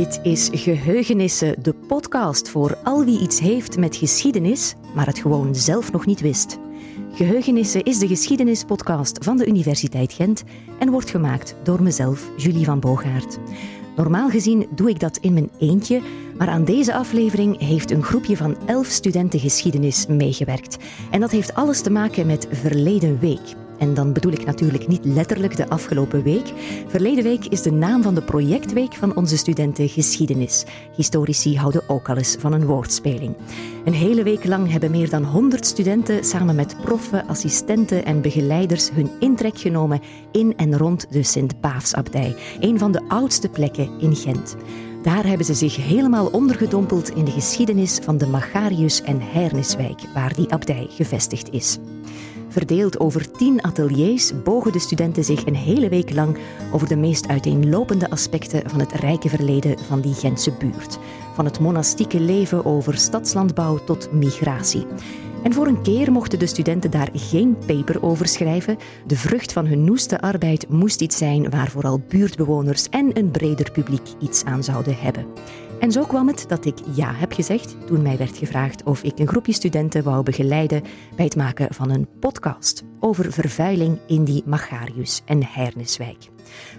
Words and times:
Dit 0.00 0.20
is 0.22 0.48
Geheugenissen, 0.52 1.62
de 1.62 1.74
podcast 1.74 2.48
voor 2.48 2.76
al 2.84 3.04
wie 3.04 3.20
iets 3.20 3.40
heeft 3.40 3.78
met 3.78 3.96
geschiedenis, 3.96 4.74
maar 4.94 5.06
het 5.06 5.18
gewoon 5.18 5.54
zelf 5.54 5.92
nog 5.92 6.06
niet 6.06 6.20
wist. 6.20 6.58
Geheugenissen 7.12 7.82
is 7.82 7.98
de 7.98 8.06
geschiedenispodcast 8.06 9.24
van 9.24 9.36
de 9.36 9.46
Universiteit 9.46 10.12
Gent 10.12 10.44
en 10.78 10.90
wordt 10.90 11.10
gemaakt 11.10 11.54
door 11.62 11.82
mezelf, 11.82 12.30
Julie 12.36 12.64
van 12.64 12.80
Boogaard. 12.80 13.38
Normaal 13.96 14.30
gezien 14.30 14.66
doe 14.74 14.90
ik 14.90 15.00
dat 15.00 15.16
in 15.16 15.32
mijn 15.32 15.50
eentje, 15.58 16.00
maar 16.38 16.48
aan 16.48 16.64
deze 16.64 16.94
aflevering 16.94 17.58
heeft 17.58 17.90
een 17.90 18.02
groepje 18.02 18.36
van 18.36 18.56
elf 18.66 18.86
studenten 18.86 19.40
geschiedenis 19.40 20.06
meegewerkt. 20.06 20.76
En 21.10 21.20
dat 21.20 21.30
heeft 21.30 21.54
alles 21.54 21.80
te 21.80 21.90
maken 21.90 22.26
met 22.26 22.48
verleden 22.50 23.18
week. 23.18 23.59
En 23.80 23.94
dan 23.94 24.12
bedoel 24.12 24.32
ik 24.32 24.44
natuurlijk 24.44 24.88
niet 24.88 25.04
letterlijk 25.04 25.56
de 25.56 25.68
afgelopen 25.68 26.22
week. 26.22 26.52
Verleden 26.86 27.24
week 27.24 27.46
is 27.46 27.62
de 27.62 27.72
naam 27.72 28.02
van 28.02 28.14
de 28.14 28.22
projectweek 28.22 28.94
van 28.94 29.16
onze 29.16 29.36
studenten 29.36 29.88
geschiedenis. 29.88 30.64
Historici 30.96 31.56
houden 31.56 31.88
ook 31.88 32.08
al 32.08 32.16
eens 32.16 32.36
van 32.38 32.52
een 32.52 32.66
woordspeling. 32.66 33.36
Een 33.84 33.92
hele 33.92 34.22
week 34.22 34.44
lang 34.44 34.70
hebben 34.70 34.90
meer 34.90 35.10
dan 35.10 35.24
100 35.24 35.66
studenten 35.66 36.24
samen 36.24 36.54
met 36.54 36.76
proffen, 36.82 37.26
assistenten 37.26 38.04
en 38.04 38.20
begeleiders 38.20 38.90
hun 38.90 39.10
intrek 39.18 39.58
genomen 39.58 40.00
in 40.32 40.56
en 40.56 40.78
rond 40.78 41.06
de 41.12 41.22
Sint-Paafsabdij, 41.22 42.34
een 42.60 42.78
van 42.78 42.92
de 42.92 43.02
oudste 43.08 43.48
plekken 43.48 43.90
in 43.98 44.16
Gent. 44.16 44.56
Daar 45.02 45.26
hebben 45.26 45.46
ze 45.46 45.54
zich 45.54 45.76
helemaal 45.76 46.26
ondergedompeld 46.26 47.10
in 47.10 47.24
de 47.24 47.30
geschiedenis 47.30 47.98
van 48.02 48.18
de 48.18 48.26
Magarius- 48.26 49.02
en 49.02 49.20
Herniswijk, 49.20 50.00
waar 50.14 50.34
die 50.34 50.52
abdij 50.52 50.86
gevestigd 50.90 51.50
is. 51.50 51.78
Verdeeld 52.50 53.00
over 53.00 53.30
tien 53.30 53.62
ateliers 53.62 54.32
bogen 54.44 54.72
de 54.72 54.78
studenten 54.78 55.24
zich 55.24 55.46
een 55.46 55.56
hele 55.56 55.88
week 55.88 56.14
lang 56.14 56.38
over 56.72 56.88
de 56.88 56.96
meest 56.96 57.28
uiteenlopende 57.28 58.10
aspecten 58.10 58.70
van 58.70 58.80
het 58.80 58.92
rijke 58.92 59.28
verleden 59.28 59.78
van 59.78 60.00
die 60.00 60.14
Gentse 60.14 60.52
buurt. 60.58 60.98
Van 61.34 61.44
het 61.44 61.60
monastieke 61.60 62.20
leven 62.20 62.64
over 62.64 62.98
stadslandbouw 62.98 63.84
tot 63.84 64.12
migratie. 64.12 64.86
En 65.42 65.52
voor 65.52 65.66
een 65.66 65.82
keer 65.82 66.12
mochten 66.12 66.38
de 66.38 66.46
studenten 66.46 66.90
daar 66.90 67.08
geen 67.12 67.56
paper 67.66 68.02
over 68.02 68.28
schrijven. 68.28 68.76
De 69.06 69.16
vrucht 69.16 69.52
van 69.52 69.66
hun 69.66 69.84
noeste 69.84 70.20
arbeid 70.20 70.68
moest 70.68 71.00
iets 71.00 71.16
zijn 71.16 71.50
waar 71.50 71.70
vooral 71.70 72.02
buurtbewoners 72.08 72.88
en 72.88 73.18
een 73.18 73.30
breder 73.30 73.70
publiek 73.70 74.08
iets 74.20 74.44
aan 74.44 74.64
zouden 74.64 74.96
hebben. 74.96 75.26
En 75.80 75.92
zo 75.92 76.04
kwam 76.04 76.26
het 76.26 76.44
dat 76.48 76.64
ik 76.64 76.78
ja 76.94 77.14
heb 77.14 77.32
gezegd 77.32 77.76
toen 77.86 78.02
mij 78.02 78.16
werd 78.16 78.36
gevraagd 78.36 78.82
of 78.82 79.02
ik 79.02 79.18
een 79.18 79.28
groepje 79.28 79.52
studenten 79.52 80.02
wou 80.02 80.22
begeleiden 80.22 80.82
bij 81.16 81.24
het 81.24 81.36
maken 81.36 81.74
van 81.74 81.90
een 81.90 82.08
podcast 82.18 82.82
over 82.98 83.32
vervuiling 83.32 83.98
in 84.06 84.24
die 84.24 84.42
Magarius- 84.46 85.22
en 85.24 85.44
Herniswijk. 85.46 86.28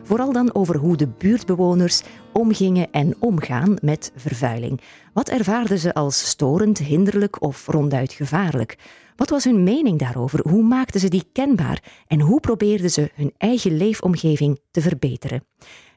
Vooral 0.03 0.31
dan 0.31 0.53
over 0.53 0.77
hoe 0.77 0.97
de 0.97 1.07
buurtbewoners 1.07 2.01
omgingen 2.33 2.91
en 2.91 3.15
omgaan 3.19 3.75
met 3.81 4.11
vervuiling. 4.15 4.81
Wat 5.13 5.29
ervaarden 5.29 5.79
ze 5.79 5.93
als 5.93 6.29
storend, 6.29 6.77
hinderlijk 6.77 7.41
of 7.41 7.67
ronduit 7.67 8.13
gevaarlijk? 8.13 8.77
Wat 9.15 9.29
was 9.29 9.43
hun 9.43 9.63
mening 9.63 9.99
daarover? 9.99 10.49
Hoe 10.49 10.63
maakten 10.63 10.99
ze 10.99 11.07
die 11.07 11.29
kenbaar? 11.33 11.83
En 12.07 12.19
hoe 12.19 12.39
probeerden 12.39 12.91
ze 12.91 13.11
hun 13.15 13.33
eigen 13.37 13.77
leefomgeving 13.77 14.59
te 14.71 14.81
verbeteren? 14.81 15.43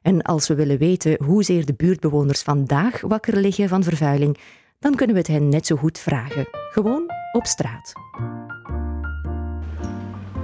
En 0.05 0.23
als 0.23 0.49
we 0.49 0.55
willen 0.55 0.79
weten 0.79 1.25
hoezeer 1.25 1.67
de 1.67 1.75
buurtbewoners 1.75 2.43
vandaag 2.43 3.01
wakker 3.01 3.37
liggen 3.37 3.69
van 3.69 3.83
vervuiling, 3.83 4.39
dan 4.79 4.95
kunnen 4.95 5.15
we 5.15 5.21
het 5.21 5.31
hen 5.31 5.49
net 5.49 5.67
zo 5.67 5.77
goed 5.77 5.99
vragen. 5.99 6.47
Gewoon 6.71 7.11
op 7.33 7.47
straat. 7.47 7.93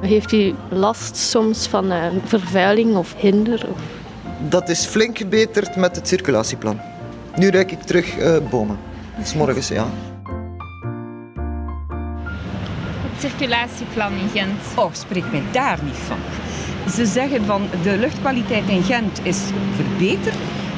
Heeft 0.00 0.32
u 0.32 0.54
last 0.70 1.16
soms 1.16 1.66
van 1.66 1.92
uh, 1.92 2.06
vervuiling 2.24 2.96
of 2.96 3.14
hinder? 3.16 3.68
Of... 3.70 3.78
Dat 4.48 4.68
is 4.68 4.84
flink 4.84 5.18
gebeterd 5.18 5.76
met 5.76 5.96
het 5.96 6.08
circulatieplan. 6.08 6.80
Nu 7.36 7.50
ruik 7.50 7.70
ik 7.70 7.80
terug 7.80 8.18
uh, 8.18 8.36
bomen. 8.50 8.78
morgens, 9.36 9.68
ja. 9.68 9.86
Het 13.10 13.20
circulatieplan 13.20 14.12
in 14.12 14.28
Gent. 14.28 14.60
Oh, 14.76 14.92
spreek 14.92 15.30
mij 15.30 15.42
daar 15.52 15.78
niet 15.84 15.94
van. 15.94 16.18
Ze 16.88 17.06
zeggen 17.06 17.44
van 17.44 17.62
de 17.82 17.96
luchtkwaliteit 17.96 18.68
in 18.68 18.82
Gent 18.82 19.20
is 19.24 19.42
verbeterd. 19.74 20.36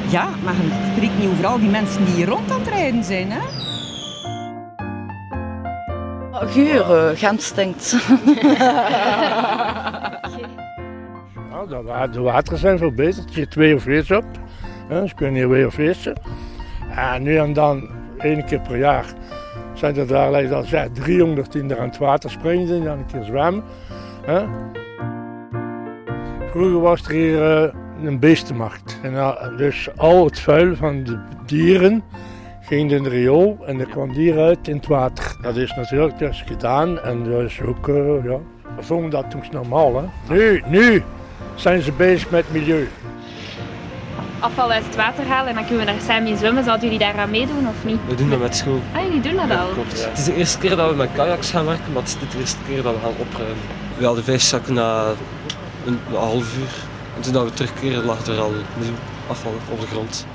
Ja, 0.09 0.29
maar 0.43 0.53
je 0.53 0.91
spreekt 0.95 1.17
niet 1.19 1.29
over 1.29 1.45
al 1.45 1.59
die 1.59 1.69
mensen 1.69 2.05
die 2.05 2.13
hier 2.13 2.27
rond 2.27 2.51
aan 2.51 2.59
het 2.59 2.67
rijden 2.67 3.03
zijn. 3.03 3.31
Hè? 3.31 3.39
Geur, 6.47 7.17
Gent 7.17 7.41
stinkt. 7.41 7.91
ja, 11.85 12.07
de 12.07 12.19
wateren 12.21 12.59
zijn 12.59 12.77
verbeterd. 12.77 13.33
Je 13.33 13.47
twee 13.47 13.75
of 13.75 13.83
vis 13.83 14.11
op. 14.11 14.25
Ze 14.89 15.13
kunnen 15.15 15.35
hier 15.35 15.49
weer 15.49 15.71
vissen. 15.71 16.15
En 16.95 17.23
nu 17.23 17.37
en 17.37 17.53
dan, 17.53 17.89
één 18.17 18.45
keer 18.45 18.59
per 18.59 18.77
jaar, 18.77 19.05
zijn 19.73 19.97
er 19.97 20.07
daar, 20.07 20.47
dat 20.47 20.67
300 20.93 21.51
die 21.51 21.75
aan 21.75 21.87
het 21.87 21.97
water 21.97 22.29
springen 22.29 22.75
en 22.75 22.83
dan 22.83 22.97
een 22.97 23.05
keer 23.05 23.23
zwemmen. 23.23 23.63
Vroeger 26.53 26.79
was 26.79 27.01
er 27.01 27.11
hier 27.11 27.63
uh, 27.63 27.73
een 28.03 28.19
beestenmarkt. 28.19 28.99
En, 29.01 29.13
uh, 29.13 29.57
dus 29.57 29.89
al 29.97 30.25
het 30.25 30.39
vuil 30.39 30.75
van 30.75 31.03
de 31.03 31.19
dieren 31.45 32.03
ging 32.61 32.91
in 32.91 33.03
de 33.03 33.09
riool 33.09 33.57
en 33.65 33.79
er 33.79 33.85
kwam 33.85 34.13
dier 34.13 34.39
uit 34.39 34.67
in 34.67 34.75
het 34.75 34.87
water. 34.87 35.35
Dat 35.41 35.55
is 35.55 35.73
natuurlijk 35.75 36.17
dus 36.17 36.43
gedaan 36.45 36.99
en 36.99 37.23
dat 37.23 37.41
is 37.41 37.61
ook, 37.61 37.87
uh, 37.87 37.95
ja, 38.23 38.37
we 38.75 38.83
vonden 38.83 39.09
dat 39.09 39.31
toen 39.31 39.43
normaal. 39.51 39.95
Hè. 39.95 40.35
Nu, 40.35 40.63
nu 40.67 41.03
zijn 41.55 41.81
ze 41.81 41.91
bezig 41.91 42.29
met 42.29 42.51
milieu. 42.51 42.87
Afval 44.39 44.71
uit 44.71 44.85
het 44.85 44.95
water 44.95 45.25
halen 45.25 45.49
en 45.49 45.55
dan 45.55 45.65
kunnen 45.65 45.85
we 45.85 45.91
daar 45.91 46.01
samen 46.01 46.27
in 46.27 46.37
zwemmen. 46.37 46.63
Zouden 46.63 46.85
jullie 46.85 47.05
daar 47.05 47.17
aan 47.17 47.29
meedoen 47.29 47.67
of 47.67 47.85
niet? 47.85 47.99
We 48.07 48.15
doen 48.15 48.29
dat 48.29 48.39
met 48.39 48.55
school. 48.55 48.79
Ah, 48.95 49.03
jullie 49.03 49.21
doen 49.21 49.35
dat 49.35 49.47
ja, 49.47 49.61
al? 49.61 49.69
Klopt. 49.69 49.99
Ja. 49.99 50.09
Het 50.09 50.17
is 50.17 50.25
de 50.25 50.35
eerste 50.35 50.57
keer 50.57 50.75
dat 50.75 50.89
we 50.89 50.95
met 50.95 51.09
kajaks 51.13 51.51
gaan 51.51 51.65
werken, 51.65 51.93
maar 51.93 52.01
het 52.01 52.17
is 52.21 52.31
de 52.31 52.39
eerste 52.39 52.59
keer 52.67 52.81
dat 52.81 52.93
we 52.93 52.99
gaan 52.99 53.27
opruimen. 53.27 53.57
We 53.97 54.05
hadden 54.05 54.23
vijf 54.23 54.41
zakken 54.41 54.73
na 54.73 55.05
een, 55.85 55.99
half 56.15 56.57
uur. 56.57 56.85
En 57.15 57.21
toen 57.21 57.45
we 57.45 57.53
terugkeren 57.53 58.05
lag 58.05 58.27
er 58.27 58.39
al 58.39 58.51
afval 59.27 59.53
op 59.71 59.79
de 59.79 59.87
grond. 59.87 60.25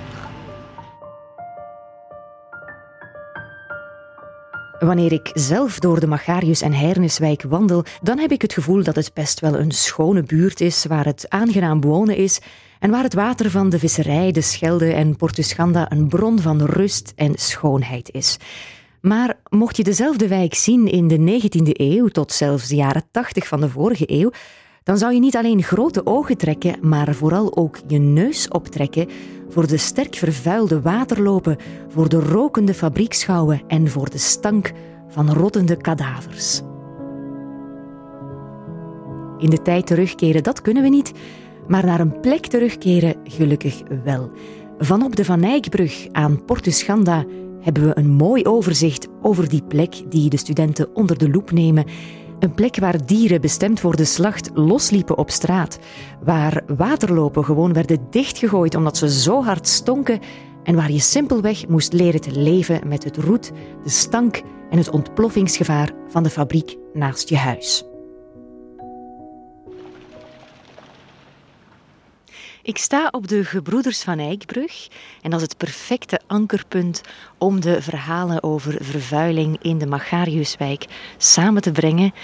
Wanneer 4.78 5.12
ik 5.12 5.30
zelf 5.34 5.78
door 5.78 6.00
de 6.00 6.06
Magarius- 6.06 6.62
en 6.62 6.72
Herniswijk 6.72 7.42
wandel, 7.42 7.84
dan 8.02 8.18
heb 8.18 8.30
ik 8.32 8.42
het 8.42 8.52
gevoel 8.52 8.82
dat 8.82 8.96
het 8.96 9.10
best 9.14 9.40
wel 9.40 9.58
een 9.58 9.70
schone 9.70 10.22
buurt 10.22 10.60
is, 10.60 10.84
waar 10.84 11.04
het 11.04 11.24
aangenaam 11.28 11.80
wonen 11.80 12.16
is 12.16 12.40
en 12.78 12.90
waar 12.90 13.02
het 13.02 13.14
water 13.14 13.50
van 13.50 13.68
de 13.68 13.78
visserij, 13.78 14.32
de 14.32 14.40
Schelde 14.40 14.92
en 14.92 15.16
Portuschanda 15.16 15.92
een 15.92 16.08
bron 16.08 16.40
van 16.40 16.62
rust 16.62 17.12
en 17.16 17.32
schoonheid 17.34 18.10
is. 18.12 18.36
Maar 19.00 19.34
mocht 19.48 19.76
je 19.76 19.84
dezelfde 19.84 20.28
wijk 20.28 20.54
zien 20.54 20.86
in 20.86 21.08
de 21.08 21.40
19e 21.40 21.70
eeuw 21.72 22.08
tot 22.08 22.32
zelfs 22.32 22.68
de 22.68 22.76
jaren 22.76 23.04
80 23.10 23.46
van 23.46 23.60
de 23.60 23.68
vorige 23.68 24.04
eeuw, 24.06 24.30
dan 24.88 24.98
zou 24.98 25.12
je 25.14 25.20
niet 25.20 25.36
alleen 25.36 25.62
grote 25.62 26.06
ogen 26.06 26.36
trekken, 26.36 26.76
maar 26.80 27.14
vooral 27.14 27.56
ook 27.56 27.78
je 27.86 27.98
neus 27.98 28.48
optrekken 28.48 29.08
voor 29.48 29.66
de 29.66 29.76
sterk 29.76 30.14
vervuilde 30.14 30.80
waterlopen, 30.80 31.56
voor 31.88 32.08
de 32.08 32.20
rokende 32.20 32.74
fabriekschouwen 32.74 33.62
en 33.66 33.88
voor 33.88 34.10
de 34.10 34.18
stank 34.18 34.72
van 35.08 35.32
rottende 35.32 35.76
kadavers. 35.76 36.60
In 39.38 39.50
de 39.50 39.62
tijd 39.62 39.86
terugkeren, 39.86 40.42
dat 40.42 40.62
kunnen 40.62 40.82
we 40.82 40.88
niet, 40.88 41.12
maar 41.66 41.84
naar 41.84 42.00
een 42.00 42.20
plek 42.20 42.46
terugkeren 42.46 43.14
gelukkig 43.24 43.82
wel. 44.04 44.30
Vanop 44.78 45.16
de 45.16 45.24
Van 45.24 45.42
Eyckbrug 45.42 46.06
aan 46.12 46.44
Portuschanda 46.44 47.24
hebben 47.60 47.86
we 47.86 47.98
een 47.98 48.10
mooi 48.10 48.44
overzicht 48.44 49.08
over 49.22 49.48
die 49.48 49.62
plek 49.62 50.10
die 50.10 50.30
de 50.30 50.36
studenten 50.36 50.94
onder 50.94 51.18
de 51.18 51.30
loep 51.30 51.50
nemen 51.50 51.84
een 52.38 52.54
plek 52.54 52.76
waar 52.76 53.06
dieren 53.06 53.40
bestemd 53.40 53.80
voor 53.80 53.96
de 53.96 54.04
slacht 54.04 54.50
losliepen 54.54 55.18
op 55.18 55.30
straat. 55.30 55.78
Waar 56.24 56.62
waterlopen 56.76 57.44
gewoon 57.44 57.72
werden 57.72 58.06
dichtgegooid 58.10 58.74
omdat 58.74 58.96
ze 58.96 59.10
zo 59.10 59.42
hard 59.42 59.68
stonken. 59.68 60.20
En 60.62 60.74
waar 60.74 60.92
je 60.92 61.00
simpelweg 61.00 61.68
moest 61.68 61.92
leren 61.92 62.20
te 62.20 62.40
leven 62.40 62.88
met 62.88 63.04
het 63.04 63.16
roet, 63.16 63.52
de 63.82 63.90
stank 63.90 64.42
en 64.70 64.78
het 64.78 64.90
ontploffingsgevaar 64.90 65.92
van 66.08 66.22
de 66.22 66.30
fabriek 66.30 66.76
naast 66.92 67.28
je 67.28 67.36
huis. 67.36 67.87
Ik 72.68 72.78
sta 72.78 73.08
op 73.10 73.28
de 73.28 73.44
Gebroeders 73.44 74.02
van 74.02 74.18
Eyckbrug 74.18 74.88
en 75.22 75.30
dat 75.30 75.40
is 75.40 75.46
het 75.48 75.56
perfecte 75.56 76.20
ankerpunt 76.26 77.00
om 77.38 77.60
de 77.60 77.82
verhalen 77.82 78.42
over 78.42 78.76
vervuiling 78.80 79.58
in 79.62 79.78
de 79.78 79.86
Magariuswijk 79.86 80.86
samen 81.16 81.62
te 81.62 81.72
brengen. 81.72 82.14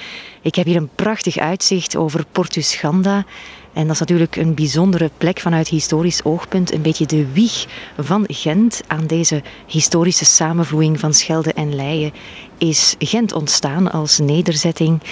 Ik 0.43 0.55
heb 0.55 0.67
hier 0.67 0.77
een 0.77 0.95
prachtig 0.95 1.39
uitzicht 1.39 1.97
over 1.97 2.25
Portuschanda 2.33 3.25
en 3.73 3.83
dat 3.83 3.93
is 3.93 3.99
natuurlijk 3.99 4.37
een 4.37 4.55
bijzondere 4.55 5.11
plek 5.19 5.41
vanuit 5.41 5.69
historisch 5.69 6.25
oogpunt, 6.25 6.73
een 6.73 6.83
beetje 6.83 7.07
de 7.07 7.33
wieg 7.33 7.67
van 7.99 8.25
Gent. 8.27 8.81
Aan 8.87 9.07
deze 9.07 9.43
historische 9.67 10.25
samenvloeiing 10.25 11.01
van 11.01 11.15
Schelde 11.15 11.53
en 11.53 11.75
Leien 11.75 12.13
is 12.59 12.95
Gent 12.99 13.33
ontstaan 13.33 13.93
als 13.93 14.19
nederzetting. 14.19 15.03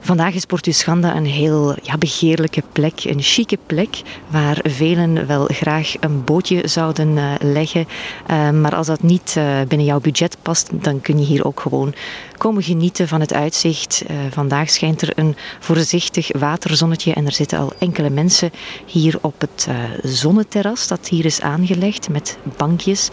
Vandaag 0.00 0.34
is 0.34 0.44
Portus 0.44 0.82
Ganda 0.82 1.16
een 1.16 1.26
heel 1.26 1.74
ja, 1.82 1.98
begeerlijke 1.98 2.62
plek, 2.72 3.04
een 3.04 3.22
chique 3.22 3.58
plek, 3.66 4.02
waar 4.28 4.58
velen 4.62 5.26
wel 5.26 5.44
graag 5.44 5.94
een 6.00 6.24
bootje 6.24 6.68
zouden 6.68 7.16
uh, 7.16 7.34
leggen. 7.40 7.88
Uh, 8.30 8.50
maar 8.50 8.74
als 8.74 8.86
dat 8.86 9.02
niet 9.02 9.34
uh, 9.38 9.60
binnen 9.68 9.86
jouw 9.86 10.00
budget 10.00 10.36
past, 10.42 10.70
dan 10.72 11.00
kun 11.00 11.18
je 11.18 11.24
hier 11.24 11.44
ook 11.44 11.60
gewoon 11.60 11.94
komen 12.36 12.62
genieten 12.62 13.08
van 13.08 13.20
het 13.20 13.32
uitzicht. 13.32 14.04
vandaag 14.30 14.70
schijnt 14.70 15.02
er 15.02 15.12
een 15.14 15.36
voorzichtig 15.58 16.38
waterzonnetje 16.38 17.14
en 17.14 17.26
er 17.26 17.32
zitten 17.32 17.58
al 17.58 17.72
enkele 17.78 18.10
mensen 18.10 18.50
hier 18.86 19.18
op 19.20 19.40
het 19.40 19.68
zonneterras 20.02 20.88
dat 20.88 21.08
hier 21.08 21.24
is 21.24 21.40
aangelegd 21.40 22.08
met 22.08 22.38
bankjes. 22.56 23.10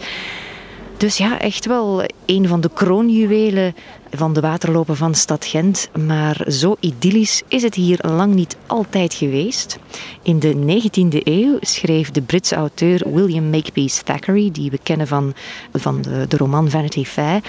Dus 0.96 1.16
ja, 1.16 1.40
echt 1.40 1.66
wel 1.66 2.04
een 2.26 2.48
van 2.48 2.60
de 2.60 2.70
kroonjuwelen 2.74 3.74
van 4.16 4.32
de 4.32 4.40
waterlopen 4.40 4.96
van 4.96 5.14
stad 5.14 5.44
Gent. 5.44 5.88
Maar 6.06 6.44
zo 6.48 6.76
idyllisch 6.80 7.42
is 7.48 7.62
het 7.62 7.74
hier 7.74 7.98
lang 8.02 8.34
niet 8.34 8.56
altijd 8.66 9.14
geweest. 9.14 9.78
In 10.22 10.38
de 10.38 10.54
19e 10.54 11.22
eeuw 11.24 11.56
schreef 11.60 12.10
de 12.10 12.22
Britse 12.22 12.54
auteur 12.54 13.02
William 13.12 13.50
Makepeace 13.50 14.02
Thackeray, 14.02 14.50
die 14.52 14.70
we 14.70 14.78
kennen 14.82 15.06
van, 15.06 15.34
van 15.72 16.02
de, 16.02 16.24
de 16.28 16.36
roman 16.36 16.70
Vanity 16.70 17.04
Fair. 17.04 17.40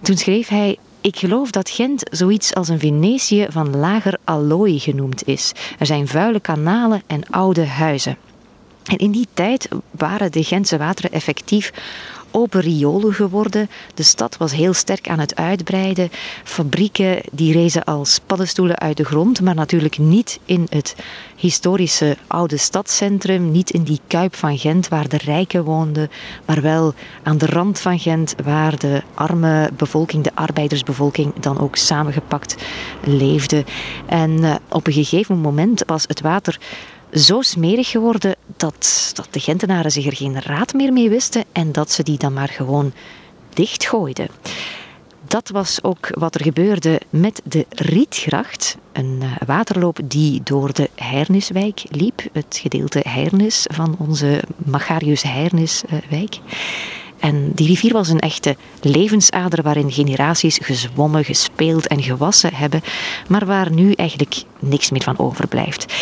Toen 0.00 0.16
schreef 0.16 0.48
hij 0.48 0.78
ik 1.00 1.16
geloof 1.16 1.50
dat 1.50 1.70
Gent 1.70 2.02
zoiets 2.10 2.54
als 2.54 2.68
een 2.68 2.78
Venetië 2.78 3.46
van 3.50 3.76
lager 3.76 4.18
allooi 4.24 4.78
genoemd 4.78 5.26
is. 5.26 5.52
Er 5.78 5.86
zijn 5.86 6.08
vuile 6.08 6.40
kanalen 6.40 7.02
en 7.06 7.26
oude 7.30 7.66
huizen. 7.66 8.16
En 8.84 8.98
in 8.98 9.10
die 9.10 9.28
tijd 9.34 9.68
waren 9.90 10.32
de 10.32 10.44
Gentse 10.44 10.76
wateren 10.76 11.12
effectief 11.12 11.72
open 12.32 12.60
riolen 12.60 13.14
geworden. 13.14 13.70
De 13.94 14.02
stad 14.02 14.36
was 14.36 14.52
heel 14.52 14.72
sterk 14.72 15.08
aan 15.08 15.18
het 15.18 15.36
uitbreiden. 15.36 16.10
Fabrieken 16.44 17.20
die 17.32 17.52
rezen 17.52 17.84
als 17.84 18.20
paddenstoelen 18.26 18.78
uit 18.78 18.96
de 18.96 19.04
grond, 19.04 19.40
maar 19.40 19.54
natuurlijk 19.54 19.98
niet 19.98 20.40
in 20.44 20.66
het 20.68 20.96
historische 21.36 22.16
oude 22.26 22.56
stadscentrum, 22.56 23.50
niet 23.50 23.70
in 23.70 23.82
die 23.82 24.00
kuip 24.06 24.36
van 24.36 24.58
Gent 24.58 24.88
waar 24.88 25.08
de 25.08 25.16
rijken 25.16 25.64
woonden, 25.64 26.10
maar 26.46 26.62
wel 26.62 26.94
aan 27.22 27.38
de 27.38 27.46
rand 27.46 27.80
van 27.80 27.98
Gent 27.98 28.34
waar 28.44 28.78
de 28.78 29.02
arme 29.14 29.70
bevolking, 29.76 30.24
de 30.24 30.34
arbeidersbevolking, 30.34 31.34
dan 31.40 31.58
ook 31.58 31.76
samengepakt 31.76 32.56
leefde. 33.04 33.64
En 34.06 34.30
uh, 34.30 34.54
op 34.68 34.86
een 34.86 34.92
gegeven 34.92 35.38
moment 35.38 35.82
was 35.86 36.04
het 36.06 36.20
water 36.20 36.58
zo 37.12 37.40
smerig 37.40 37.90
geworden 37.90 38.34
dat, 38.62 39.10
dat 39.14 39.28
de 39.30 39.40
Gentenaren 39.40 39.90
zich 39.90 40.06
er 40.06 40.16
geen 40.16 40.40
raad 40.40 40.72
meer 40.72 40.92
mee 40.92 41.08
wisten 41.08 41.44
en 41.52 41.72
dat 41.72 41.90
ze 41.90 42.02
die 42.02 42.18
dan 42.18 42.32
maar 42.32 42.48
gewoon 42.48 42.92
dichtgooiden. 43.54 44.28
Dat 45.26 45.48
was 45.48 45.82
ook 45.82 46.08
wat 46.10 46.34
er 46.34 46.42
gebeurde 46.42 47.00
met 47.10 47.40
de 47.44 47.66
Rietgracht, 47.68 48.76
een 48.92 49.18
eh, 49.20 49.28
waterloop 49.46 49.98
die 50.04 50.40
door 50.44 50.72
de 50.72 50.90
Heirniswijk 50.94 51.82
liep, 51.90 52.22
het 52.32 52.58
gedeelte 52.62 53.00
Heirnis 53.08 53.66
van 53.70 53.96
onze 53.98 54.42
Magarius 54.56 55.22
Heirniswijk. 55.22 56.38
En 57.18 57.52
die 57.54 57.66
rivier 57.66 57.92
was 57.92 58.08
een 58.08 58.20
echte 58.20 58.56
levensader 58.80 59.62
waarin 59.62 59.92
generaties 59.92 60.58
gezwommen, 60.62 61.24
gespeeld 61.24 61.86
en 61.86 62.02
gewassen 62.02 62.54
hebben, 62.54 62.82
maar 63.28 63.46
waar 63.46 63.72
nu 63.72 63.92
eigenlijk 63.92 64.42
niks 64.58 64.90
meer 64.90 65.02
van 65.02 65.18
overblijft. 65.18 65.94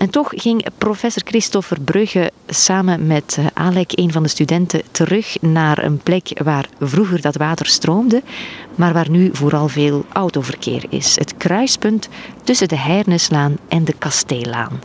En 0.00 0.10
toch 0.10 0.32
ging 0.34 0.66
professor 0.78 1.22
Christopher 1.24 1.80
Brugge 1.80 2.30
samen 2.46 3.06
met 3.06 3.36
eh, 3.38 3.46
Alek, 3.54 3.92
een 3.94 4.12
van 4.12 4.22
de 4.22 4.28
studenten, 4.28 4.82
terug 4.90 5.40
naar 5.40 5.84
een 5.84 5.98
plek 5.98 6.40
waar 6.42 6.68
vroeger 6.78 7.20
dat 7.20 7.36
water 7.36 7.66
stroomde, 7.66 8.22
maar 8.74 8.92
waar 8.92 9.10
nu 9.10 9.30
vooral 9.32 9.68
veel 9.68 10.04
autoverkeer 10.12 10.84
is. 10.88 11.16
Het 11.16 11.36
kruispunt 11.36 12.08
tussen 12.44 12.68
de 12.68 12.76
Heirneslaan 12.78 13.58
en 13.68 13.84
de 13.84 13.92
Kasteellaan. 13.98 14.80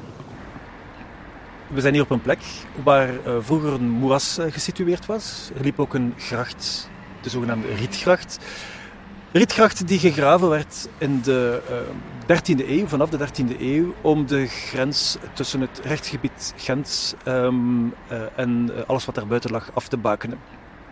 We 1.68 1.82
zijn 1.82 1.94
hier 1.94 2.04
op 2.04 2.12
een 2.12 2.22
plek 2.22 2.40
waar 2.84 3.10
uh, 3.10 3.36
vroeger 3.40 3.74
een 3.74 3.90
moeras 3.90 4.40
uh, 4.40 4.46
gesitueerd 4.50 5.06
was. 5.06 5.50
Er 5.58 5.64
liep 5.64 5.80
ook 5.80 5.94
een 5.94 6.14
gracht, 6.18 6.90
de 7.22 7.30
zogenaamde 7.30 7.68
Rietgracht. 7.76 8.40
Rietgracht 9.36 9.88
die 9.88 10.00
gegraven 10.00 10.50
werd 10.50 10.90
in 10.98 11.22
de 11.22 11.62
uh, 12.28 12.38
13e 12.38 12.70
eeuw, 12.70 12.88
vanaf 12.88 13.10
de 13.10 13.18
13e 13.18 13.60
eeuw, 13.60 13.94
om 14.02 14.28
de 14.28 14.48
grens 14.48 15.18
tussen 15.34 15.62
het 15.62 15.82
rechtsgebied 15.84 16.54
Gent 16.58 17.16
um, 17.28 17.94
uh, 18.12 18.22
en 18.36 18.72
uh, 18.72 18.82
alles 18.88 19.06
wat 19.06 19.16
daarbuiten 19.16 19.52
lag 19.52 19.72
af 19.74 19.88
te 19.88 19.98
bakenen. 19.98 20.38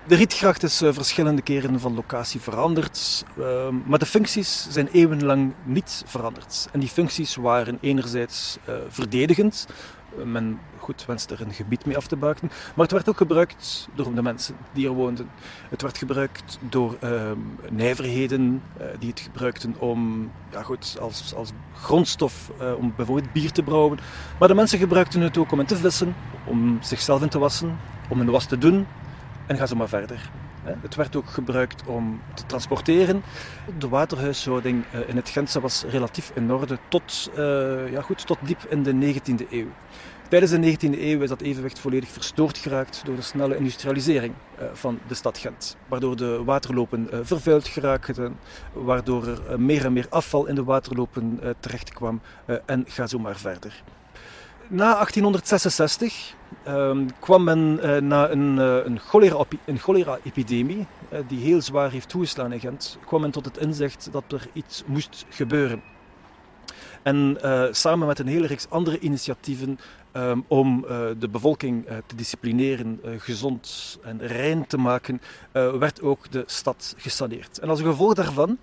De 0.08 0.16
Rietgracht 0.16 0.64
is 0.64 0.82
eh, 0.82 0.94
verschillende 0.94 1.42
keren 1.42 1.80
van 1.80 1.94
locatie 1.94 2.42
veranderd, 2.42 3.26
ehm, 3.40 3.76
maar 3.86 4.00
de 4.00 4.06
functies 4.06 4.68
zijn 4.70 4.88
eeuwenlang 4.92 5.54
niet 5.64 6.04
veranderd. 6.06 6.68
En 6.72 6.80
die 6.80 6.90
functies 6.90 7.36
waren 7.36 7.78
enerzijds 7.82 8.58
verdedigend, 8.90 9.68
men 10.24 10.60
goed 10.84 11.06
wenst 11.06 11.32
er 11.32 11.42
een 11.42 11.54
gebied 11.54 11.86
mee 11.86 11.98
af 11.98 12.08
te 12.08 12.16
buiken. 12.16 12.48
Maar 12.48 12.86
het 12.86 12.92
werd 12.92 13.10
ook 13.10 13.18
gebruikt 13.18 13.88
door 13.96 14.14
de 14.16 14.22
mensen 14.22 14.56
die 14.74 14.88
er 14.88 14.94
woonden. 14.94 15.30
Het 15.70 15.82
werd 15.82 15.98
gebruikt 15.98 16.60
door 16.70 16.98
uh, 17.04 17.32
nijverheden 17.70 18.62
uh, 18.78 18.86
die 19.00 19.10
het 19.10 19.20
gebruikten 19.20 19.76
om, 19.80 20.32
ja 20.52 20.64
goed, 20.64 20.98
als, 21.02 21.34
als 21.36 21.52
grondstof 21.74 22.52
uh, 22.62 22.74
om 22.78 22.94
bijvoorbeeld 22.96 23.32
bier 23.32 23.52
te 23.52 23.64
brouwen. 23.64 24.00
Maar 24.40 24.48
de 24.48 24.54
mensen 24.54 24.80
gebruikten 24.80 25.22
het 25.22 25.38
ook 25.38 25.52
om 25.52 25.60
in 25.60 25.66
te 25.66 25.76
vissen, 25.76 26.16
om 26.46 26.78
zichzelf 26.82 27.22
in 27.22 27.30
te 27.30 27.40
wassen, 27.40 27.78
om 28.10 28.20
een 28.20 28.32
was 28.32 28.46
te 28.46 28.58
doen. 28.58 28.88
En 29.46 29.58
ga 29.58 29.66
zo 29.66 29.76
maar 29.76 29.90
verder. 29.90 30.30
Het 30.64 30.96
werd 30.96 31.16
ook 31.16 31.30
gebruikt 31.30 31.88
om 31.88 32.22
te 32.34 32.46
transporteren. 32.46 33.24
De 33.78 33.90
waterhuishouding 33.90 34.84
eh, 34.92 35.10
in 35.10 35.16
het 35.16 35.30
Gentse 35.30 35.60
was 35.60 35.84
relatief 35.90 36.32
in 36.36 36.52
orde 36.52 36.78
tot, 36.88 37.32
ja 37.92 38.02
goed, 38.02 38.26
tot 38.26 38.38
diep 38.42 38.66
in 38.70 38.84
de 38.84 39.14
19e 39.14 39.52
eeuw. 39.52 39.68
Tijdens 40.34 40.52
de 40.52 40.90
19e 40.92 41.00
eeuw 41.00 41.22
is 41.22 41.30
dat 41.30 41.42
evenwicht 41.42 41.80
volledig 41.80 42.10
verstoord 42.10 42.58
geraakt 42.58 43.02
door 43.06 43.16
de 43.16 43.22
snelle 43.22 43.58
industrialisering 43.58 44.34
uh, 44.34 44.66
van 44.74 45.00
de 45.08 45.14
stad 45.14 45.38
Gent. 45.38 45.78
Waardoor 45.88 46.16
de 46.16 46.44
waterlopen 46.44 47.10
vervuild 47.22 47.68
geraakten, 47.68 48.36
waardoor 48.74 49.28
er 49.28 49.62
meer 49.62 49.86
en 49.86 49.94
meer 49.94 50.06
afval 50.10 50.46
in 50.46 50.56
de 50.56 50.64
waterlopen 50.64 51.40
terecht 51.60 51.94
kwam 51.94 52.22
en 52.66 52.84
ga 52.88 53.08
zo 53.08 53.20
maar 53.20 53.36
verder. 53.38 53.84
Na 54.68 54.92
1866 54.92 56.36
um, 56.68 57.08
kwam 57.20 57.44
men 57.44 57.76
na 58.08 58.30
een, 58.30 58.58
een, 58.58 59.00
cholera, 59.00 59.46
een 59.66 59.80
cholera-epidemie, 59.80 60.86
die 61.28 61.40
heel 61.40 61.62
zwaar 61.62 61.92
heeft 61.92 62.10
toegeslaan 62.10 62.52
in 62.52 62.60
Gent, 62.60 62.98
kwam 63.06 63.22
men 63.22 63.32
tot 63.32 63.46
het 63.46 63.58
inzicht 63.58 64.10
dat 64.12 64.24
er 64.32 64.48
iets 64.54 64.84
moest 64.86 65.26
gebeuren. 65.30 65.82
En 67.02 67.38
samen 67.72 68.08
met 68.08 68.20
een 68.20 68.28
hele 68.28 68.48
reeks 68.48 68.70
andere 68.70 69.00
initiatieven 69.00 69.80
um, 70.14 70.46
om 70.48 70.86
de 71.20 71.30
bevolking 71.32 71.86
te 72.06 72.16
disciplineren, 72.16 73.00
gezond 73.18 73.98
en 74.04 74.28
rein 74.28 74.68
te 74.68 74.78
maken, 74.78 75.22
werd 75.52 76.02
ook 76.02 76.32
de 76.32 76.44
stad 76.46 76.96
gesaneerd. 76.98 77.60
En 77.60 77.70
als 77.70 77.82
gevolg 77.82 78.14
daarvan 78.14 78.58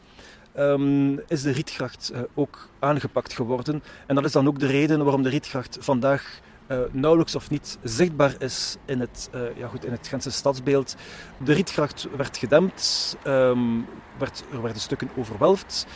um, 0.58 1.20
is 1.28 1.42
de 1.42 1.50
Rietgracht 1.50 2.12
ook 2.34 2.68
aangepakt 2.78 3.32
geworden. 3.32 3.82
En 4.06 4.14
dat 4.14 4.24
is 4.24 4.32
dan 4.32 4.46
ook 4.46 4.58
de 4.58 4.66
reden 4.66 5.04
waarom 5.04 5.22
de 5.22 5.28
Rietgracht 5.28 5.78
vandaag 5.80 6.40
nauwelijks 6.90 7.34
of 7.34 7.50
niet 7.50 7.78
zichtbaar 7.82 8.34
is 8.38 8.76
in 8.84 9.00
het, 9.00 9.30
ja 9.56 9.68
goed, 9.68 9.84
in 9.84 9.92
het 9.92 10.08
Gentse 10.08 10.30
stadsbeeld. 10.30 10.96
De 11.44 11.52
Rietgracht 11.52 12.06
werd 12.16 12.36
gedempt, 12.36 13.16
um, 13.26 13.86
werd, 14.18 14.44
er 14.52 14.62
werden 14.62 14.82
stukken 14.82 15.10
overwelfd. 15.16 15.86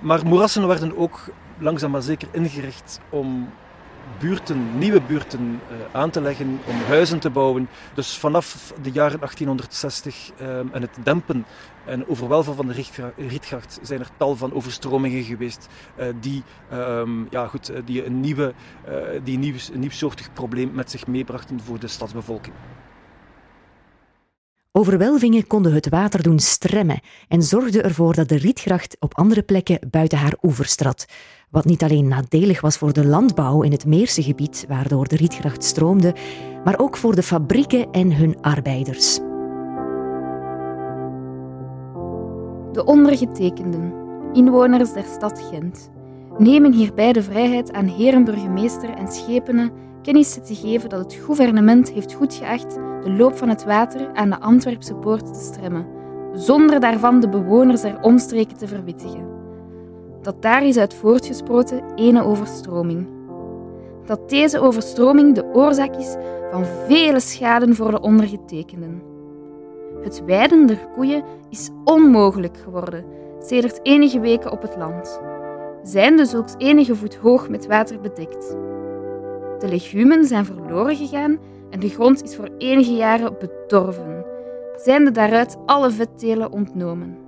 Maar 0.00 0.26
moerassen 0.26 0.66
werden 0.66 0.96
ook 0.96 1.20
langzaam 1.58 1.90
maar 1.90 2.02
zeker 2.02 2.28
ingericht 2.32 3.00
om 3.10 3.48
buurten, 4.18 4.78
nieuwe 4.78 5.00
buurten 5.00 5.40
uh, 5.70 5.76
aan 5.92 6.10
te 6.10 6.20
leggen, 6.20 6.60
om 6.66 6.76
huizen 6.86 7.18
te 7.18 7.30
bouwen. 7.30 7.68
Dus 7.94 8.16
vanaf 8.16 8.72
de 8.82 8.90
jaren 8.90 9.18
1860 9.18 10.30
um, 10.40 10.70
en 10.72 10.82
het 10.82 10.98
dempen 11.02 11.46
en 11.84 12.08
overwelven 12.08 12.54
van 12.54 12.66
de 12.66 12.84
Rietgracht 13.16 13.78
zijn 13.82 14.00
er 14.00 14.08
tal 14.16 14.36
van 14.36 14.52
overstromingen 14.52 15.22
geweest 15.22 15.68
uh, 15.98 16.06
die, 16.20 16.42
um, 16.72 17.26
ja, 17.30 17.46
goed, 17.46 17.72
die, 17.84 18.04
een, 18.04 18.20
nieuwe, 18.20 18.54
die 19.24 19.34
een, 19.34 19.40
nieuw, 19.40 19.54
een 19.72 19.80
nieuwsoortig 19.80 20.32
probleem 20.32 20.70
met 20.72 20.90
zich 20.90 21.06
meebrachten 21.06 21.60
voor 21.60 21.78
de 21.78 21.88
stadsbevolking. 21.88 22.54
Overwelvingen 24.78 25.46
konden 25.46 25.72
het 25.72 25.88
water 25.88 26.22
doen 26.22 26.38
stremmen 26.38 27.00
en 27.28 27.42
zorgden 27.42 27.84
ervoor 27.84 28.14
dat 28.14 28.28
de 28.28 28.36
Rietgracht 28.36 28.96
op 29.00 29.14
andere 29.14 29.42
plekken 29.42 29.78
buiten 29.90 30.18
haar 30.18 30.36
oevers 30.42 30.74
trad. 30.74 31.06
Wat 31.50 31.64
niet 31.64 31.82
alleen 31.82 32.08
nadelig 32.08 32.60
was 32.60 32.76
voor 32.76 32.92
de 32.92 33.06
landbouw 33.06 33.62
in 33.62 33.72
het 33.72 33.86
Meerse 33.86 34.22
gebied, 34.22 34.64
waardoor 34.68 35.08
de 35.08 35.16
Rietgracht 35.16 35.64
stroomde, 35.64 36.14
maar 36.64 36.78
ook 36.78 36.96
voor 36.96 37.14
de 37.14 37.22
fabrieken 37.22 37.90
en 37.90 38.12
hun 38.12 38.36
arbeiders. 38.40 39.14
De 42.72 42.82
ondergetekenden, 42.84 43.92
inwoners 44.32 44.92
der 44.92 45.04
stad 45.04 45.48
Gent, 45.50 45.90
nemen 46.38 46.72
hierbij 46.72 47.12
de 47.12 47.22
vrijheid 47.22 47.72
aan 47.72 47.86
herenburgemeester 47.86 48.90
en 48.90 49.08
schepenen 49.08 49.70
kennis 50.02 50.32
te 50.32 50.54
geven 50.54 50.88
dat 50.88 51.00
het 51.00 51.14
gouvernement 51.14 51.90
heeft 51.90 52.12
goedgeacht 52.12 52.74
de 52.74 53.10
loop 53.16 53.36
van 53.36 53.48
het 53.48 53.64
water 53.64 54.14
aan 54.14 54.30
de 54.30 54.40
Antwerpse 54.40 54.94
poort 54.94 55.34
te 55.34 55.40
stremmen, 55.40 55.86
zonder 56.34 56.80
daarvan 56.80 57.20
de 57.20 57.28
bewoners 57.28 57.80
der 57.80 58.00
omstreken 58.00 58.56
te 58.56 58.66
verwittigen. 58.66 59.35
Dat 60.26 60.42
daar 60.42 60.64
is 60.64 60.76
uit 60.76 60.94
voortgesproten 60.94 61.82
ene 61.94 62.24
overstroming. 62.24 63.06
Dat 64.04 64.28
deze 64.28 64.60
overstroming 64.60 65.34
de 65.34 65.44
oorzaak 65.44 65.96
is 65.96 66.16
van 66.50 66.64
vele 66.64 67.20
schaden 67.20 67.74
voor 67.74 67.90
de 67.90 68.00
ondergetekenden. 68.00 69.02
Het 70.02 70.24
weiden 70.24 70.66
der 70.66 70.88
koeien 70.94 71.24
is 71.50 71.70
onmogelijk 71.84 72.56
geworden 72.56 73.04
sedert 73.40 73.80
enige 73.82 74.20
weken 74.20 74.52
op 74.52 74.62
het 74.62 74.76
land, 74.76 75.20
zijnde 75.82 76.24
zulks 76.24 76.54
enige 76.58 76.96
voet 76.96 77.16
hoog 77.16 77.48
met 77.48 77.66
water 77.66 78.00
bedekt. 78.00 78.50
De 79.58 79.68
legumen 79.68 80.24
zijn 80.24 80.44
verloren 80.44 80.96
gegaan 80.96 81.38
en 81.70 81.80
de 81.80 81.88
grond 81.88 82.22
is 82.22 82.36
voor 82.36 82.48
enige 82.58 82.94
jaren 82.94 83.36
bedorven, 83.38 84.24
zijnde 84.76 85.10
daaruit 85.10 85.56
alle 85.66 85.90
vetdelen 85.90 86.52
ontnomen. 86.52 87.25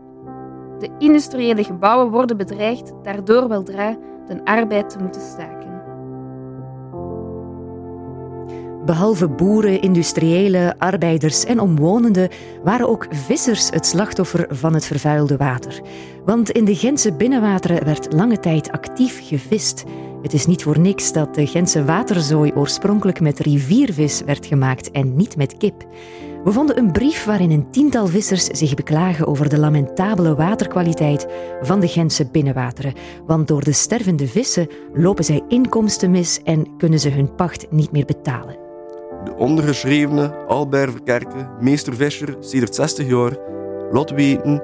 De 0.79 0.91
industriële 0.99 1.65
gebouwen 1.65 2.11
worden 2.11 2.37
bedreigd 2.37 2.93
daardoor 3.03 3.49
weldra 3.49 3.97
de 4.27 4.45
arbeid 4.45 4.91
te 4.91 4.99
moeten 4.99 5.21
staken. 5.21 5.69
Behalve 8.85 9.29
boeren, 9.29 9.81
industriëlen, 9.81 10.79
arbeiders 10.79 11.45
en 11.45 11.61
omwonenden 11.61 12.29
waren 12.63 12.89
ook 12.89 13.07
vissers 13.11 13.71
het 13.71 13.87
slachtoffer 13.87 14.47
van 14.49 14.75
het 14.75 14.87
vervuilde 14.87 15.37
water. 15.37 15.81
Want 16.25 16.51
in 16.51 16.65
de 16.65 16.75
Gentse 16.75 17.13
binnenwateren 17.13 17.85
werd 17.85 18.13
lange 18.13 18.41
tijd 18.41 18.71
actief 18.71 19.29
gevist. 19.29 19.85
Het 20.23 20.33
is 20.33 20.47
niet 20.47 20.63
voor 20.63 20.79
niks 20.79 21.13
dat 21.13 21.35
de 21.35 21.47
Gentse 21.47 21.85
waterzooi 21.85 22.53
oorspronkelijk 22.55 23.21
met 23.21 23.39
riviervis 23.39 24.23
werd 24.23 24.47
gemaakt 24.47 24.91
en 24.91 25.17
niet 25.17 25.37
met 25.37 25.57
kip. 25.57 25.87
We 26.45 26.53
vonden 26.53 26.79
een 26.79 26.93
brief 26.93 27.25
waarin 27.25 27.51
een 27.51 27.71
tiental 27.71 28.07
vissers 28.07 28.45
zich 28.45 28.75
beklagen 28.75 29.27
over 29.27 29.49
de 29.49 29.59
lamentabele 29.59 30.35
waterkwaliteit 30.35 31.27
van 31.61 31.81
de 31.81 31.89
Gentse 31.89 32.29
binnenwateren. 32.33 32.95
Want 33.27 33.49
door 33.49 33.65
de 33.65 33.73
stervende 33.73 34.27
vissen 34.27 34.69
lopen 34.95 35.25
zij 35.25 35.43
inkomsten 35.49 36.11
mis 36.11 36.43
en 36.43 36.77
kunnen 36.77 37.01
ze 37.01 37.11
hun 37.11 37.35
pacht 37.35 37.71
niet 37.71 37.93
meer 37.93 38.05
betalen. 38.05 38.57
De 39.25 39.35
ondergeschrevene 39.37 40.47
Albert 40.47 40.91
Verkerke, 40.91 41.49
meester 41.61 41.95
Visser, 41.95 42.37
sinds 42.41 42.77
60 42.77 43.09
jaar, 43.09 43.37
laat 43.91 44.11
weten 44.11 44.63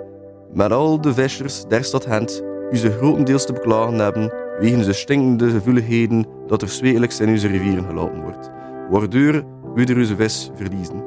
met 0.52 0.72
al 0.72 1.00
de 1.00 1.14
vissers 1.14 1.64
der 1.68 1.84
stad 1.84 2.04
Gent 2.04 2.42
u 2.70 2.76
ze 2.76 2.90
grotendeels 2.90 3.46
te 3.46 3.52
beklagen 3.52 3.98
hebben 3.98 4.32
wegens 4.58 4.86
de 4.86 4.92
stinkende 4.92 5.50
gevoeligheden 5.50 6.26
dat 6.46 6.62
er 6.62 6.68
zweetelijks 6.68 7.20
in 7.20 7.28
onze 7.28 7.48
rivieren 7.48 7.84
gelaten 7.84 8.22
wordt, 8.22 8.50
waardoor 8.90 9.44
we 9.74 9.94
onze 9.96 10.16
vis 10.16 10.50
verliezen. 10.54 11.03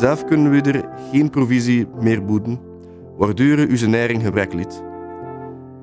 Zelf 0.00 0.24
kunnen 0.24 0.50
we 0.50 0.60
er 0.60 0.88
geen 1.12 1.30
provisie 1.30 1.86
meer 2.00 2.24
boeten, 2.24 2.60
waardoor 3.16 3.66
onze 3.70 3.88
næring 3.88 4.22
gebrek 4.22 4.52
liet. 4.52 4.82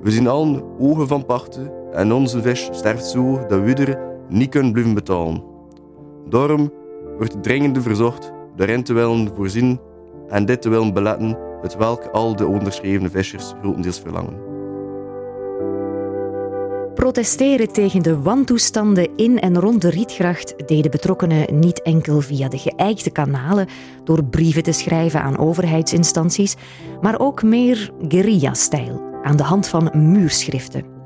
We 0.02 0.12
zien 0.12 0.28
allen 0.28 0.64
ogen 0.80 1.08
van 1.08 1.26
pachten 1.26 1.72
en 1.92 2.12
onze 2.12 2.42
vis 2.42 2.70
sterft 2.72 3.06
zo 3.06 3.46
dat 3.48 3.62
we 3.62 3.74
er 3.74 4.00
niet 4.30 4.50
kunnen 4.50 4.72
blijven 4.72 4.94
betalen. 4.94 5.44
Daarom 6.30 6.72
wordt 7.18 7.44
dringend 7.44 7.84
verzocht 7.84 8.32
daarin 8.56 8.84
te 8.84 8.94
willen 8.94 9.36
voorzien 9.36 9.80
en 10.28 10.46
dit 10.46 10.62
te 10.62 10.70
willen 10.70 10.94
beletten, 10.94 11.38
het 11.62 11.78
welk 11.78 12.06
al 12.12 12.36
de 12.36 12.48
onderschreven 12.48 13.12
vissers 13.12 13.54
grotendeels 13.62 14.00
verlangen. 14.00 14.47
Protesteren 16.98 17.74
tegen 17.74 18.04
de 18.04 18.22
wantoestanden 18.22 19.10
in 19.16 19.40
en 19.40 19.60
rond 19.60 19.82
de 19.82 19.90
Rietgracht 19.90 20.68
deden 20.68 20.92
betrokkenen 20.92 21.60
niet 21.60 21.82
enkel 21.82 22.22
via 22.22 22.48
de 22.48 22.58
geëikte 22.58 23.10
kanalen 23.10 23.68
door 24.04 24.24
brieven 24.24 24.64
te 24.64 24.72
schrijven 24.72 25.22
aan 25.22 25.38
overheidsinstanties, 25.38 26.56
maar 27.02 27.20
ook 27.20 27.44
meer 27.44 27.92
guerrilla-stijl, 28.08 29.02
aan 29.24 29.38
de 29.38 29.44
hand 29.44 29.68
van 29.68 29.92
muurschriften. 29.94 30.98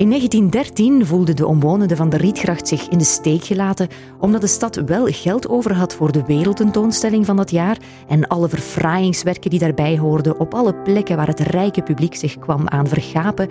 In 0.00 0.08
1913 0.08 1.06
voelden 1.06 1.36
de 1.36 1.46
omwonenden 1.46 1.96
van 1.96 2.08
de 2.08 2.16
Rietgracht 2.16 2.68
zich 2.68 2.88
in 2.88 2.98
de 2.98 3.04
steek 3.04 3.44
gelaten 3.44 3.88
omdat 4.18 4.40
de 4.40 4.46
stad 4.46 4.76
wel 4.76 5.06
geld 5.06 5.48
over 5.48 5.74
had 5.74 5.94
voor 5.94 6.12
de 6.12 6.24
wereldtentoonstelling 6.26 7.26
van 7.26 7.36
dat 7.36 7.50
jaar 7.50 7.78
en 8.08 8.26
alle 8.26 8.48
verfraaiingswerken 8.48 9.50
die 9.50 9.58
daarbij 9.58 9.98
hoorden 9.98 10.40
op 10.40 10.54
alle 10.54 10.74
plekken 10.74 11.16
waar 11.16 11.26
het 11.26 11.40
rijke 11.40 11.82
publiek 11.82 12.14
zich 12.14 12.38
kwam 12.38 12.68
aan 12.68 12.88
vergapen, 12.88 13.48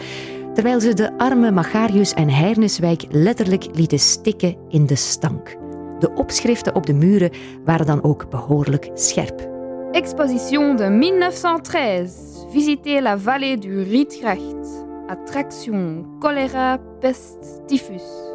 terwijl 0.54 0.80
ze 0.80 0.94
de 0.94 1.18
arme 1.18 1.52
Magarius 1.52 2.14
en 2.14 2.30
Heinerniswijk 2.30 3.04
letterlijk 3.10 3.68
lieten 3.74 4.00
stikken 4.00 4.58
in 4.70 4.86
de 4.86 4.96
stank. 4.96 5.58
De 6.00 6.14
opschriften 6.14 6.76
op 6.76 6.86
de 6.86 6.94
muren 6.94 7.32
waren 7.66 7.86
dan 7.86 8.04
ook 8.04 8.30
behoorlijk 8.30 8.90
scherp. 8.94 9.48
Exposition 9.92 10.76
de 10.76 10.98
1913. 11.00 12.08
Visitez 12.50 13.02
la 13.02 13.18
vallée 13.18 13.58
du 13.58 13.84
Rietgracht. 13.84 14.86
Attraction, 15.08 16.06
choléra, 16.20 16.80
peste, 17.00 17.66
typhus. 17.66 18.29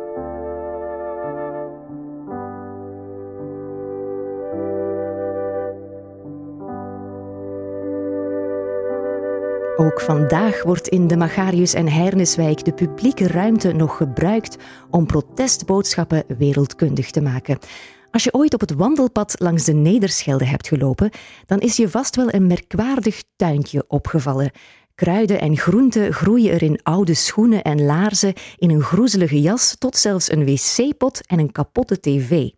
Ook 9.76 10.00
vandaag 10.00 10.62
wordt 10.62 10.88
in 10.88 11.06
de 11.06 11.16
Magarius 11.16 11.74
en 11.74 11.88
Heinerniswijk 11.88 12.64
de 12.64 12.72
publieke 12.72 13.26
ruimte 13.26 13.72
nog 13.72 13.96
gebruikt 13.96 14.56
om 14.90 15.06
protestboodschappen 15.06 16.24
wereldkundig 16.38 17.10
te 17.10 17.20
maken. 17.20 17.58
Als 18.10 18.24
je 18.24 18.34
ooit 18.34 18.54
op 18.54 18.60
het 18.60 18.74
wandelpad 18.74 19.34
langs 19.38 19.64
de 19.64 19.72
Nederschelde 19.72 20.44
hebt 20.46 20.68
gelopen, 20.68 21.10
dan 21.46 21.60
is 21.60 21.76
je 21.76 21.88
vast 21.88 22.16
wel 22.16 22.34
een 22.34 22.46
merkwaardig 22.46 23.22
tuintje 23.36 23.84
opgevallen. 23.88 24.50
Kruiden 24.94 25.40
en 25.40 25.56
groenten 25.56 26.12
groeien 26.12 26.52
er 26.52 26.62
in 26.62 26.82
oude 26.82 27.14
schoenen 27.14 27.62
en 27.62 27.84
laarzen, 27.84 28.32
in 28.56 28.70
een 28.70 28.82
groezelige 28.82 29.40
jas, 29.40 29.76
tot 29.78 29.96
zelfs 29.96 30.30
een 30.30 30.44
wc-pot 30.44 31.26
en 31.26 31.38
een 31.38 31.52
kapotte 31.52 32.00
tv. 32.00 32.50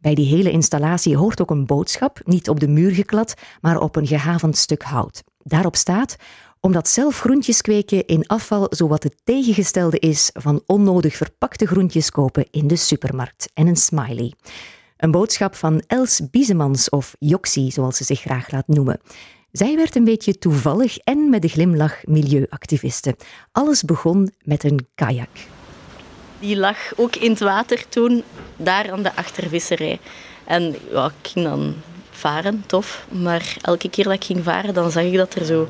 Bij 0.00 0.14
die 0.14 0.26
hele 0.26 0.50
installatie 0.50 1.16
hoort 1.16 1.40
ook 1.40 1.50
een 1.50 1.66
boodschap, 1.66 2.20
niet 2.24 2.48
op 2.48 2.60
de 2.60 2.68
muur 2.68 2.90
geklad, 2.90 3.34
maar 3.60 3.80
op 3.80 3.96
een 3.96 4.06
gehavend 4.06 4.56
stuk 4.56 4.82
hout. 4.82 5.22
Daarop 5.48 5.76
staat: 5.76 6.16
omdat 6.68 6.88
zelf 6.88 7.20
groentjes 7.20 7.60
kweken 7.60 8.06
in 8.06 8.26
afval 8.26 8.66
zowat 8.70 9.02
het 9.02 9.16
tegengestelde 9.24 9.98
is 9.98 10.30
van 10.32 10.62
onnodig 10.66 11.16
verpakte 11.16 11.66
groentjes 11.66 12.10
kopen 12.10 12.46
in 12.50 12.66
de 12.66 12.76
supermarkt. 12.76 13.50
En 13.54 13.66
een 13.66 13.76
smiley. 13.76 14.32
Een 14.96 15.10
boodschap 15.10 15.54
van 15.54 15.82
Els 15.86 16.20
Biesemans 16.30 16.88
of 16.88 17.16
Joxie, 17.18 17.72
zoals 17.72 17.96
ze 17.96 18.04
zich 18.04 18.20
graag 18.20 18.50
laat 18.50 18.68
noemen. 18.68 19.00
Zij 19.52 19.76
werd 19.76 19.96
een 19.96 20.04
beetje 20.04 20.38
toevallig 20.38 20.98
en 20.98 21.30
met 21.30 21.42
de 21.42 21.48
glimlach 21.48 22.06
milieuactiviste. 22.06 23.16
Alles 23.52 23.82
begon 23.82 24.32
met 24.42 24.64
een 24.64 24.86
kajak. 24.94 25.36
Die 26.40 26.56
lag 26.56 26.76
ook 26.96 27.16
in 27.16 27.30
het 27.30 27.40
water 27.40 27.88
toen, 27.88 28.22
daar 28.56 28.92
aan 28.92 29.02
de 29.02 29.16
achtervisserij. 29.16 29.98
En 30.44 30.74
ik 30.74 31.12
ging 31.22 31.44
dan 31.44 31.74
varen, 32.10 32.64
tof. 32.66 33.06
Maar 33.10 33.56
elke 33.62 33.90
keer 33.90 34.04
dat 34.04 34.12
ik 34.12 34.24
ging 34.24 34.44
varen, 34.44 34.74
dan 34.74 34.90
zag 34.90 35.02
ik 35.02 35.16
dat 35.16 35.34
er 35.34 35.44
zo 35.44 35.68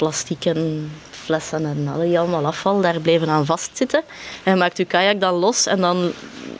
plastic 0.00 0.44
en 0.44 0.92
flessen 1.10 1.66
en 1.66 1.88
allemaal 2.16 2.46
afval 2.46 2.80
daar 2.80 3.00
bleven 3.00 3.28
aan 3.28 3.46
vastzitten. 3.46 4.02
En 4.42 4.52
je 4.52 4.58
maakt 4.58 4.76
je 4.76 4.84
kajak 4.84 5.20
dan 5.20 5.34
los 5.34 5.66
en 5.66 5.80
dan 5.80 6.12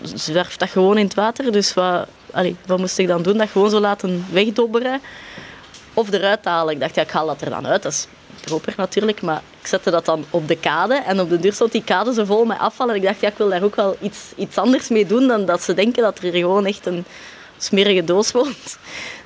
zwerft 0.02 0.58
dat 0.58 0.70
gewoon 0.70 0.98
in 0.98 1.04
het 1.04 1.14
water. 1.14 1.52
Dus 1.52 1.74
wat, 1.74 2.06
wat 2.66 2.78
moest 2.78 2.98
ik 2.98 3.06
dan 3.06 3.22
doen? 3.22 3.36
Dat 3.36 3.50
gewoon 3.50 3.70
zo 3.70 3.80
laten 3.80 4.26
wegdobberen 4.32 5.00
of 5.94 6.12
eruit 6.12 6.44
halen. 6.44 6.74
Ik 6.74 6.80
dacht, 6.80 6.94
ja, 6.94 7.02
ik 7.02 7.10
haal 7.10 7.26
dat 7.26 7.40
er 7.40 7.50
dan 7.50 7.66
uit. 7.66 7.82
Dat 7.82 7.92
is 7.92 8.06
proper 8.40 8.74
natuurlijk, 8.76 9.22
maar 9.22 9.42
ik 9.60 9.66
zette 9.66 9.90
dat 9.90 10.04
dan 10.04 10.24
op 10.30 10.48
de 10.48 10.56
kade. 10.56 10.94
En 10.94 11.20
op 11.20 11.28
de 11.28 11.38
deur 11.38 11.52
stond 11.52 11.72
die 11.72 11.84
kade 11.84 12.14
zo 12.14 12.24
vol 12.24 12.44
met 12.44 12.58
afval. 12.58 12.88
En 12.88 12.94
ik 12.94 13.02
dacht, 13.02 13.20
ja, 13.20 13.28
ik 13.28 13.36
wil 13.36 13.48
daar 13.48 13.62
ook 13.62 13.76
wel 13.76 13.96
iets, 14.00 14.18
iets 14.36 14.58
anders 14.58 14.88
mee 14.88 15.06
doen 15.06 15.26
dan 15.26 15.44
dat 15.44 15.62
ze 15.62 15.74
denken 15.74 16.02
dat 16.02 16.18
er 16.18 16.32
gewoon 16.32 16.66
echt 16.66 16.86
een 16.86 17.04
smerige 17.58 18.04
doos 18.04 18.32
woont. 18.32 18.78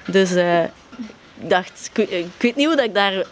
Dus 0.07 0.31
uh, 0.33 0.63
ik 0.63 1.51
dacht, 1.51 1.91
ik, 1.95 2.27
weet 2.39 2.57
niet 2.57 2.67
hoe 2.67 2.77
dat 2.77 2.85
ik 2.85 2.95
daar 2.95 3.25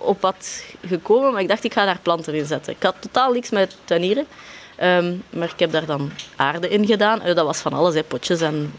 op 0.00 0.22
had 0.22 0.62
gekomen, 0.86 1.32
maar 1.32 1.40
ik 1.40 1.48
dacht, 1.48 1.64
ik 1.64 1.72
ga 1.72 1.84
daar 1.84 1.98
planten 2.02 2.34
in 2.34 2.46
zetten. 2.46 2.72
Ik 2.72 2.82
had 2.82 2.94
totaal 2.98 3.32
niks 3.32 3.50
met 3.50 3.76
tuinieren. 3.84 4.26
Um, 4.82 5.22
maar 5.30 5.50
ik 5.52 5.58
heb 5.58 5.72
daar 5.72 5.86
dan 5.86 6.10
aarde 6.36 6.68
in 6.68 6.86
gedaan. 6.86 7.18
Uh, 7.26 7.34
dat 7.34 7.44
was 7.44 7.58
van 7.58 7.72
alles, 7.72 7.94
hè, 7.94 8.02
potjes 8.02 8.40
en 8.40 8.72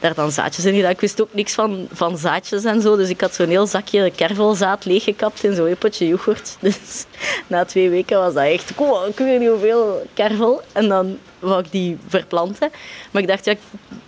daar 0.00 0.14
dan 0.14 0.32
zaadjes 0.32 0.64
in 0.64 0.74
gedaan. 0.74 0.90
Ik 0.90 1.00
wist 1.00 1.20
ook 1.20 1.34
niks 1.34 1.54
van, 1.54 1.88
van 1.92 2.18
zaadjes 2.18 2.64
en 2.64 2.80
zo. 2.80 2.96
Dus 2.96 3.08
ik 3.08 3.20
had 3.20 3.34
zo'n 3.34 3.48
heel 3.48 3.66
zakje 3.66 4.10
kervelzaad 4.10 4.84
leeggekapt 4.84 5.44
in 5.44 5.54
zo'n 5.54 5.76
potje 5.78 6.08
yoghurt. 6.08 6.56
Dus 6.60 7.04
na 7.46 7.64
twee 7.64 7.90
weken 7.90 8.18
was 8.18 8.34
dat 8.34 8.44
echt, 8.44 8.70
ik 8.70 9.16
weet 9.16 9.40
niet 9.40 9.48
hoeveel 9.48 10.06
kervel. 10.14 10.62
En 10.72 10.88
dan 10.88 11.18
wou 11.44 11.60
ik 11.60 11.70
die 11.70 11.98
verplanten. 12.08 12.70
Maar 13.10 13.22
ik 13.22 13.28
dacht, 13.28 13.44
ja, 13.44 13.52
ik 13.52 13.58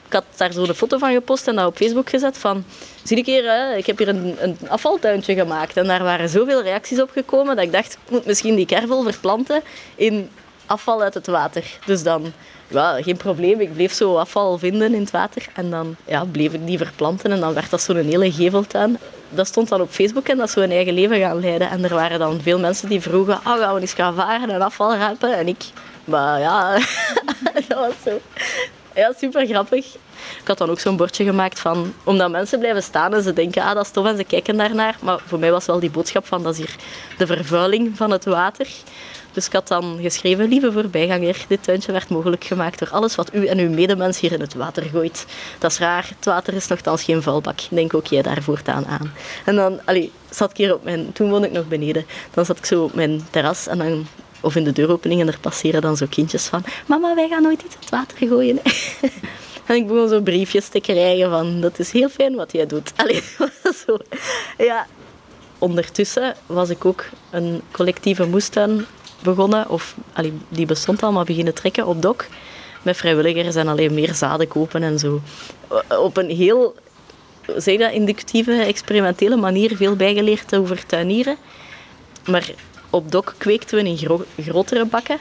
had 0.09 0.25
daar 0.37 0.53
zo 0.53 0.63
een 0.63 0.75
foto 0.75 0.99
van 0.99 1.13
gepost 1.13 1.49
en 1.49 1.57
dat 1.57 1.67
op 1.67 1.77
Facebook 1.77 2.11
gezet 2.11 2.39
van... 2.39 2.65
Zie 3.03 3.17
ik 3.17 3.27
hier, 3.27 3.45
hè, 3.45 3.77
ik 3.77 3.87
heb 3.87 3.99
hier 3.99 4.09
een, 4.09 4.37
een 4.41 4.57
afvaltuintje 4.69 5.35
gemaakt. 5.35 5.77
En 5.77 5.87
daar 5.87 6.03
waren 6.03 6.29
zoveel 6.29 6.63
reacties 6.63 7.01
op 7.01 7.11
gekomen 7.11 7.57
dat 7.57 7.65
ik 7.65 7.73
dacht, 7.73 7.93
ik 7.93 8.11
moet 8.11 8.27
misschien 8.27 8.55
die 8.55 8.67
kervel 8.67 9.03
verplanten 9.03 9.63
in 9.95 10.31
afval 10.67 11.03
uit 11.03 11.15
het 11.15 11.27
water. 11.27 11.79
Dus 11.85 12.03
dan 12.03 12.33
ja, 12.69 13.03
geen 13.03 13.17
probleem. 13.17 13.61
Ik 13.61 13.75
bleef 13.75 13.93
zo 13.93 14.17
afval 14.17 14.59
vinden 14.59 14.95
in 14.95 15.01
het 15.01 15.11
water. 15.11 15.47
En 15.55 15.71
dan 15.71 15.97
ja, 16.05 16.25
bleef 16.25 16.53
ik 16.53 16.67
die 16.67 16.79
verplanten 16.79 17.33
en 17.33 17.41
dan 17.41 17.55
werd 17.55 17.71
dat 17.71 17.83
zo'n 17.83 17.97
hele 17.97 18.33
geveltuin. 18.33 18.99
dat 19.29 19.47
stond 19.47 19.69
dan 19.69 19.81
op 19.81 19.91
Facebook 19.91 20.29
en 20.29 20.37
dat 20.37 20.51
ze 20.51 20.61
hun 20.61 20.71
eigen 20.71 20.95
leven 20.95 21.19
gaan 21.19 21.41
leiden. 21.41 21.71
En 21.71 21.85
er 21.85 21.95
waren 21.95 22.19
dan 22.19 22.41
veel 22.43 22.59
mensen 22.59 22.89
die 22.89 23.01
vroegen, 23.01 23.35
oh, 23.35 23.59
gaan 23.59 23.75
we 23.75 23.81
eens 23.81 23.93
gaan 23.93 24.15
varen 24.15 24.51
en 24.51 24.63
afval 24.63 24.95
rapen? 24.95 25.37
En 25.37 25.49
ik, 25.49 25.65
maar 26.07 26.41
ja, 26.41 26.79
dat 27.69 27.79
was 27.79 27.95
zo. 28.05 28.21
Ja, 28.95 29.13
super 29.19 29.47
grappig. 29.47 29.95
Ik 30.41 30.47
had 30.47 30.59
dan 30.59 30.71
ook 30.71 30.81
zo'n 30.81 30.97
bordje 30.97 31.25
gemaakt 31.25 31.61
van... 31.61 31.95
Omdat 32.05 32.31
mensen 32.31 32.59
blijven 32.59 32.83
staan 32.83 33.15
en 33.15 33.23
ze 33.23 33.33
denken, 33.33 33.63
ah, 33.63 33.75
dat 33.75 33.85
is 33.85 33.91
tof 33.91 34.07
en 34.07 34.17
ze 34.17 34.25
kijken 34.25 34.57
daarnaar. 34.57 34.97
Maar 35.03 35.21
voor 35.27 35.39
mij 35.39 35.51
was 35.51 35.67
wel 35.67 35.81
die 35.81 35.91
boodschap 35.91 36.27
van, 36.27 36.43
dat 36.43 36.53
is 36.53 36.59
hier 36.59 36.77
de 37.19 37.27
vervuiling 37.27 37.97
van 37.97 38.11
het 38.11 38.25
water. 38.25 38.67
Dus 39.33 39.47
ik 39.47 39.53
had 39.53 39.69
dan 39.69 39.99
geschreven, 40.01 40.49
lieve 40.49 40.73
voorbijganger, 40.73 41.45
dit 41.49 41.63
tuintje 41.63 41.93
werd 41.93 42.09
mogelijk 42.09 42.45
gemaakt 42.45 42.79
door 42.79 42.91
alles 42.91 43.15
wat 43.15 43.35
u 43.35 43.47
en 43.47 43.59
uw 43.59 43.71
medemens 43.71 44.21
hier 44.21 44.33
in 44.33 44.41
het 44.41 44.55
water 44.55 44.83
gooit. 44.83 45.27
Dat 45.59 45.71
is 45.71 45.79
raar, 45.79 46.09
het 46.17 46.25
water 46.25 46.55
is 46.55 46.67
nogthans 46.67 47.03
geen 47.03 47.23
vuilbak. 47.23 47.59
Denk 47.71 47.95
ook 47.95 48.07
jij 48.07 48.23
daar 48.23 48.43
voortaan 48.43 48.87
aan. 48.87 49.13
En 49.45 49.57
dan 49.57 49.81
allee, 49.85 50.13
zat 50.31 50.51
ik 50.51 50.57
hier 50.57 50.75
op 50.75 50.85
mijn... 50.85 51.13
Toen 51.13 51.31
woonde 51.31 51.47
ik 51.47 51.53
nog 51.53 51.69
beneden. 51.69 52.07
Dan 52.35 52.45
zat 52.45 52.59
ik 52.59 52.65
zo 52.65 52.83
op 52.83 52.95
mijn 52.95 53.27
terras 53.31 53.67
en 53.67 53.79
dan 53.79 54.07
of 54.47 54.57
in 54.57 54.65
de 54.65 54.73
deuropening 54.73 55.21
en 55.21 55.27
er 55.27 55.39
passeren 55.41 55.81
dan 55.81 55.97
zo 55.97 56.07
kindjes 56.09 56.47
van 56.47 56.65
mama, 56.87 57.15
wij 57.15 57.29
gaan 57.29 57.43
nooit 57.43 57.63
iets 57.63 57.75
in 57.75 57.81
het 57.81 57.91
water 57.91 58.29
gooien. 58.29 58.59
en 59.67 59.77
ik 59.77 59.87
begon 59.87 60.09
zo 60.09 60.21
briefjes 60.21 60.69
te 60.69 60.81
krijgen 60.81 61.31
van 61.31 61.61
dat 61.61 61.79
is 61.79 61.91
heel 61.91 62.09
fijn 62.09 62.35
wat 62.35 62.53
jij 62.53 62.67
doet. 62.67 62.93
Allee, 62.97 63.23
zo. 63.87 63.97
Ja. 64.59 64.87
Ondertussen 65.59 66.35
was 66.47 66.69
ik 66.69 66.85
ook 66.85 67.05
een 67.31 67.63
collectieve 67.71 68.27
moestuin 68.27 68.87
begonnen, 69.23 69.69
of 69.69 69.95
allee, 70.13 70.33
die 70.49 70.67
bestond 70.67 71.03
al, 71.03 71.13
maar 71.13 71.25
beginnen 71.25 71.55
trekken 71.55 71.87
op 71.87 72.03
dok. 72.03 72.27
Met 72.83 72.97
vrijwilligers 72.97 73.55
en 73.55 73.69
alleen 73.69 73.95
meer 73.95 74.15
zaden 74.15 74.49
kopen 74.49 74.83
en 74.83 74.99
zo. 74.99 75.21
Op 75.89 76.17
een 76.17 76.31
heel, 76.31 76.75
zeg 77.57 77.79
dat, 77.79 77.93
inductieve, 77.93 78.53
experimentele 78.53 79.37
manier 79.37 79.77
veel 79.77 79.97
bijgeleerd 79.97 80.57
over 80.57 80.87
tuinieren. 80.87 81.37
Maar 82.27 82.51
op 82.97 83.13
dok 83.13 83.35
kweekten 83.39 83.83
we 83.83 83.89
in 83.89 84.45
grotere 84.45 84.85
bakken, 84.85 85.19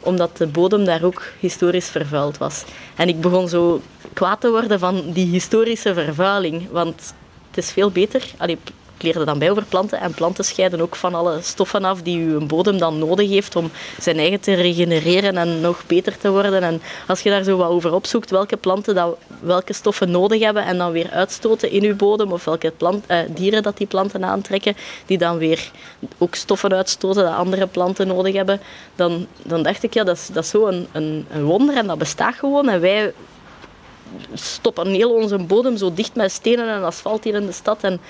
omdat 0.00 0.36
de 0.36 0.46
bodem 0.46 0.84
daar 0.84 1.02
ook 1.02 1.22
historisch 1.40 1.88
vervuild 1.88 2.38
was. 2.38 2.64
En 2.96 3.08
ik 3.08 3.20
begon 3.20 3.48
zo 3.48 3.82
kwaad 4.12 4.40
te 4.40 4.50
worden 4.50 4.78
van 4.78 5.02
die 5.12 5.26
historische 5.26 5.94
vervuiling, 5.94 6.70
want 6.70 7.14
het 7.48 7.64
is 7.64 7.70
veel 7.70 7.90
beter. 7.90 8.24
Allee, 8.36 8.58
leerde 9.04 9.24
dan 9.24 9.38
bij 9.38 9.50
over 9.50 9.64
planten 9.64 10.00
en 10.00 10.14
planten 10.14 10.44
scheiden 10.44 10.80
ook 10.80 10.96
van 10.96 11.14
alle 11.14 11.38
stoffen 11.42 11.84
af 11.84 12.02
die 12.02 12.18
uw 12.18 12.46
bodem 12.46 12.78
dan 12.78 12.98
nodig 12.98 13.28
heeft 13.28 13.56
om 13.56 13.70
zijn 14.00 14.18
eigen 14.18 14.40
te 14.40 14.54
regenereren 14.54 15.36
en 15.36 15.60
nog 15.60 15.86
beter 15.86 16.18
te 16.18 16.30
worden. 16.30 16.62
En 16.62 16.82
als 17.06 17.20
je 17.20 17.30
daar 17.30 17.42
zo 17.42 17.56
wat 17.56 17.68
over 17.68 17.92
opzoekt, 17.92 18.30
welke 18.30 18.56
planten 18.56 18.94
dat, 18.94 19.16
welke 19.40 19.72
stoffen 19.72 20.10
nodig 20.10 20.42
hebben 20.42 20.64
en 20.64 20.78
dan 20.78 20.92
weer 20.92 21.10
uitstoten 21.10 21.70
in 21.70 21.82
uw 21.82 21.96
bodem, 21.96 22.32
of 22.32 22.44
welke 22.44 22.72
plant, 22.76 23.04
eh, 23.06 23.18
dieren 23.28 23.62
dat 23.62 23.76
die 23.76 23.86
planten 23.86 24.24
aantrekken, 24.24 24.76
die 25.06 25.18
dan 25.18 25.38
weer 25.38 25.70
ook 26.18 26.34
stoffen 26.34 26.72
uitstoten 26.72 27.24
dat 27.24 27.34
andere 27.34 27.66
planten 27.66 28.06
nodig 28.06 28.34
hebben, 28.34 28.60
dan, 28.94 29.26
dan 29.42 29.62
dacht 29.62 29.82
ik, 29.82 29.94
ja, 29.94 30.04
dat 30.04 30.16
is, 30.16 30.28
dat 30.32 30.44
is 30.44 30.50
zo 30.50 30.66
een, 30.66 30.86
een, 30.92 31.26
een 31.30 31.44
wonder 31.44 31.76
en 31.76 31.86
dat 31.86 31.98
bestaat 31.98 32.34
gewoon. 32.34 32.68
En 32.68 32.80
wij 32.80 33.12
stoppen 34.34 34.88
heel 34.88 35.12
onze 35.12 35.38
bodem 35.38 35.76
zo 35.76 35.94
dicht 35.94 36.14
met 36.14 36.32
stenen 36.32 36.68
en 36.68 36.84
asfalt 36.84 37.24
hier 37.24 37.34
in 37.34 37.46
de 37.46 37.52
stad. 37.52 37.82
En 37.82 38.00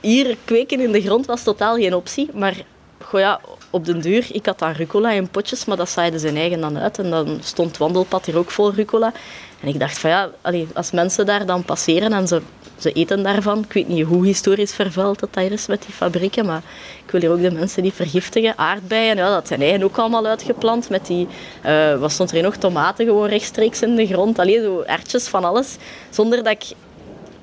hier 0.00 0.36
kweken 0.44 0.80
in 0.80 0.92
de 0.92 1.00
grond 1.00 1.26
was 1.26 1.42
totaal 1.42 1.76
geen 1.76 1.94
optie. 1.94 2.28
Maar 2.32 2.54
goh 3.02 3.20
ja, 3.20 3.40
op 3.70 3.84
den 3.84 4.00
duur, 4.00 4.26
ik 4.32 4.46
had 4.46 4.58
dan 4.58 4.72
rucola 4.72 5.10
in 5.10 5.28
potjes, 5.28 5.64
maar 5.64 5.76
dat 5.76 5.88
zaaide 5.88 6.18
zijn 6.18 6.36
eigen 6.36 6.60
dan 6.60 6.78
uit. 6.78 6.98
En 6.98 7.10
dan 7.10 7.38
stond 7.42 7.68
het 7.68 7.78
wandelpad 7.78 8.26
hier 8.26 8.38
ook 8.38 8.50
vol 8.50 8.72
rucola. 8.72 9.12
En 9.60 9.68
ik 9.68 9.78
dacht 9.78 9.98
van 9.98 10.10
ja, 10.10 10.30
als 10.74 10.90
mensen 10.90 11.26
daar 11.26 11.46
dan 11.46 11.64
passeren 11.64 12.12
en 12.12 12.28
ze, 12.28 12.42
ze 12.78 12.92
eten 12.92 13.22
daarvan, 13.22 13.58
ik 13.58 13.72
weet 13.72 13.88
niet 13.88 14.04
hoe 14.04 14.26
historisch 14.26 14.72
vervuild 14.72 15.20
dat 15.20 15.34
daar 15.34 15.52
is 15.52 15.66
met 15.66 15.82
die 15.82 15.94
fabrieken, 15.94 16.46
maar 16.46 16.62
ik 17.04 17.10
wil 17.10 17.20
hier 17.20 17.30
ook 17.30 17.42
de 17.42 17.50
mensen 17.50 17.82
die 17.82 17.92
vergiftigen. 17.92 18.58
Aardbeien, 18.58 19.16
ja, 19.16 19.34
dat 19.34 19.48
zijn 19.48 19.62
eigen 19.62 19.82
ook 19.82 19.98
allemaal 19.98 20.26
uitgeplant 20.26 20.88
met 20.88 21.06
die, 21.06 21.28
uh, 21.66 21.98
wat 21.98 22.12
stond 22.12 22.32
er 22.32 22.42
nog, 22.42 22.56
tomaten 22.56 23.06
gewoon 23.06 23.28
rechtstreeks 23.28 23.82
in 23.82 23.96
de 23.96 24.06
grond. 24.06 24.38
Alleen 24.38 24.62
zo 24.62 24.80
ertjes 24.80 25.28
van 25.28 25.44
alles, 25.44 25.76
zonder 26.10 26.44
dat 26.44 26.52
ik 26.52 26.64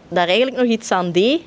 daar 0.08 0.28
eigenlijk 0.28 0.58
nog 0.58 0.68
iets 0.68 0.92
aan 0.92 1.12
deed. 1.12 1.42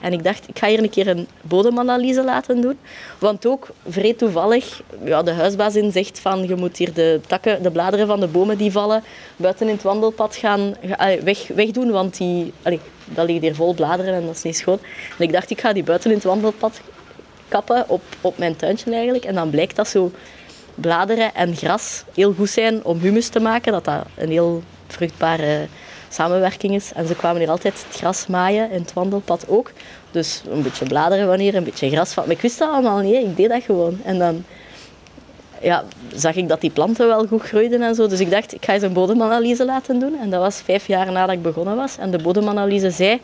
En 0.00 0.12
ik 0.12 0.24
dacht, 0.24 0.48
ik 0.48 0.58
ga 0.58 0.66
hier 0.66 0.78
een 0.78 0.90
keer 0.90 1.08
een 1.08 1.26
bodemanalyse 1.42 2.24
laten 2.24 2.60
doen. 2.60 2.78
Want 3.18 3.46
ook, 3.46 3.68
vrij 3.88 4.14
toevallig, 4.14 4.82
ja, 5.04 5.22
de 5.22 5.32
huisbazin 5.32 5.92
zegt 5.92 6.18
van 6.18 6.46
je 6.46 6.54
moet 6.54 6.76
hier 6.76 6.92
de 6.92 7.20
takken, 7.26 7.62
de 7.62 7.70
bladeren 7.70 8.06
van 8.06 8.20
de 8.20 8.26
bomen 8.26 8.58
die 8.58 8.72
vallen, 8.72 9.02
buiten 9.36 9.66
in 9.66 9.74
het 9.74 9.82
wandelpad 9.82 10.36
gaan 10.36 10.74
weg, 11.24 11.46
wegdoen. 11.46 11.90
Want 11.90 12.16
die, 12.16 12.52
dat 13.04 13.26
ligt 13.26 13.42
hier 13.42 13.54
vol 13.54 13.74
bladeren 13.74 14.14
en 14.14 14.26
dat 14.26 14.34
is 14.34 14.42
niet 14.42 14.56
schoon. 14.56 14.78
En 15.18 15.24
ik 15.24 15.32
dacht, 15.32 15.50
ik 15.50 15.60
ga 15.60 15.72
die 15.72 15.84
buiten 15.84 16.10
in 16.10 16.16
het 16.16 16.26
wandelpad 16.26 16.80
kappen 17.48 17.88
op, 17.88 18.02
op 18.20 18.38
mijn 18.38 18.56
tuintje 18.56 18.92
eigenlijk. 18.92 19.24
En 19.24 19.34
dan 19.34 19.50
blijkt 19.50 19.76
dat 19.76 19.88
zo 19.88 20.12
bladeren 20.74 21.34
en 21.34 21.56
gras 21.56 22.04
heel 22.14 22.32
goed 22.32 22.50
zijn 22.50 22.84
om 22.84 22.98
humus 22.98 23.28
te 23.28 23.40
maken. 23.40 23.72
Dat 23.72 23.84
dat 23.84 24.06
een 24.14 24.30
heel 24.30 24.62
vruchtbare 24.86 25.66
samenwerking 26.08 26.74
is. 26.74 26.92
En 26.94 27.06
ze 27.06 27.14
kwamen 27.14 27.40
hier 27.40 27.50
altijd 27.50 27.84
het 27.86 27.96
gras 27.96 28.26
maaien 28.26 28.70
in 28.70 28.80
het 28.80 28.92
wandelpad 28.92 29.48
ook. 29.48 29.72
Dus 30.10 30.42
een 30.50 30.62
beetje 30.62 30.86
bladeren 30.86 31.26
wanneer, 31.26 31.54
een 31.54 31.64
beetje 31.64 31.90
gras. 31.90 32.14
Maar 32.14 32.30
ik 32.30 32.40
wist 32.40 32.58
dat 32.58 32.70
allemaal 32.70 32.98
niet, 32.98 33.14
ik 33.14 33.36
deed 33.36 33.48
dat 33.48 33.62
gewoon. 33.62 34.00
En 34.04 34.18
dan 34.18 34.44
ja, 35.60 35.84
zag 36.14 36.34
ik 36.34 36.48
dat 36.48 36.60
die 36.60 36.70
planten 36.70 37.06
wel 37.06 37.26
goed 37.26 37.42
groeiden 37.42 37.82
en 37.82 37.94
zo. 37.94 38.06
Dus 38.06 38.20
ik 38.20 38.30
dacht, 38.30 38.54
ik 38.54 38.64
ga 38.64 38.72
eens 38.72 38.82
een 38.82 38.92
bodemanalyse 38.92 39.64
laten 39.64 39.98
doen. 39.98 40.20
En 40.20 40.30
dat 40.30 40.40
was 40.40 40.56
vijf 40.56 40.86
jaar 40.86 41.12
nadat 41.12 41.34
ik 41.34 41.42
begonnen 41.42 41.76
was. 41.76 41.96
En 41.98 42.10
de 42.10 42.18
bodemanalyse 42.18 42.90
zei 42.90 43.20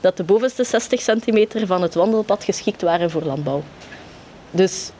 dat 0.00 0.16
de 0.16 0.22
bovenste 0.22 0.64
60 0.64 1.00
centimeter 1.00 1.66
van 1.66 1.82
het 1.82 1.94
wandelpad 1.94 2.44
geschikt 2.44 2.82
waren 2.82 3.10
voor 3.10 3.22
landbouw. 3.22 3.62
Dus 4.50 4.90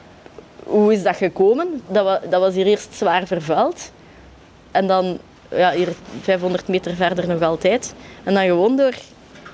hoe 0.62 0.92
is 0.92 1.02
dat 1.02 1.16
gekomen? 1.16 1.82
Dat 2.28 2.40
was 2.40 2.54
hier 2.54 2.66
eerst 2.66 2.94
zwaar 2.94 3.26
vervuild. 3.26 3.90
En 4.70 4.86
dan 4.86 5.18
ja, 5.50 5.72
hier 5.72 5.88
500 6.22 6.68
meter 6.68 6.94
verder 6.94 7.28
nog 7.28 7.42
altijd. 7.42 7.94
En 8.24 8.34
dan 8.34 8.44
gewoon 8.44 8.76
door 8.76 8.94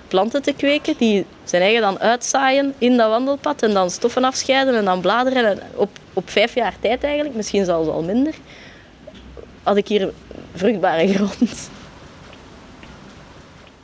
planten 0.08 0.42
te 0.42 0.52
kweken, 0.52 0.94
die 0.98 1.26
zijn 1.44 1.62
eigen 1.62 1.80
dan 1.80 1.98
uitzaaien 1.98 2.74
in 2.78 2.96
dat 2.96 3.08
wandelpad 3.08 3.62
en 3.62 3.72
dan 3.72 3.90
stoffen 3.90 4.24
afscheiden 4.24 4.74
en 4.74 4.84
dan 4.84 5.00
bladeren. 5.00 5.44
En 5.44 5.58
op, 5.74 5.90
op 6.12 6.30
vijf 6.30 6.54
jaar 6.54 6.74
tijd 6.80 7.04
eigenlijk, 7.04 7.34
misschien 7.34 7.64
zelfs 7.64 7.88
al 7.88 8.02
minder, 8.02 8.34
had 9.62 9.76
ik 9.76 9.88
hier 9.88 10.12
vruchtbare 10.54 11.08
grond. 11.14 11.70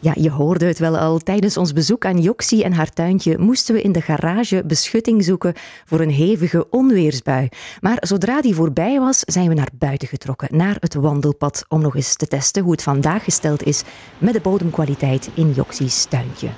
Ja, 0.03 0.13
je 0.15 0.31
hoorde 0.31 0.67
het 0.67 0.79
wel 0.79 0.99
al. 0.99 1.19
Tijdens 1.19 1.57
ons 1.57 1.73
bezoek 1.73 2.05
aan 2.05 2.19
Joxie 2.19 2.65
en 2.65 2.73
haar 2.73 2.91
tuintje 2.91 3.39
moesten 3.39 3.75
we 3.75 3.83
in 3.83 3.93
de 3.93 4.01
garage 4.01 4.63
beschutting 4.67 5.25
zoeken 5.25 5.55
voor 5.85 6.01
een 6.01 6.11
hevige 6.11 6.67
onweersbui. 6.71 7.49
Maar 7.81 7.97
zodra 8.01 8.41
die 8.41 8.55
voorbij 8.55 8.99
was, 8.99 9.21
zijn 9.21 9.49
we 9.49 9.55
naar 9.55 9.69
buiten 9.75 10.09
getrokken, 10.09 10.57
naar 10.57 10.77
het 10.79 10.95
wandelpad, 10.95 11.65
om 11.69 11.81
nog 11.81 11.97
eens 11.97 12.17
te 12.17 12.27
testen 12.27 12.63
hoe 12.63 12.73
het 12.73 12.83
vandaag 12.83 13.25
gesteld 13.25 13.63
is 13.63 13.83
met 14.19 14.33
de 14.33 14.41
bodemkwaliteit 14.41 15.31
in 15.35 15.53
Joxie's 15.53 16.05
tuintje. 16.05 16.49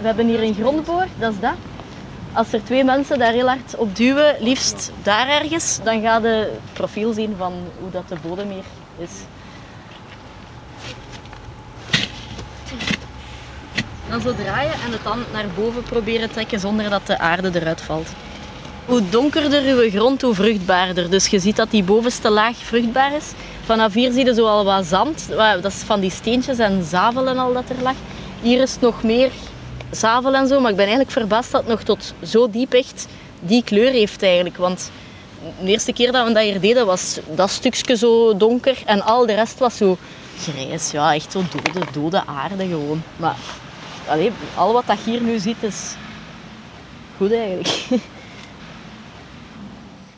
We 0.00 0.06
hebben 0.06 0.26
hier 0.26 0.42
een 0.42 0.54
grondboor, 0.54 1.06
dat 1.18 1.32
is 1.32 1.40
dat. 1.40 1.56
Als 2.32 2.52
er 2.52 2.64
twee 2.64 2.84
mensen 2.84 3.18
daar 3.18 3.32
heel 3.32 3.48
hard 3.48 3.76
op 3.76 3.96
duwen, 3.96 4.36
liefst 4.40 4.92
daar 5.02 5.28
ergens, 5.28 5.80
dan 5.84 6.00
ga 6.00 6.18
je 6.18 6.26
het 6.26 6.72
profiel 6.72 7.12
zien 7.12 7.34
van 7.36 7.52
hoe 7.80 7.90
dat 7.90 8.08
de 8.08 8.16
bodem 8.28 8.50
hier 8.50 8.64
is. 8.98 9.10
Dan 14.10 14.20
zo 14.20 14.34
draaien 14.34 14.72
en 14.72 14.92
het 14.92 15.04
dan 15.04 15.24
naar 15.32 15.44
boven 15.56 15.82
proberen 15.82 16.30
trekken 16.30 16.60
zonder 16.60 16.90
dat 16.90 17.06
de 17.06 17.18
aarde 17.18 17.50
eruit 17.60 17.80
valt. 17.80 18.08
Hoe 18.86 19.08
donkerder 19.08 19.62
uw 19.62 19.90
grond, 19.90 20.22
hoe 20.22 20.34
vruchtbaarder. 20.34 21.10
Dus 21.10 21.26
je 21.26 21.38
ziet 21.38 21.56
dat 21.56 21.70
die 21.70 21.82
bovenste 21.82 22.30
laag 22.30 22.56
vruchtbaar 22.56 23.16
is. 23.16 23.24
Vanaf 23.64 23.94
hier 23.94 24.12
zie 24.12 24.24
je 24.24 24.34
zo 24.34 24.46
al 24.46 24.64
wat 24.64 24.86
zand. 24.86 25.28
Dat 25.36 25.64
is 25.64 25.74
van 25.74 26.00
die 26.00 26.10
steentjes 26.10 26.58
en 26.58 26.84
zavel 26.84 27.28
en 27.28 27.38
al 27.38 27.52
dat 27.52 27.68
er 27.68 27.82
lag. 27.82 27.94
Hier 28.42 28.60
is 28.60 28.76
nog 28.80 29.02
meer 29.02 29.30
zavel 29.90 30.34
en 30.34 30.46
zo. 30.46 30.60
Maar 30.60 30.70
ik 30.70 30.76
ben 30.76 30.86
eigenlijk 30.86 31.16
verbaasd 31.16 31.50
dat 31.52 31.60
het 31.60 31.70
nog 31.70 31.82
tot 31.82 32.14
zo 32.22 32.50
diep 32.50 32.72
echt 32.72 33.06
die 33.40 33.64
kleur 33.64 33.90
heeft 33.90 34.22
eigenlijk. 34.22 34.56
Want 34.56 34.90
de 35.60 35.70
eerste 35.70 35.92
keer 35.92 36.12
dat 36.12 36.26
we 36.26 36.32
dat 36.32 36.42
hier 36.42 36.60
deden 36.60 36.86
was 36.86 37.18
dat 37.34 37.50
stukje 37.50 37.96
zo 37.96 38.36
donker. 38.36 38.78
En 38.84 39.02
al 39.02 39.26
de 39.26 39.34
rest 39.34 39.58
was 39.58 39.76
zo 39.76 39.96
grijs. 40.42 40.90
Ja, 40.90 41.14
echt 41.14 41.32
zo 41.32 41.42
dode, 41.50 41.86
dode 41.92 42.26
aarde 42.26 42.66
gewoon. 42.66 43.02
Maar 43.16 43.36
allee, 44.10 44.32
al 44.56 44.72
wat 44.72 44.86
dat 44.86 44.98
hier 44.98 45.22
nu 45.22 45.38
ziet 45.38 45.62
is 45.62 45.94
goed 47.16 47.32
eigenlijk. 47.32 47.86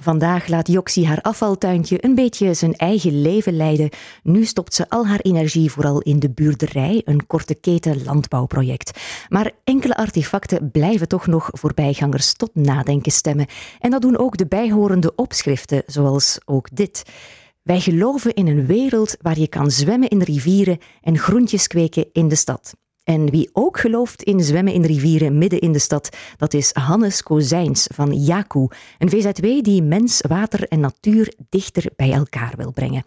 Vandaag 0.00 0.46
laat 0.46 0.68
Joxie 0.68 1.06
haar 1.06 1.20
afvaltuintje 1.20 2.04
een 2.04 2.14
beetje 2.14 2.54
zijn 2.54 2.74
eigen 2.76 3.22
leven 3.22 3.56
leiden. 3.56 3.90
Nu 4.22 4.44
stopt 4.44 4.74
ze 4.74 4.88
al 4.88 5.06
haar 5.06 5.20
energie 5.20 5.70
vooral 5.70 6.00
in 6.00 6.18
de 6.18 6.30
buurderij, 6.30 7.02
een 7.04 7.26
korte 7.26 7.54
keten 7.54 8.04
landbouwproject. 8.04 9.00
Maar 9.28 9.50
enkele 9.64 9.96
artefacten 9.96 10.70
blijven 10.70 11.08
toch 11.08 11.26
nog 11.26 11.48
voorbijgangers 11.52 12.32
tot 12.32 12.54
nadenken 12.54 13.12
stemmen. 13.12 13.46
En 13.80 13.90
dat 13.90 14.02
doen 14.02 14.18
ook 14.18 14.36
de 14.36 14.46
bijhorende 14.46 15.14
opschriften, 15.14 15.82
zoals 15.86 16.38
ook 16.44 16.68
dit. 16.72 17.02
Wij 17.62 17.80
geloven 17.80 18.34
in 18.34 18.46
een 18.46 18.66
wereld 18.66 19.16
waar 19.20 19.38
je 19.38 19.48
kan 19.48 19.70
zwemmen 19.70 20.08
in 20.08 20.22
rivieren 20.22 20.78
en 21.02 21.18
groentjes 21.18 21.66
kweken 21.66 22.06
in 22.12 22.28
de 22.28 22.36
stad. 22.36 22.74
En 23.04 23.30
wie 23.30 23.50
ook 23.52 23.78
gelooft 23.78 24.22
in 24.22 24.40
zwemmen 24.40 24.72
in 24.72 24.84
rivieren 24.84 25.38
midden 25.38 25.60
in 25.60 25.72
de 25.72 25.78
stad, 25.78 26.16
dat 26.36 26.54
is 26.54 26.72
Hannes 26.72 27.22
Kozijns 27.22 27.86
van 27.94 28.14
Jaku, 28.14 28.66
een 28.98 29.10
VZW 29.10 29.62
die 29.62 29.82
mens, 29.82 30.20
water 30.28 30.68
en 30.68 30.80
natuur 30.80 31.34
dichter 31.48 31.90
bij 31.96 32.12
elkaar 32.12 32.52
wil 32.56 32.72
brengen. 32.72 33.04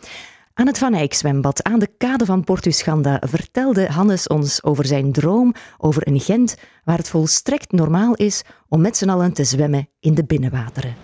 Aan 0.53 0.67
het 0.67 0.77
Van 0.77 0.93
Eyck 0.93 1.13
zwembad 1.13 1.63
aan 1.63 1.79
de 1.79 1.89
kade 1.97 2.25
van 2.25 2.43
Portuschanda 2.43 3.21
vertelde 3.25 3.88
Hannes 3.88 4.27
ons 4.27 4.63
over 4.63 4.86
zijn 4.86 5.12
droom 5.12 5.53
over 5.77 6.08
een 6.08 6.19
Gent 6.19 6.55
waar 6.84 6.97
het 6.97 7.10
volstrekt 7.10 7.71
normaal 7.71 8.13
is 8.13 8.43
om 8.67 8.81
met 8.81 8.97
z'n 8.97 9.10
allen 9.10 9.34
te 9.34 9.43
zwemmen 9.43 9.89
in 9.99 10.13
de 10.13 10.23
binnenwateren. 10.23 10.95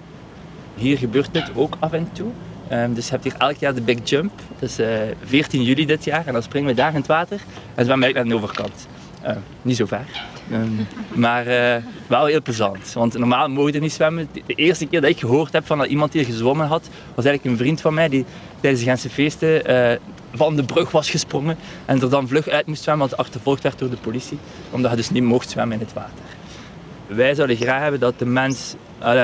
Hier 0.76 0.98
gebeurt 0.98 1.34
dit 1.34 1.56
ook 1.56 1.76
af 1.80 1.92
en 1.92 2.12
toe. 2.12 2.32
Um, 2.72 2.94
dus 2.94 3.06
je 3.06 3.12
hebt 3.12 3.24
hier 3.24 3.36
elk 3.38 3.56
jaar 3.56 3.74
de 3.74 3.82
Big 3.82 3.98
Jump. 4.04 4.32
Dat 4.60 4.70
is 4.70 4.80
uh, 4.80 4.88
14 5.24 5.64
juli 5.64 5.86
dit 5.86 6.04
jaar. 6.04 6.28
En 6.28 6.34
dan 6.34 6.44
springen 6.44 6.70
we 6.70 6.76
daar 6.76 6.90
in 6.90 6.96
het 6.96 7.08
water 7.08 7.40
en 7.76 7.86
zwemmen 7.86 8.08
we 8.08 8.14
naar 8.14 8.26
de 8.26 8.36
overkant. 8.36 8.88
Uh, 9.26 9.32
niet 9.62 9.76
zo 9.76 9.86
ver. 9.86 10.06
Um, 10.52 10.88
maar 11.14 11.48
uh, 11.48 11.76
wel 12.08 12.26
heel 12.26 12.42
plezant. 12.42 12.94
Want 12.94 13.18
normaal 13.18 13.50
mogen 13.50 13.74
er 13.74 13.80
niet 13.80 13.94
zwemmen. 13.94 14.30
De 14.46 14.54
eerste 14.56 14.86
keer 14.86 15.02
dat 15.02 15.10
ik 15.10 15.20
gehoord 15.20 15.54
heb 15.54 15.66
van 15.66 15.78
dat 15.78 15.88
iemand 15.88 16.14
hier 16.14 16.26
gezwommen 16.26 16.68
had, 16.68 16.90
was 17.16 17.26
eigenlijk 17.26 17.46
een 17.46 17.64
vriend 17.64 17.82
van 17.82 17.94
mij 17.94 18.10
die 18.10 18.26
tijdens 18.60 18.84
de 18.84 18.90
Gentse 18.90 19.10
feesten 19.10 20.00
van 20.34 20.56
de 20.56 20.64
brug 20.64 20.92
was 20.92 21.10
gesprongen. 21.10 21.58
En 21.86 22.02
er 22.02 22.10
dan 22.10 22.28
vlug 22.28 22.48
uit 22.48 22.66
moest 22.66 22.84
zwemmen, 22.84 23.08
want 23.08 23.22
achtervolgd 23.22 23.64
werd 23.64 23.80
door 23.80 23.90
de 23.90 23.98
politie. 23.98 24.38
Omdat 24.70 24.92
je 24.92 24.98
dus 24.98 25.10
niet 25.10 25.24
mocht 25.24 25.50
zwemmen 25.50 25.80
in 25.80 25.86
het 25.86 25.94
water. 25.94 26.26
Wij 27.08 27.36
zouden 27.36 27.56
graag 27.56 27.82
hebben 27.82 28.00
dat 28.00 28.20
de 28.20 28.26
mens, 28.26 28.76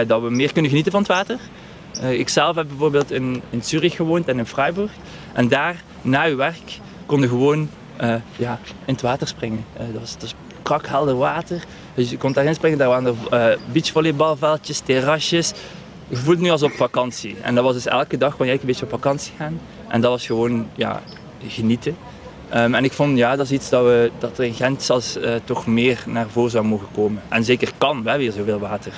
dat 0.08 0.22
we 0.22 0.30
meer 0.30 0.54
kunnen 0.54 0.70
genieten 0.70 0.92
van 0.92 1.02
het 1.02 1.12
water. 1.12 1.38
Uh, 2.02 2.20
ik 2.20 2.30
zelf 2.30 2.56
heb 2.56 2.68
bijvoorbeeld 2.68 3.12
in, 3.12 3.42
in 3.50 3.64
Zurich 3.64 3.96
gewoond 3.96 4.28
en 4.28 4.38
in 4.38 4.46
Freiburg. 4.46 4.92
En 5.34 5.48
daar, 5.48 5.84
na 6.02 6.24
je 6.24 6.36
werk, 6.36 6.80
konden 7.06 7.30
gewoon 7.30 7.70
uh, 8.02 8.16
ja, 8.36 8.60
in 8.86 8.94
het 8.94 9.02
water 9.02 9.28
springen. 9.28 9.66
Uh, 9.74 9.86
dat, 9.92 10.02
was, 10.02 10.18
dat 10.18 10.36
krakhelder 10.62 11.18
water. 11.18 11.64
Dus 11.94 12.10
je 12.10 12.18
kon 12.18 12.32
daarin 12.32 12.56
springen. 12.56 12.78
Daar 12.78 12.88
waren 12.88 13.16
er 13.30 13.60
beachvolleybalveldjes, 13.72 14.80
terrasjes. 14.80 15.54
Je 16.08 16.16
voelt 16.16 16.40
nu 16.40 16.50
als 16.50 16.64
op 16.64 16.72
vakantie. 16.72 17.36
En 17.42 17.56
dat 17.56 17.64
was 17.64 17.74
dus 17.74 17.86
elke 17.86 18.18
dag 18.18 18.36
kon 18.36 18.46
je 18.46 18.52
een 18.52 18.60
beetje 18.64 18.84
op 18.84 18.90
vakantie 18.90 19.34
gaan. 19.38 19.60
En 19.88 20.02
dat 20.02 20.12
was 20.12 20.26
gewoon 20.26 20.68
ja, 20.76 21.02
genieten. 21.48 21.98
Um, 22.56 22.76
en 22.76 22.84
ik 22.84 22.92
vond, 22.92 23.18
ja, 23.18 23.36
dat 23.36 23.46
is 23.46 23.52
iets 23.52 23.70
dat, 23.70 23.84
we, 23.84 24.12
dat 24.20 24.38
er 24.38 24.44
in 24.44 24.54
Gent 24.54 24.84
zelfs 24.84 25.18
toch 25.44 25.68
meer 25.68 26.04
naar 26.06 26.30
voren 26.30 26.52
zou 26.52 26.66
mogen 26.66 26.88
komen. 26.96 27.22
En 27.28 27.44
zeker 27.44 27.72
kan, 27.78 28.04
we 28.04 28.10
hebben 28.10 28.28
hier 28.28 28.38
zoveel 28.38 28.60
water. 28.60 28.92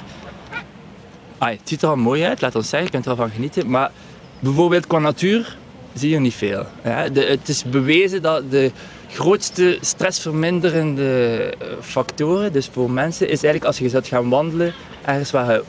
Ah, 1.40 1.50
het 1.50 1.60
ziet 1.64 1.82
er 1.82 1.90
al 1.90 1.96
mooi 1.96 2.24
uit, 2.24 2.42
laat 2.42 2.56
ons 2.56 2.70
zeggen, 2.70 2.88
je 2.88 2.94
kunt 2.94 3.06
er 3.06 3.12
al 3.12 3.18
van 3.18 3.30
genieten. 3.30 3.70
Maar 3.70 3.92
bijvoorbeeld 4.40 4.88
qua 4.88 5.00
natuur 5.00 5.58
zie 5.94 6.10
je 6.10 6.20
niet 6.20 6.34
veel. 6.34 6.66
Het 6.82 7.50
is 7.50 7.64
bewezen 7.64 8.22
dat 8.22 8.52
de 8.52 8.72
grootste 9.10 9.78
stressverminderende 9.82 11.54
factoren, 11.82 12.52
dus 12.52 12.68
voor 12.68 12.92
mensen, 12.92 13.30
is 13.30 13.44
eigenlijk 13.44 13.66
als 13.66 13.78
je 13.78 13.90
gaat 13.90 14.08
gaan 14.08 14.30
wandelen 14.30 14.74
ergens 15.06 15.32
waar 15.32 15.52
je 15.52 15.64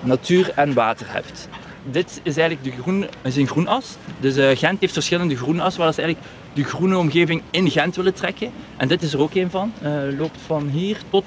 natuur 0.00 0.52
en 0.54 0.74
water 0.74 1.06
hebt. 1.08 1.48
Dit 1.90 2.20
is 2.22 2.36
eigenlijk 2.36 2.76
de 2.76 2.82
groen, 2.82 3.06
is 3.22 3.36
een 3.36 3.46
groenas. 3.46 3.96
Dus 4.20 4.36
uh, 4.36 4.48
Gent 4.54 4.80
heeft 4.80 4.92
verschillende 4.92 5.36
groenassen 5.36 5.82
waar 5.82 5.92
ze 5.92 6.02
eigenlijk 6.02 6.32
de 6.52 6.64
groene 6.64 6.98
omgeving 6.98 7.42
in 7.50 7.70
Gent 7.70 7.96
willen 7.96 8.14
trekken. 8.14 8.50
En 8.76 8.88
dit 8.88 9.02
is 9.02 9.12
er 9.12 9.20
ook 9.20 9.34
een 9.34 9.50
van. 9.50 9.72
Uh, 9.82 10.18
loopt 10.18 10.38
van 10.46 10.68
hier 10.68 10.98
tot 11.10 11.24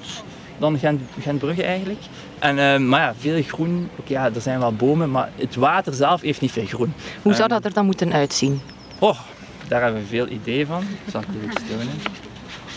dan 0.57 0.79
Gent, 0.79 1.01
Gentbrugge 1.21 1.63
eigenlijk. 1.63 1.99
En, 2.39 2.57
uh, 2.57 2.87
maar 2.89 3.01
ja, 3.01 3.13
veel 3.19 3.43
groen. 3.43 3.89
Ook, 3.99 4.07
ja, 4.07 4.25
er 4.35 4.41
zijn 4.41 4.59
wel 4.59 4.73
bomen, 4.73 5.11
maar 5.11 5.29
het 5.35 5.55
water 5.55 5.93
zelf 5.93 6.21
heeft 6.21 6.41
niet 6.41 6.51
veel 6.51 6.65
groen. 6.65 6.93
Hoe 7.21 7.33
zou 7.33 7.49
dat 7.49 7.65
er 7.65 7.73
dan 7.73 7.85
moeten 7.85 8.13
uitzien? 8.13 8.61
Oh, 8.99 9.19
daar 9.67 9.81
hebben 9.81 10.01
we 10.01 10.07
veel 10.07 10.27
ideeën 10.27 10.65
van. 10.65 10.81
Ik 10.81 11.11
zal 11.11 11.21
het 11.21 11.29
even 11.35 11.67
tonen. 11.67 12.01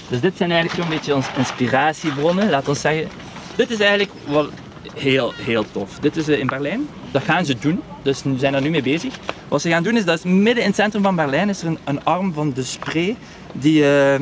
Dus 0.08 0.20
dit 0.20 0.36
zijn 0.36 0.50
eigenlijk 0.50 0.82
zo'n 0.82 0.96
beetje 0.96 1.14
onze 1.14 1.30
inspiratiebronnen, 1.36 2.50
laat 2.50 2.68
ons 2.68 2.80
zeggen. 2.80 3.08
Dit 3.56 3.70
is 3.70 3.80
eigenlijk 3.80 4.10
wel 4.26 4.48
heel, 4.94 5.32
heel 5.36 5.64
tof. 5.70 5.98
Dit 5.98 6.16
is 6.16 6.28
uh, 6.28 6.38
in 6.38 6.46
Berlijn. 6.46 6.88
Dat 7.10 7.22
gaan 7.22 7.44
ze 7.44 7.58
doen. 7.58 7.82
Dus 8.02 8.22
we 8.22 8.38
zijn 8.38 8.54
er 8.54 8.62
nu 8.62 8.70
mee 8.70 8.82
bezig. 8.82 9.14
Wat 9.48 9.60
ze 9.60 9.68
gaan 9.68 9.82
doen 9.82 9.96
is 9.96 10.04
dat 10.04 10.18
is 10.18 10.24
midden 10.24 10.62
in 10.62 10.68
het 10.68 10.78
centrum 10.78 11.02
van 11.02 11.16
Berlijn 11.16 11.48
is 11.48 11.60
er 11.62 11.66
een, 11.66 11.78
een 11.84 12.04
arm 12.04 12.32
van 12.32 12.52
de 12.52 12.62
Spree 12.62 13.16
die, 13.52 13.80
uh, 13.80 14.18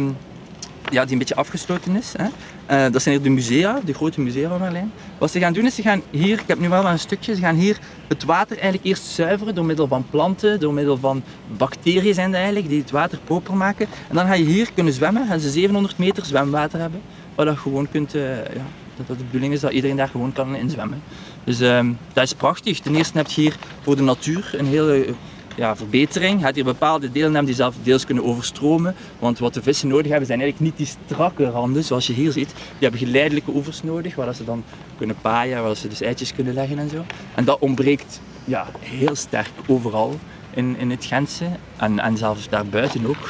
ja, 0.91 1.03
die 1.03 1.13
een 1.13 1.19
beetje 1.19 1.35
afgesloten 1.35 1.97
is. 1.97 2.13
Hè. 2.17 2.29
Uh, 2.71 2.83
dat 2.91 3.03
zijn 3.03 3.15
hier 3.15 3.25
de 3.25 3.31
musea, 3.31 3.81
de 3.85 3.95
grote 3.95 4.21
musea 4.21 4.49
van 4.49 4.59
Berlijn. 4.59 4.93
Wat 5.19 5.31
ze 5.31 5.39
gaan 5.39 5.53
doen 5.53 5.67
is, 5.67 5.75
ze 5.75 5.83
gaan 5.83 6.03
hier, 6.11 6.41
ik 6.41 6.47
heb 6.47 6.59
nu 6.59 6.69
wel 6.69 6.87
een 6.87 6.99
stukje, 6.99 7.35
ze 7.35 7.41
gaan 7.41 7.55
hier 7.55 7.79
het 8.09 8.25
water 8.25 8.53
eigenlijk 8.57 8.85
eerst 8.85 9.05
zuiveren 9.05 9.55
door 9.55 9.65
middel 9.65 9.87
van 9.87 10.07
planten, 10.11 10.61
door 10.61 10.75
middel 10.75 10.97
van 10.97 11.23
bacteriën 11.57 12.15
zijn 12.15 12.31
dat 12.31 12.41
eigenlijk, 12.41 12.69
die 12.69 12.81
het 12.81 12.91
water 12.91 13.19
proper 13.25 13.55
maken. 13.55 13.87
En 14.09 14.15
dan 14.15 14.27
ga 14.27 14.35
je 14.35 14.45
hier 14.45 14.71
kunnen 14.75 14.93
zwemmen, 14.93 15.27
gaan 15.27 15.41
ze 15.41 15.51
700 15.51 15.99
meter 15.99 16.25
zwemwater 16.25 16.81
hebben, 16.81 17.01
waar 17.35 17.47
je 17.47 17.57
gewoon 17.57 17.89
kunt, 17.89 18.15
uh, 18.15 18.37
ja, 18.37 18.63
dat 19.07 19.19
de 19.19 19.25
bedoeling 19.25 19.53
is 19.53 19.61
dat 19.61 19.73
iedereen 19.73 19.97
daar 19.97 20.09
gewoon 20.09 20.33
kan 20.33 20.57
in 20.57 20.71
zwemmen. 20.71 21.03
Dus 21.45 21.61
uh, 21.61 21.87
dat 22.13 22.25
is 22.25 22.35
prachtig. 22.35 22.81
Ten 22.81 22.95
eerste 22.95 23.17
heb 23.19 23.27
je 23.27 23.41
hier 23.41 23.57
voor 23.81 23.97
de 23.97 24.03
natuur 24.03 24.55
een 24.57 24.67
hele 24.67 25.15
ja, 25.57 25.77
verbetering. 25.77 26.41
Hebt 26.41 26.55
hier 26.55 26.65
bepaalde 26.65 27.11
hebben 27.13 27.45
die 27.45 27.55
zelf 27.55 27.75
deels 27.83 28.07
kunnen 28.07 28.25
overstromen. 28.25 28.95
Want 29.19 29.39
wat 29.39 29.55
de 29.55 29.63
vissen 29.63 29.89
nodig 29.89 30.09
hebben 30.09 30.27
zijn 30.27 30.41
eigenlijk 30.41 30.71
niet 30.71 30.89
die 30.89 30.97
strakke 31.07 31.51
randen 31.51 31.85
zoals 31.85 32.07
je 32.07 32.13
hier 32.13 32.33
ziet. 32.33 32.49
Die 32.49 32.79
hebben 32.89 33.01
geleidelijke 33.01 33.51
oevers 33.51 33.83
nodig 33.83 34.15
waar 34.15 34.35
ze 34.35 34.45
dan 34.45 34.65
kunnen 34.99 35.17
paaien, 35.21 35.63
waar 35.63 35.77
ze 35.77 35.89
dus 35.89 36.01
eitjes 36.01 36.35
kunnen 36.35 36.55
leggen 36.55 36.79
en 36.79 36.89
zo. 36.89 37.05
En 37.35 37.45
dat 37.45 37.59
ontbreekt 37.59 38.21
ja, 38.45 38.67
heel 38.81 39.15
sterk 39.15 39.51
overal 39.67 40.19
in, 40.55 40.77
in 40.79 40.91
het 40.91 41.05
Gentse 41.05 41.47
en, 41.77 41.99
en 41.99 42.17
zelfs 42.17 42.49
daarbuiten 42.49 43.07
ook. 43.07 43.29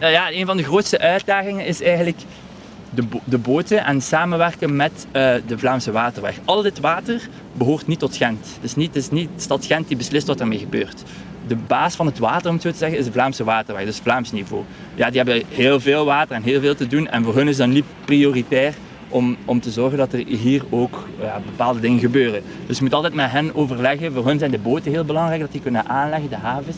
Ja, 0.00 0.30
een 0.30 0.46
van 0.46 0.56
de 0.56 0.62
grootste 0.62 0.98
uitdagingen 0.98 1.66
is 1.66 1.82
eigenlijk 1.82 2.18
de, 2.90 3.04
de 3.24 3.38
boten 3.38 3.84
en 3.84 4.00
samenwerken 4.00 4.76
met 4.76 5.06
uh, 5.06 5.12
de 5.46 5.58
Vlaamse 5.58 5.92
Waterweg. 5.92 6.38
Al 6.44 6.62
dit 6.62 6.80
water 6.80 7.28
behoort 7.52 7.86
niet 7.86 7.98
tot 7.98 8.16
Gent. 8.16 8.46
Het 8.54 8.64
is 8.64 8.74
niet, 8.74 8.94
het 8.94 9.02
is 9.02 9.10
niet 9.10 9.28
stad 9.36 9.66
Gent 9.66 9.88
die 9.88 9.96
beslist 9.96 10.26
wat 10.26 10.40
ermee 10.40 10.58
gebeurt. 10.58 11.02
De 11.46 11.56
baas 11.56 11.94
van 11.94 12.06
het 12.06 12.18
water, 12.18 12.48
om 12.48 12.54
het 12.54 12.62
zo 12.62 12.70
te 12.70 12.76
zeggen, 12.76 12.98
is 12.98 13.04
de 13.04 13.12
Vlaamse 13.12 13.44
Waterweg, 13.44 13.84
dus 13.84 13.98
Vlaams 13.98 14.32
niveau. 14.32 14.62
Ja, 14.94 15.10
die 15.10 15.16
hebben 15.16 15.42
heel 15.48 15.80
veel 15.80 16.04
water 16.04 16.36
en 16.36 16.42
heel 16.42 16.60
veel 16.60 16.74
te 16.74 16.86
doen 16.86 17.08
en 17.08 17.24
voor 17.24 17.34
hun 17.34 17.48
is 17.48 17.56
dat 17.56 17.68
niet 17.68 17.84
prioritair 18.04 18.74
om, 19.08 19.36
om 19.44 19.60
te 19.60 19.70
zorgen 19.70 19.98
dat 19.98 20.12
er 20.12 20.26
hier 20.26 20.62
ook 20.70 21.08
ja, 21.20 21.40
bepaalde 21.44 21.80
dingen 21.80 21.98
gebeuren. 21.98 22.42
Dus 22.66 22.76
je 22.76 22.82
moet 22.82 22.94
altijd 22.94 23.14
met 23.14 23.30
hen 23.30 23.54
overleggen. 23.54 24.12
Voor 24.12 24.26
hun 24.26 24.38
zijn 24.38 24.50
de 24.50 24.58
boten 24.58 24.90
heel 24.90 25.04
belangrijk, 25.04 25.40
dat 25.40 25.52
die 25.52 25.60
kunnen 25.60 25.86
aanleggen, 25.86 26.28
de 26.28 26.36
havens. 26.36 26.76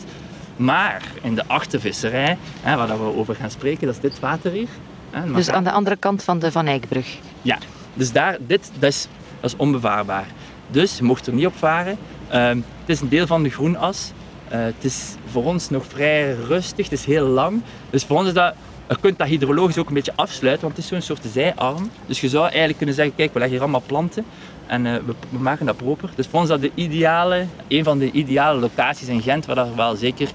Maar 0.55 1.01
in 1.21 1.35
de 1.35 1.43
achtervisserij, 1.47 2.37
hè, 2.61 2.75
waar 2.75 2.87
we 2.87 3.17
over 3.17 3.35
gaan 3.35 3.51
spreken, 3.51 3.85
dat 3.85 3.95
is 3.95 4.01
dit 4.01 4.19
water 4.19 4.51
hier. 4.51 4.67
Hè, 5.11 5.33
dus 5.33 5.49
aan 5.49 5.63
de 5.63 5.71
andere 5.71 5.95
kant 5.95 6.23
van 6.23 6.39
de 6.39 6.51
Van 6.51 6.67
Eyckbrug? 6.67 7.17
Ja, 7.41 7.57
dus 7.93 8.11
daar, 8.11 8.37
dit, 8.47 8.71
dat 8.79 8.89
is, 8.89 9.07
dat 9.39 9.51
is 9.51 9.57
onbevaarbaar. 9.57 10.25
Dus 10.67 10.97
je 10.97 11.03
mocht 11.03 11.27
er 11.27 11.33
niet 11.33 11.45
op 11.45 11.55
varen. 11.55 11.97
Uh, 12.33 12.47
het 12.47 12.63
is 12.85 13.01
een 13.01 13.09
deel 13.09 13.27
van 13.27 13.43
de 13.43 13.49
groenas. 13.49 14.11
Uh, 14.51 14.57
het 14.59 14.83
is 14.83 15.15
voor 15.31 15.43
ons 15.43 15.69
nog 15.69 15.85
vrij 15.85 16.33
rustig, 16.33 16.89
het 16.89 16.99
is 16.99 17.05
heel 17.05 17.27
lang. 17.27 17.61
Dus 17.89 18.03
voor 18.03 18.17
ons 18.17 18.27
is 18.27 18.33
dat, 18.33 18.53
je 18.89 18.97
kunt 18.99 19.17
dat 19.17 19.27
hydrologisch 19.27 19.77
ook 19.77 19.87
een 19.87 19.93
beetje 19.93 20.15
afsluiten, 20.15 20.63
want 20.63 20.75
het 20.75 20.85
is 20.85 20.91
zo'n 20.91 21.01
soort 21.01 21.31
zijarm. 21.31 21.89
Dus 22.05 22.21
je 22.21 22.29
zou 22.29 22.43
eigenlijk 22.43 22.77
kunnen 22.77 22.95
zeggen, 22.95 23.15
kijk, 23.15 23.33
we 23.33 23.39
leggen 23.39 23.57
hier 23.57 23.63
allemaal 23.63 23.83
planten 23.87 24.25
en 24.67 24.85
uh, 24.85 24.93
we, 24.93 25.13
we, 25.29 25.37
maken 25.39 25.65
dat 25.65 25.77
proper. 25.77 26.09
Dus 26.15 26.27
voor 26.27 26.39
ons 26.39 26.49
is 26.49 26.59
dat 26.59 26.61
de 26.61 26.81
ideale, 26.81 27.45
een 27.67 27.83
van 27.83 27.97
de 27.97 28.11
ideale 28.11 28.59
locaties 28.59 29.07
in 29.07 29.21
Gent, 29.21 29.45
waar 29.45 29.55
dat 29.55 29.75
wel 29.75 29.95
zeker 29.95 30.29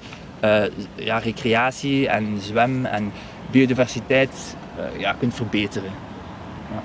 uh, 0.45 0.63
ja, 0.95 1.19
recreatie 1.19 2.09
en 2.09 2.39
zwem 2.41 2.85
en 2.85 3.13
biodiversiteit 3.51 4.57
ja, 4.99 5.13
kunt 5.13 5.35
verbeteren. 5.35 5.91
Ja. 6.73 6.83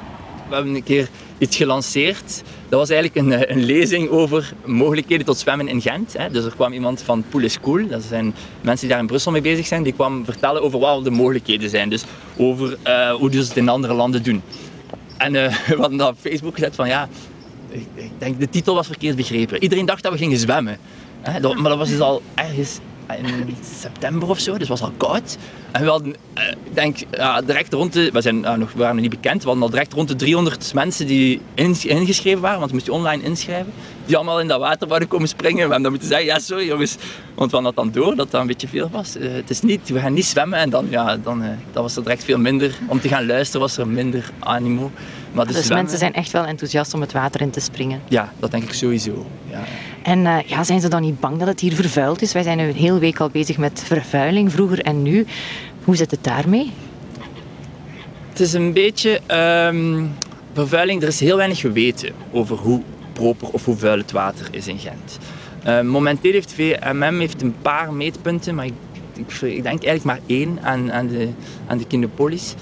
We 0.48 0.56
hebben 0.56 0.76
een 0.76 0.84
keer 0.84 1.10
iets 1.38 1.58
gelanceerd. 1.58 2.44
Dat 2.70 2.80
was 2.80 2.90
eigenlijk 2.90 3.28
een, 3.28 3.52
een 3.52 3.64
lezing 3.64 4.10
over 4.10 4.54
mogelijkheden 4.66 5.26
tot 5.26 5.38
zwemmen 5.38 5.68
in 5.68 5.82
Gent. 5.82 6.14
Hè. 6.18 6.30
Dus 6.30 6.46
er 6.46 6.56
kwam 6.56 6.74
iemand 6.74 7.02
van 7.02 7.24
Pool 7.30 7.42
is 7.42 7.60
Cool, 7.60 7.88
dat 7.88 8.04
zijn 8.04 8.34
mensen 8.62 8.80
die 8.80 8.90
daar 8.90 9.00
in 9.00 9.08
Brussel 9.08 9.32
mee 9.32 9.42
bezig 9.42 9.66
zijn, 9.66 9.84
die 9.84 9.94
kwam 9.94 10.26
vertellen 10.26 10.62
over 10.62 10.80
wat 10.80 11.04
de 11.04 11.10
mogelijkheden 11.10 11.70
zijn. 11.70 11.90
Dus 11.90 12.04
over 12.38 12.78
uh, 12.88 13.12
hoe 13.12 13.32
ze 13.32 13.38
het 13.38 13.58
in 13.58 13.70
andere 13.70 13.94
landen 13.94 14.24
doen. 14.24 14.42
En 15.18 15.32
we 15.68 15.76
hadden 15.78 15.98
dat 15.98 16.10
op 16.10 16.18
Facebook 16.20 16.54
gezet 16.54 16.76
van 16.76 16.88
ja, 16.88 17.10
ik, 17.70 18.10
denk 18.18 18.40
de 18.40 18.50
titel 18.50 18.76
was 18.76 18.88
verkeerd 18.88 19.16
begrepen. 19.16 19.64
Iedereen 19.64 19.86
dacht 19.86 20.04
dat 20.04 20.12
we 20.12 20.18
gingen 20.18 20.38
zwemmen. 20.38 20.78
Maar 21.24 21.42
dat 21.42 21.78
was 21.78 21.90
dus 21.90 22.00
al 22.00 22.22
ergens 22.36 22.80
in 23.18 23.56
september 23.80 24.30
of 24.30 24.40
zo, 24.40 24.58
dus 24.58 24.68
was 24.68 24.82
al 24.82 24.92
koud. 24.98 25.38
En 25.72 25.84
we 25.84 25.90
hadden, 25.90 26.16
uh, 26.38 26.44
denk, 26.74 26.98
ja, 27.12 27.42
direct 27.42 27.74
rond 27.74 27.94
de, 27.94 28.10
we, 28.12 28.22
zijn, 28.22 28.36
uh, 28.36 28.54
nog, 28.54 28.72
we 28.72 28.80
waren 28.80 28.96
nog 28.96 29.02
niet 29.02 29.22
bekend, 29.22 29.42
we 29.42 29.48
hadden 29.48 29.64
al 29.64 29.70
direct 29.70 29.94
rond 29.94 30.08
de 30.08 30.16
300 30.16 30.74
mensen 30.74 31.08
die 31.08 31.42
ingeschreven 31.56 32.42
waren, 32.42 32.58
want 32.60 32.70
je 32.70 32.76
moest 32.76 32.88
je 32.88 32.94
online 32.94 33.24
inschrijven, 33.24 33.74
die 34.12 34.20
allemaal 34.20 34.42
in 34.42 34.48
dat 34.48 34.60
water 34.60 34.88
wouden 34.88 35.08
komen 35.08 35.28
springen. 35.28 35.56
We 35.56 35.62
hebben 35.62 35.82
dan 35.82 35.92
moeten 35.92 36.10
zeggen, 36.10 36.28
ja 36.28 36.40
sorry 36.40 36.68
jongens, 36.68 36.96
want 37.36 37.52
we 37.52 37.58
hadden 37.58 37.76
dat 37.76 37.76
dan 37.76 38.04
door, 38.04 38.16
dat 38.16 38.32
dat 38.32 38.42
een 38.42 38.48
beetje 38.48 38.68
veel 38.68 38.90
was. 38.92 39.16
Uh, 39.16 39.34
het 39.34 39.50
is 39.50 39.62
niet, 39.62 39.90
we 39.90 40.00
gaan 40.00 40.14
niet 40.14 40.26
zwemmen 40.26 40.60
en 40.60 40.70
dan, 40.70 40.88
ja, 40.90 41.18
dan 41.18 41.44
dat 41.74 41.84
was 41.84 41.96
er 41.96 42.04
direct 42.04 42.24
veel 42.24 42.38
minder. 42.38 42.76
Om 42.88 43.00
te 43.00 43.08
gaan 43.08 43.26
luisteren 43.26 43.62
was 43.62 43.78
er 43.78 43.88
minder 43.88 44.32
animo. 44.40 44.92
Maar 45.32 45.48
dus 45.48 45.70
mensen 45.70 45.98
zijn 45.98 46.14
echt 46.14 46.32
wel 46.32 46.46
enthousiast 46.46 46.94
om 46.94 47.02
het 47.02 47.12
water 47.12 47.42
in 47.42 47.50
te 47.50 47.60
springen? 47.60 48.02
Ja, 48.08 48.34
dat 48.40 48.52
denk 48.52 48.64
ik 48.64 48.74
sowieso. 48.74 49.26
Ja. 49.50 49.64
En 50.04 50.20
uh, 50.20 50.38
ja, 50.46 50.64
zijn 50.64 50.82
ze 50.82 50.88
dan 50.88 51.02
niet 51.02 51.20
bang 51.20 51.40
dat 51.40 51.48
het 51.48 51.60
hier 51.60 51.74
vervuild 51.74 52.22
is? 52.22 52.34
Wij 52.34 52.44
zijn 52.44 52.58
nu 52.58 52.64
een 52.64 52.76
hele 52.76 53.00
week 53.00 53.20
al 53.20 53.30
bezig 53.30 53.58
met 53.58 53.84
vervuiling, 53.86 54.52
vroeger 54.52 54.80
en 54.80 55.04
nu. 55.04 55.26
Hoe 55.84 55.96
zit 55.96 56.12
het 56.12 56.24
daarmee? 56.24 56.72
is 58.40 58.54
een 58.54 58.74
beetje 58.74 59.20
ehm, 59.26 60.06
vervuiling. 60.54 61.02
Er 61.02 61.08
is 61.08 61.20
heel 61.20 61.38
weinig 61.38 61.60
geweten 61.60 62.14
over 62.32 62.58
hoe 62.58 62.82
of 63.52 63.66
hoe 63.66 63.78
vuil 63.78 63.98
het 63.98 64.12
water 64.12 64.48
is 64.52 64.68
in 64.68 64.80
Gent. 64.80 65.18
Uh, 65.68 65.82
momenteel 65.82 66.32
heeft 66.32 66.54
VMM 66.54 67.20
heeft 67.20 67.42
een 67.42 67.56
paar 67.62 67.94
meetpunten, 67.94 68.56
maar 68.56 68.66
ik, 68.66 68.74
ik, 69.14 69.32
ik, 69.32 69.64
denk 69.64 69.66
eigenlijk 69.66 70.04
maar 70.04 70.20
één 70.26 70.60
aan, 70.62 70.92
aan, 70.92 71.08
de, 71.08 71.30
aan 71.68 71.78
de 71.78 71.88
Kinderpolis. 71.88 72.56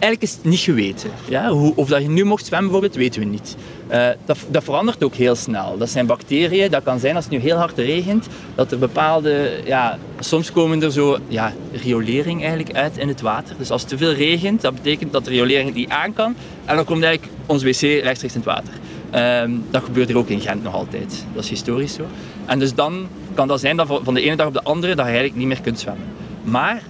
Eigenlijk 0.00 0.22
is 0.22 0.32
het 0.32 0.44
niet 0.44 0.60
geweten. 0.60 1.10
Ja? 1.28 1.50
Hoe, 1.50 1.72
of 1.76 1.88
dat 1.88 2.02
je 2.02 2.08
nu 2.08 2.24
mocht 2.24 2.46
zwemmen 2.46 2.70
bijvoorbeeld, 2.70 3.00
weten 3.02 3.20
we 3.20 3.26
niet. 3.26 3.56
Uh, 3.90 4.08
dat, 4.24 4.38
dat, 4.50 4.64
verandert 4.64 5.04
ook 5.04 5.14
heel 5.14 5.34
snel. 5.34 5.78
Dat 5.78 5.90
zijn 5.90 6.06
bacteriën. 6.06 6.70
Dat 6.70 6.82
kan 6.82 6.98
zijn 6.98 7.14
als 7.14 7.24
het 7.24 7.32
nu 7.32 7.40
heel 7.40 7.56
hard 7.56 7.78
regent, 7.78 8.26
dat 8.54 8.72
er 8.72 8.78
bepaalde... 8.78 9.60
Ja, 9.64 9.98
soms 10.20 10.52
komen 10.52 10.82
er 10.82 10.92
zo 10.92 11.18
ja, 11.28 11.52
riolering 11.72 12.40
eigenlijk 12.40 12.76
uit 12.76 12.96
in 12.98 13.08
het 13.08 13.20
water. 13.20 13.54
Dus 13.58 13.70
als 13.70 13.80
het 13.80 13.90
te 13.90 13.98
veel 13.98 14.12
regent, 14.12 14.60
dat 14.60 14.74
betekent 14.74 15.12
dat 15.12 15.24
de 15.24 15.30
riolering 15.30 15.74
niet 15.74 15.88
aan 15.88 16.12
kan. 16.12 16.34
En 16.64 16.76
dan 16.76 16.84
komt 16.84 17.02
eigenlijk 17.02 17.32
ons 17.46 17.62
wc 17.62 17.80
rechtstreeks 17.80 18.34
in 18.34 18.40
het 18.40 18.44
water. 18.44 18.72
Uh, 19.14 19.42
dat 19.70 19.84
gebeurt 19.84 20.08
hier 20.08 20.16
ook 20.16 20.28
in 20.28 20.40
Gent 20.40 20.62
nog 20.62 20.74
altijd. 20.74 21.26
Dat 21.34 21.44
is 21.44 21.50
historisch 21.50 21.94
zo. 21.94 22.06
En 22.46 22.58
dus 22.58 22.74
dan 22.74 23.08
kan 23.34 23.48
dat 23.48 23.60
zijn 23.60 23.76
dat 23.76 24.00
van 24.02 24.14
de 24.14 24.22
ene 24.22 24.36
dag 24.36 24.46
op 24.46 24.52
de 24.52 24.62
andere 24.62 24.94
dat 24.94 25.04
je 25.04 25.10
eigenlijk 25.10 25.38
niet 25.38 25.46
meer 25.46 25.60
kunt 25.60 25.80
zwemmen. 25.80 26.06
Maar, 26.42 26.82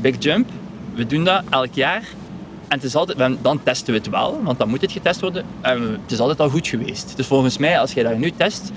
Big 0.00 0.14
Jump, 0.18 0.48
we 0.94 1.06
doen 1.06 1.24
dat 1.24 1.42
elk 1.50 1.74
jaar 1.74 2.02
en 2.68 2.76
het 2.76 2.84
is 2.84 2.94
altijd, 2.94 3.18
dan 3.42 3.62
testen 3.62 3.92
we 3.92 3.98
het 3.98 4.08
wel, 4.08 4.42
want 4.42 4.58
dan 4.58 4.68
moet 4.68 4.80
het 4.80 4.92
getest 4.92 5.20
worden. 5.20 5.44
En 5.60 5.82
het 5.82 6.12
is 6.12 6.20
altijd 6.20 6.40
al 6.40 6.48
goed 6.48 6.68
geweest. 6.68 7.12
Dus 7.16 7.26
volgens 7.26 7.58
mij, 7.58 7.78
als 7.80 7.92
je 7.92 8.02
dat 8.02 8.18
nu 8.18 8.30
test, 8.30 8.72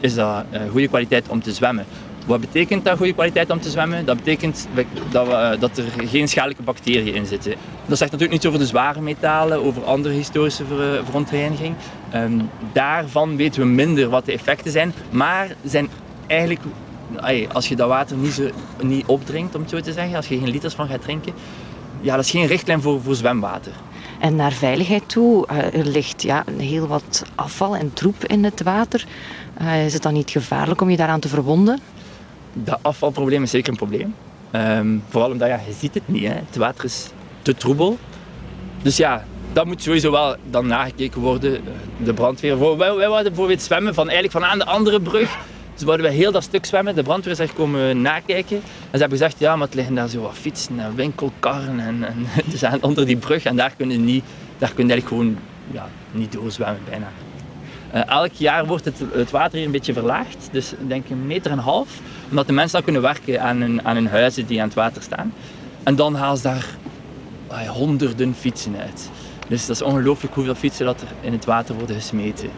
is 0.00 0.14
dat 0.14 0.44
uh, 0.52 0.60
goede 0.70 0.88
kwaliteit 0.88 1.28
om 1.28 1.42
te 1.42 1.52
zwemmen. 1.52 1.84
Wat 2.24 2.40
betekent 2.40 2.84
dat 2.84 2.96
goede 2.96 3.12
kwaliteit 3.12 3.50
om 3.50 3.60
te 3.60 3.70
zwemmen? 3.70 4.04
Dat 4.04 4.16
betekent 4.16 4.68
dat, 5.10 5.26
we, 5.26 5.32
uh, 5.32 5.60
dat 5.60 5.78
er 5.78 5.84
geen 6.06 6.28
schadelijke 6.28 6.62
bacteriën 6.62 7.14
in 7.14 7.26
zitten. 7.26 7.54
Dat 7.86 7.98
zegt 7.98 8.10
natuurlijk 8.10 8.30
niets 8.30 8.46
over 8.46 8.58
de 8.58 8.66
zware 8.66 9.00
metalen, 9.00 9.64
over 9.64 9.84
andere 9.84 10.14
historische 10.14 10.64
uh, 10.70 11.04
verontreiniging. 11.04 11.74
Um, 12.14 12.50
daarvan 12.72 13.36
weten 13.36 13.60
we 13.60 13.66
minder 13.66 14.08
wat 14.08 14.24
de 14.24 14.32
effecten 14.32 14.72
zijn, 14.72 14.92
maar 15.10 15.56
zijn 15.64 15.88
eigenlijk 16.26 16.60
als 17.52 17.68
je 17.68 17.76
dat 17.76 17.88
water 17.88 18.16
niet, 18.16 18.32
zo, 18.32 18.50
niet 18.82 19.06
opdrinkt, 19.06 19.54
om 19.54 19.60
het 19.60 19.70
zo 19.70 19.80
te 19.80 19.92
zeggen, 19.92 20.16
als 20.16 20.28
je 20.28 20.38
geen 20.38 20.50
liters 20.50 20.74
van 20.74 20.88
gaat 20.88 21.02
drinken, 21.02 21.32
ja, 22.00 22.16
dat 22.16 22.24
is 22.24 22.30
geen 22.30 22.46
richtlijn 22.46 22.82
voor, 22.82 23.00
voor 23.02 23.14
zwemwater. 23.14 23.72
En 24.20 24.36
naar 24.36 24.52
veiligheid 24.52 25.08
toe, 25.08 25.46
uh, 25.52 25.74
er 25.74 25.86
ligt 25.86 26.22
ja, 26.22 26.44
heel 26.56 26.86
wat 26.86 27.24
afval 27.34 27.76
en 27.76 27.92
troep 27.92 28.24
in 28.24 28.44
het 28.44 28.62
water. 28.62 29.06
Is 29.84 29.92
het 29.92 30.02
dan 30.02 30.12
niet 30.12 30.30
gevaarlijk 30.30 30.80
om 30.80 30.90
je 30.90 30.96
daaraan 30.96 31.20
te 31.20 31.28
verwonden? 31.28 31.80
Dat 32.54 32.78
afvalprobleem 32.82 33.42
is 33.42 33.50
zeker 33.50 33.70
een 33.70 33.76
probleem. 33.76 34.14
Um, 34.52 35.02
vooral 35.08 35.30
omdat 35.30 35.48
ja, 35.48 35.60
je 35.66 35.72
ziet 35.72 35.94
het 35.94 36.08
niet. 36.08 36.22
Hè. 36.22 36.34
Het 36.34 36.56
water 36.56 36.84
is 36.84 37.08
te 37.42 37.54
troebel. 37.54 37.98
Dus 38.82 38.96
ja, 38.96 39.24
dat 39.52 39.66
moet 39.66 39.82
sowieso 39.82 40.10
wel 40.10 40.36
dan 40.50 40.66
nagekeken 40.66 41.20
worden. 41.20 41.60
De 42.04 42.14
brandweer. 42.14 42.58
Wij, 42.58 42.76
wij 42.76 42.96
wilden 42.96 43.24
bijvoorbeeld 43.24 43.62
zwemmen 43.62 43.94
van, 43.94 44.08
eigenlijk 44.08 44.38
van 44.38 44.50
aan 44.50 44.58
de 44.58 44.64
andere 44.64 45.00
brug 45.00 45.36
dus 45.74 45.82
wouden 45.82 46.06
we 46.06 46.12
heel 46.12 46.32
dat 46.32 46.42
stuk 46.42 46.64
zwemmen. 46.64 46.94
De 46.94 47.02
brandweer 47.02 47.32
is 47.32 47.38
echt 47.38 47.54
komen 47.54 48.00
nakijken. 48.00 48.56
En 48.56 48.62
ze 48.92 48.98
hebben 48.98 49.18
gezegd, 49.18 49.38
ja, 49.38 49.56
maar 49.56 49.66
het 49.66 49.74
liggen 49.74 49.94
daar 49.94 50.08
zo 50.08 50.20
wat 50.20 50.34
fietsen 50.34 50.80
en 50.80 50.94
winkelkarren. 50.94 51.80
En, 51.80 52.04
en 52.04 52.14
het 52.44 52.52
is 52.52 52.62
onder 52.80 53.06
die 53.06 53.16
brug 53.16 53.44
en 53.44 53.56
daar 53.56 53.74
kunnen 53.76 54.04
niet, 54.04 54.24
daar 54.58 54.72
kun 54.72 54.86
je 54.86 54.92
eigenlijk 54.92 55.08
gewoon 55.08 55.38
ja, 55.70 55.88
niet 56.12 56.32
doorzwemmen 56.32 56.80
bijna. 56.88 57.08
Uh, 57.94 58.08
elk 58.08 58.32
jaar 58.32 58.66
wordt 58.66 58.84
het, 58.84 59.02
het, 59.12 59.30
water 59.30 59.56
hier 59.56 59.66
een 59.66 59.72
beetje 59.72 59.92
verlaagd. 59.92 60.48
Dus 60.52 60.72
denk 60.86 61.10
een 61.10 61.26
meter 61.26 61.50
en 61.50 61.58
een 61.58 61.64
half. 61.64 62.00
Omdat 62.34 62.48
de 62.48 62.54
mensen 62.54 62.72
dan 62.72 62.84
kunnen 62.84 63.02
werken 63.02 63.42
aan 63.42 63.60
hun, 63.60 63.84
aan 63.84 64.06
huizen 64.06 64.46
die 64.46 64.60
aan 64.60 64.66
het 64.66 64.76
water 64.76 65.02
staan. 65.02 65.32
En 65.82 65.96
dan 65.96 66.14
halen 66.14 66.36
ze 66.36 66.42
daar 66.42 67.66
honderden 67.66 68.34
fietsen 68.34 68.76
uit. 68.76 69.10
Dus 69.48 69.66
dat 69.66 69.76
is 69.76 69.82
ongelooflijk 69.82 70.34
hoeveel 70.34 70.54
fietsen 70.54 70.86
dat 70.86 71.00
er 71.00 71.06
in 71.20 71.32
het 71.32 71.44
water 71.44 71.74
worden 71.74 71.96
gesmeten. 71.96 72.50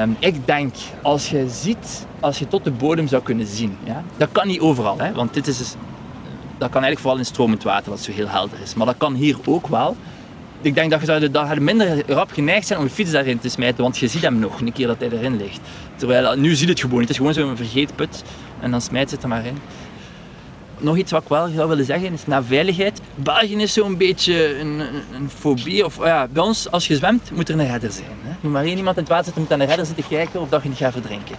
Um, 0.00 0.16
ik 0.18 0.46
denk, 0.46 0.74
als 1.02 1.30
je 1.30 1.48
ziet, 1.48 2.06
als 2.20 2.38
je 2.38 2.48
tot 2.48 2.64
de 2.64 2.70
bodem 2.70 3.08
zou 3.08 3.22
kunnen 3.22 3.46
zien, 3.46 3.76
ja, 3.84 4.02
dat 4.16 4.28
kan 4.32 4.46
niet 4.46 4.60
overal, 4.60 4.98
hè, 4.98 5.12
want 5.12 5.34
dit 5.34 5.46
is 5.46 5.58
dus, 5.58 5.74
dat 6.58 6.70
kan 6.70 6.82
eigenlijk 6.82 6.98
vooral 6.98 7.18
in 7.18 7.24
stromend 7.24 7.62
water, 7.62 7.90
wat 7.90 8.00
zo 8.00 8.12
heel 8.12 8.28
helder 8.28 8.58
is. 8.62 8.74
Maar 8.74 8.86
dat 8.86 8.96
kan 8.98 9.14
hier 9.14 9.36
ook 9.44 9.66
wel. 9.66 9.96
Ik 10.60 10.74
denk 10.74 10.90
dat 10.90 11.00
je 11.00 11.06
zou 11.06 11.60
minder 11.60 12.02
rap 12.10 12.30
geneigd 12.32 12.66
zijn 12.66 12.78
om 12.78 12.84
je 12.84 12.90
fiets 12.90 13.10
daarin 13.10 13.38
te 13.38 13.48
smijten, 13.48 13.82
want 13.82 13.98
je 13.98 14.08
ziet 14.08 14.22
hem 14.22 14.38
nog 14.38 14.60
een 14.60 14.72
keer 14.72 14.86
dat 14.86 14.98
hij 14.98 15.10
erin 15.10 15.36
ligt. 15.36 15.60
Terwijl 15.96 16.36
nu 16.36 16.54
ziet 16.54 16.68
het 16.68 16.80
gewoon, 16.80 17.00
het 17.00 17.10
is 17.10 17.16
gewoon 17.16 17.34
zo'n 17.34 17.56
vergeetput 17.56 18.22
en 18.60 18.70
dan 18.70 18.80
smijt 18.80 19.10
het 19.10 19.22
er 19.22 19.28
maar 19.28 19.46
in 19.46 19.58
nog 20.78 20.96
iets 20.96 21.12
wat 21.12 21.22
ik 21.22 21.28
wel 21.28 21.48
zou 21.48 21.68
willen 21.68 21.84
zeggen 21.84 22.12
is 22.12 22.26
naar 22.26 22.44
veiligheid. 22.44 23.00
België 23.14 23.56
is 23.56 23.72
zo'n 23.72 23.96
beetje 23.96 24.58
een, 24.58 24.80
een, 25.14 25.30
fobie. 25.30 25.84
Of, 25.84 26.04
ja, 26.04 26.26
bij 26.30 26.42
ons, 26.42 26.70
als 26.70 26.86
je 26.86 26.96
zwemt, 26.96 27.30
moet 27.34 27.48
er 27.48 27.58
een 27.58 27.66
redder 27.66 27.92
zijn. 27.92 28.16
Hè. 28.22 28.48
Maar 28.48 28.64
één 28.64 28.76
iemand 28.76 28.96
in 28.96 29.02
het 29.02 29.12
water 29.12 29.24
zitten, 29.24 29.42
moet 29.42 29.52
aan 29.52 29.58
de 29.58 29.64
redder 29.64 29.86
zitten 29.86 30.08
kijken 30.08 30.40
of 30.40 30.48
dat 30.48 30.62
je 30.62 30.68
niet 30.68 30.78
gaat 30.78 30.92
verdrinken. 30.92 31.36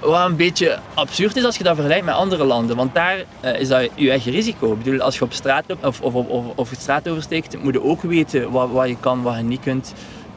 Wat 0.00 0.26
een 0.26 0.36
beetje 0.36 0.78
absurd 0.94 1.36
is 1.36 1.44
als 1.44 1.56
je 1.56 1.64
dat 1.64 1.74
vergelijkt 1.74 2.04
met 2.04 2.14
andere 2.14 2.44
landen. 2.44 2.76
Want 2.76 2.94
daar 2.94 3.16
uh, 3.44 3.60
is 3.60 3.68
dat 3.68 3.88
je 3.94 4.10
eigen 4.10 4.32
risico. 4.32 4.72
Ik 4.72 4.82
bedoel, 4.82 5.00
als 5.00 5.18
je 5.18 5.24
op 5.24 5.32
straat 5.32 5.64
loopt 5.66 5.86
of, 5.86 6.00
of, 6.00 6.14
of, 6.14 6.44
of 6.54 6.70
straat 6.78 7.08
oversteekt, 7.08 7.62
moet 7.62 7.72
je 7.72 7.82
ook 7.82 8.02
weten 8.02 8.50
wat, 8.50 8.70
wat 8.70 8.88
je 8.88 8.96
kan, 9.00 9.22
wat 9.22 9.36
je 9.36 9.42
niet 9.42 9.60
kunt. 9.60 9.94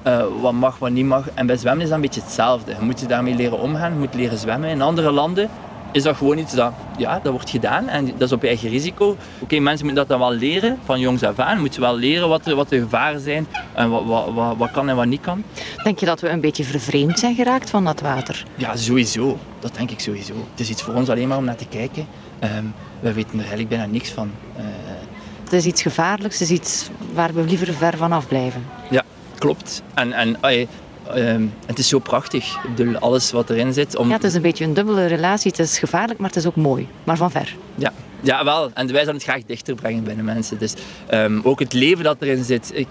Uh, 0.07 0.23
wat 0.41 0.53
mag, 0.53 0.77
wat 0.77 0.89
niet 0.89 1.05
mag. 1.05 1.29
En 1.33 1.45
bij 1.45 1.57
zwemmen 1.57 1.81
is 1.81 1.87
dat 1.87 1.95
een 1.95 2.03
beetje 2.03 2.21
hetzelfde. 2.21 2.71
Je 2.71 2.85
moet 2.85 2.99
je 2.99 3.05
daarmee 3.05 3.35
leren 3.35 3.59
omgaan, 3.59 3.93
je 3.93 3.99
moet 3.99 4.13
leren 4.13 4.37
zwemmen. 4.37 4.69
In 4.69 4.81
andere 4.81 5.11
landen 5.11 5.49
is 5.93 6.03
dat 6.03 6.17
gewoon 6.17 6.37
iets 6.37 6.53
dat, 6.53 6.73
ja, 6.97 7.19
dat 7.23 7.31
wordt 7.31 7.49
gedaan 7.49 7.87
en 7.87 8.05
dat 8.05 8.21
is 8.21 8.31
op 8.31 8.43
eigen 8.43 8.69
risico. 8.69 9.09
Oké, 9.09 9.17
okay, 9.39 9.59
mensen 9.59 9.85
moeten 9.85 10.07
dat 10.07 10.19
dan 10.19 10.29
wel 10.29 10.37
leren, 10.37 10.77
van 10.83 10.99
jongs 10.99 11.23
af 11.23 11.39
aan. 11.39 11.59
Moeten 11.59 11.81
wel 11.81 11.95
leren 11.95 12.29
wat 12.29 12.43
de, 12.43 12.55
wat 12.55 12.69
de 12.69 12.79
gevaren 12.79 13.19
zijn 13.19 13.47
en 13.73 13.89
wat, 13.89 14.05
wat, 14.05 14.33
wat, 14.33 14.57
wat 14.57 14.71
kan 14.71 14.89
en 14.89 14.95
wat 14.95 15.05
niet 15.05 15.21
kan. 15.21 15.43
Denk 15.83 15.99
je 15.99 16.05
dat 16.05 16.21
we 16.21 16.29
een 16.29 16.41
beetje 16.41 16.63
vervreemd 16.63 17.19
zijn 17.19 17.35
geraakt 17.35 17.69
van 17.69 17.83
dat 17.83 18.01
water? 18.01 18.45
Ja, 18.55 18.75
sowieso. 18.75 19.37
Dat 19.59 19.75
denk 19.75 19.91
ik 19.91 19.99
sowieso. 19.99 20.33
Het 20.51 20.59
is 20.59 20.69
iets 20.69 20.81
voor 20.81 20.93
ons 20.93 21.09
alleen 21.09 21.27
maar 21.27 21.37
om 21.37 21.45
naar 21.45 21.55
te 21.55 21.67
kijken. 21.67 22.07
Um, 22.43 22.73
we 22.99 23.13
weten 23.13 23.33
er 23.33 23.39
eigenlijk 23.39 23.69
bijna 23.69 23.85
niks 23.85 24.09
van. 24.09 24.31
Uh, 24.57 24.63
het 25.43 25.53
is 25.53 25.65
iets 25.65 25.81
gevaarlijks, 25.81 26.39
het 26.39 26.49
is 26.49 26.57
iets 26.57 26.89
waar 27.13 27.33
we 27.33 27.43
liever 27.43 27.73
ver 27.73 27.97
van 27.97 28.11
af 28.11 28.27
blijven. 28.27 28.65
Ja, 28.89 29.03
klopt. 29.37 29.81
En, 29.93 30.13
en 30.13 30.37
Um, 31.15 31.53
het 31.65 31.79
is 31.79 31.87
zo 31.87 31.99
prachtig, 31.99 32.57
bedoel, 32.75 32.97
alles 32.97 33.31
wat 33.31 33.49
erin 33.49 33.73
zit. 33.73 33.95
Om... 33.95 34.07
Ja, 34.07 34.13
het 34.13 34.23
is 34.23 34.33
een 34.33 34.41
beetje 34.41 34.63
een 34.63 34.73
dubbele 34.73 35.05
relatie. 35.05 35.51
Het 35.51 35.59
is 35.59 35.79
gevaarlijk, 35.79 36.19
maar 36.19 36.29
het 36.29 36.37
is 36.37 36.45
ook 36.45 36.55
mooi. 36.55 36.87
Maar 37.03 37.17
van 37.17 37.31
ver. 37.31 37.55
Ja, 37.75 37.93
ja 38.21 38.43
wel. 38.43 38.71
En 38.73 38.87
wij 38.91 38.99
zullen 38.99 39.15
het 39.15 39.23
graag 39.23 39.43
dichter 39.45 39.75
brengen 39.75 40.03
bij 40.03 40.15
de 40.15 40.21
mensen. 40.21 40.57
Dus 40.57 40.73
um, 41.13 41.41
ook 41.43 41.59
het 41.59 41.73
leven 41.73 42.03
dat 42.03 42.17
erin 42.19 42.43
zit. 42.43 42.71
Ik, 42.73 42.87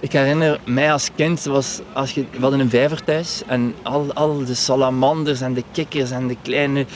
ik 0.00 0.12
herinner 0.12 0.60
mij 0.64 0.92
als 0.92 1.10
kind, 1.14 1.44
was, 1.44 1.80
als 1.92 2.12
je, 2.12 2.24
we 2.30 2.40
hadden 2.40 2.60
een 2.60 2.70
vijver 2.70 3.04
thuis. 3.04 3.42
En 3.46 3.74
al, 3.82 4.12
al 4.12 4.44
de 4.44 4.54
salamanders 4.54 5.40
en 5.40 5.54
de 5.54 5.64
kikkers 5.72 6.10
en 6.10 6.28
de 6.28 6.36
kleine 6.42 6.86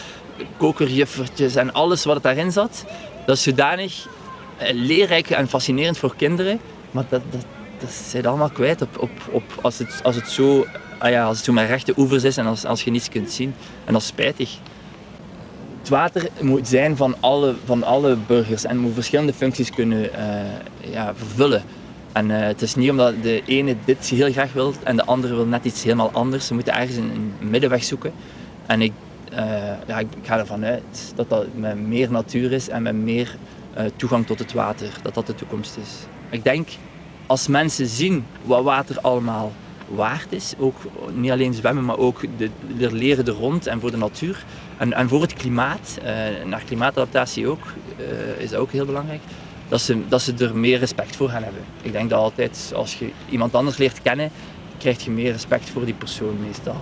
kokerjuffertjes 0.57 1.55
en 1.55 1.73
alles 1.73 2.05
wat 2.05 2.23
daarin 2.23 2.53
zat. 2.53 2.85
Dat 3.27 3.37
is 3.37 3.42
zodanig 3.42 4.09
eh, 4.57 4.75
leerrijk 4.75 5.31
en 5.31 5.49
fascinerend 5.49 5.99
voor 5.99 6.16
kinderen. 6.16 6.61
Maar 6.90 7.05
dat, 7.09 7.23
dat, 7.31 7.45
dat 7.81 7.91
zijn 7.91 8.27
allemaal 8.27 8.51
kwijt 8.51 8.83
op, 8.83 8.99
op, 8.99 9.11
op, 9.31 9.43
als, 9.62 9.79
het, 9.79 10.01
als, 10.03 10.17
het 10.17 10.29
zo, 10.29 10.67
ah 10.99 11.11
ja, 11.11 11.25
als 11.25 11.37
het 11.37 11.45
zo 11.45 11.53
met 11.53 11.69
rechte 11.69 11.93
oevers 11.97 12.25
is 12.25 12.37
en 12.37 12.47
als, 12.47 12.65
als 12.65 12.83
je 12.83 12.91
niets 12.91 13.09
kunt 13.09 13.31
zien. 13.31 13.55
En 13.85 13.93
dat 13.93 14.03
is 14.03 14.09
spijtig. 14.09 14.59
Het 15.79 15.89
water 15.89 16.29
moet 16.41 16.69
zijn 16.69 16.97
van 16.97 17.17
alle, 17.21 17.55
van 17.65 17.83
alle 17.83 18.17
burgers 18.27 18.65
en 18.65 18.79
moet 18.79 18.95
verschillende 18.95 19.33
functies 19.33 19.71
kunnen 19.71 20.03
uh, 20.05 20.93
ja, 20.93 21.15
vervullen. 21.15 21.62
En 22.12 22.31
uh, 22.31 22.39
het 22.39 22.62
is 22.62 22.75
niet 22.75 22.91
omdat 22.91 23.15
de 23.23 23.43
ene 23.47 23.77
dit 23.85 24.05
heel 24.09 24.33
graag 24.33 24.53
wil 24.53 24.75
en 24.83 24.97
de 24.97 25.05
andere 25.05 25.35
wil 25.35 25.47
net 25.47 25.65
iets 25.65 25.83
helemaal 25.83 26.11
anders. 26.12 26.49
We 26.49 26.55
moeten 26.55 26.75
ergens 26.75 26.97
een, 26.97 27.33
middenweg 27.39 27.85
zoeken. 27.85 28.12
En 28.67 28.83
ik, 28.83 28.93
ja, 29.87 29.99
ik 29.99 30.07
ga 30.23 30.39
ervan 30.39 30.65
uit 30.65 31.12
dat 31.15 31.29
dat 31.29 31.47
met 31.55 31.87
meer 31.87 32.11
natuur 32.11 32.53
is 32.53 32.69
en 32.69 32.83
met 32.83 32.95
meer 32.95 33.37
toegang 33.97 34.27
tot 34.27 34.39
het 34.39 34.53
water, 34.53 34.89
dat 35.03 35.15
dat 35.15 35.27
de 35.27 35.35
toekomst 35.35 35.77
is. 35.77 35.91
Ik 36.31 36.45
denk 36.45 36.69
als 37.27 37.49
mensen 37.49 37.87
zien 37.87 38.25
wat 38.43 38.62
water 38.62 39.01
allemaal 39.01 39.53
waard 39.89 40.33
is, 40.33 40.55
ook 40.59 40.77
niet 41.15 41.31
alleen 41.31 41.55
zwemmen, 41.55 41.85
maar 41.85 41.99
ook 41.99 42.21
de, 42.37 42.51
leren 42.93 43.27
er 43.27 43.33
rond 43.33 43.67
en 43.67 43.81
voor 43.81 43.91
de 43.91 43.97
natuur 43.97 44.45
en, 44.77 44.93
en 44.93 45.09
voor 45.09 45.21
het 45.21 45.33
klimaat, 45.33 45.99
uh, 45.99 46.05
naar 46.45 46.62
klimaatadaptatie 46.67 47.49
ook, 47.49 47.62
uh, 47.99 48.41
is 48.43 48.51
dat 48.51 48.61
ook 48.61 48.71
heel 48.71 48.87
belangrijk, 48.87 49.21
dat 49.69 49.81
ze, 49.81 50.09
dat 50.09 50.23
ze 50.23 50.35
er 50.35 50.57
meer 50.57 50.79
respect 50.79 51.17
voor 51.17 51.29
gaan 51.29 51.43
hebben. 51.43 51.62
Ik 51.83 51.93
denk 51.93 52.11
dat 52.11 52.19
altijd, 52.19 52.73
als 52.75 52.99
je 52.99 53.11
iemand 53.29 53.55
anders 53.55 53.77
leert 53.77 54.03
kennen, 54.03 54.31
krijg 54.79 55.05
je 55.05 55.11
meer 55.11 55.33
respect 55.33 55.71
voor 55.71 55.85
die 55.85 55.95
persoon 55.95 56.37
meestal. 56.41 56.77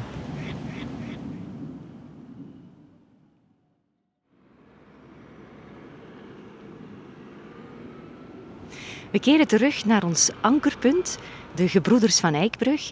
We 9.15 9.21
keren 9.21 9.47
terug 9.47 9.85
naar 9.85 10.05
ons 10.05 10.31
ankerpunt, 10.41 11.19
de 11.55 11.69
Gebroeders 11.69 12.21
van 12.21 12.35
Eikbrug. 12.35 12.91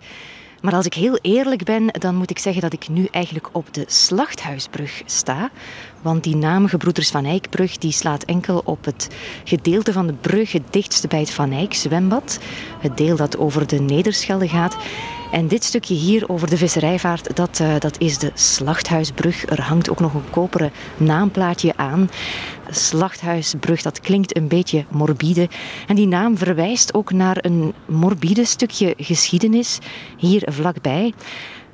Maar 0.61 0.75
als 0.75 0.87
ik 0.87 0.95
heel 0.95 1.19
eerlijk 1.23 1.65
ben, 1.65 1.87
dan 1.87 2.15
moet 2.15 2.31
ik 2.31 2.39
zeggen 2.39 2.63
dat 2.63 2.73
ik 2.73 2.89
nu 2.89 3.09
eigenlijk 3.11 3.49
op 3.53 3.75
de 3.75 3.85
Slachthuisbrug 3.87 5.03
sta. 5.05 5.51
Want 6.03 6.25
die 6.25 6.37
naam 6.37 6.67
Gebroeders 6.67 7.11
van 7.11 7.25
Eyckbrug 7.25 7.79
die 7.79 7.93
slaat 7.93 8.23
enkel 8.23 8.63
op 8.65 8.85
het 8.85 9.09
gedeelte 9.45 9.93
van 9.93 10.07
de 10.07 10.13
brug 10.13 10.53
het 10.53 10.73
dichtste 10.73 11.09
bij 11.09 11.21
het 11.21 11.31
Van 11.31 11.53
Eyck 11.53 11.75
zwembad. 11.75 12.39
Het 12.79 12.97
deel 12.97 13.17
dat 13.17 13.39
over 13.39 13.67
de 13.67 13.81
Nederschelde 13.81 14.49
gaat. 14.49 14.77
En 15.33 15.49
dit 15.49 15.65
stukje 15.65 15.95
hier 15.95 16.29
over 16.29 16.51
de 16.51 16.57
visserijvaart, 16.57 17.37
dat, 17.37 17.59
uh, 17.63 17.79
dat 17.79 17.99
is 17.99 18.19
de 18.19 18.31
Slachthuisbrug. 18.35 19.47
Er 19.51 19.63
hangt 19.63 19.91
ook 19.91 20.01
nog 20.01 20.15
een 20.15 20.31
koperen 20.31 20.73
naamplaatje 20.97 21.73
aan. 21.77 22.11
Slachthuisbrug, 22.75 23.83
dat 23.83 24.01
klinkt 24.01 24.37
een 24.37 24.49
beetje 24.49 24.85
morbide. 24.91 25.49
En 25.87 25.97
die 25.97 26.07
naam 26.07 26.37
verwijst 26.37 26.95
ook 26.95 27.13
naar 27.13 27.37
een 27.41 27.73
morbide 27.87 28.45
stukje 28.45 28.95
geschiedenis 28.97 29.79
hier 30.17 30.43
vlakbij. 30.51 31.13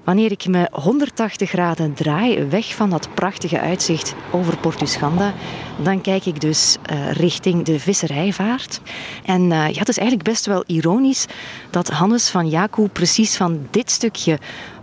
Wanneer 0.09 0.31
ik 0.31 0.47
me 0.47 0.69
180 0.73 1.49
graden 1.49 1.95
draai 1.95 2.45
weg 2.45 2.75
van 2.75 2.91
dat 2.91 3.09
prachtige 3.15 3.61
uitzicht 3.61 4.15
over 4.31 4.57
Portuschanda, 4.57 5.35
dan 5.83 6.01
kijk 6.01 6.27
ik 6.27 6.41
dus 6.41 6.77
uh, 6.93 7.13
richting 7.13 7.65
de 7.65 7.81
visserijvaart. 7.81 8.81
En 9.25 9.43
uh, 9.43 9.49
ja, 9.51 9.79
het 9.79 9.89
is 9.89 9.99
eigenlijk 9.99 10.29
best 10.29 10.47
wel 10.47 10.65
ironisch 10.67 11.27
dat 11.71 11.89
Hannes 11.89 12.29
van 12.29 12.49
Jacob 12.49 12.93
precies 12.93 13.37
van 13.37 13.67
dit 13.71 13.91
stukje 13.91 14.39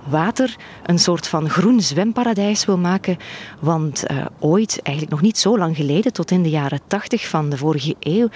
water 0.07 0.55
een 0.83 0.99
soort 0.99 1.27
van 1.27 1.49
groen 1.49 1.81
zwemparadijs 1.81 2.65
wil 2.65 2.77
maken. 2.77 3.17
Want 3.59 4.03
uh, 4.11 4.25
ooit, 4.39 4.79
eigenlijk 4.81 5.15
nog 5.15 5.25
niet 5.25 5.37
zo 5.37 5.57
lang 5.57 5.75
geleden, 5.75 6.13
tot 6.13 6.31
in 6.31 6.43
de 6.43 6.49
jaren 6.49 6.79
80 6.87 7.27
van 7.27 7.49
de 7.49 7.57
vorige 7.57 7.95
eeuw, 7.99 8.27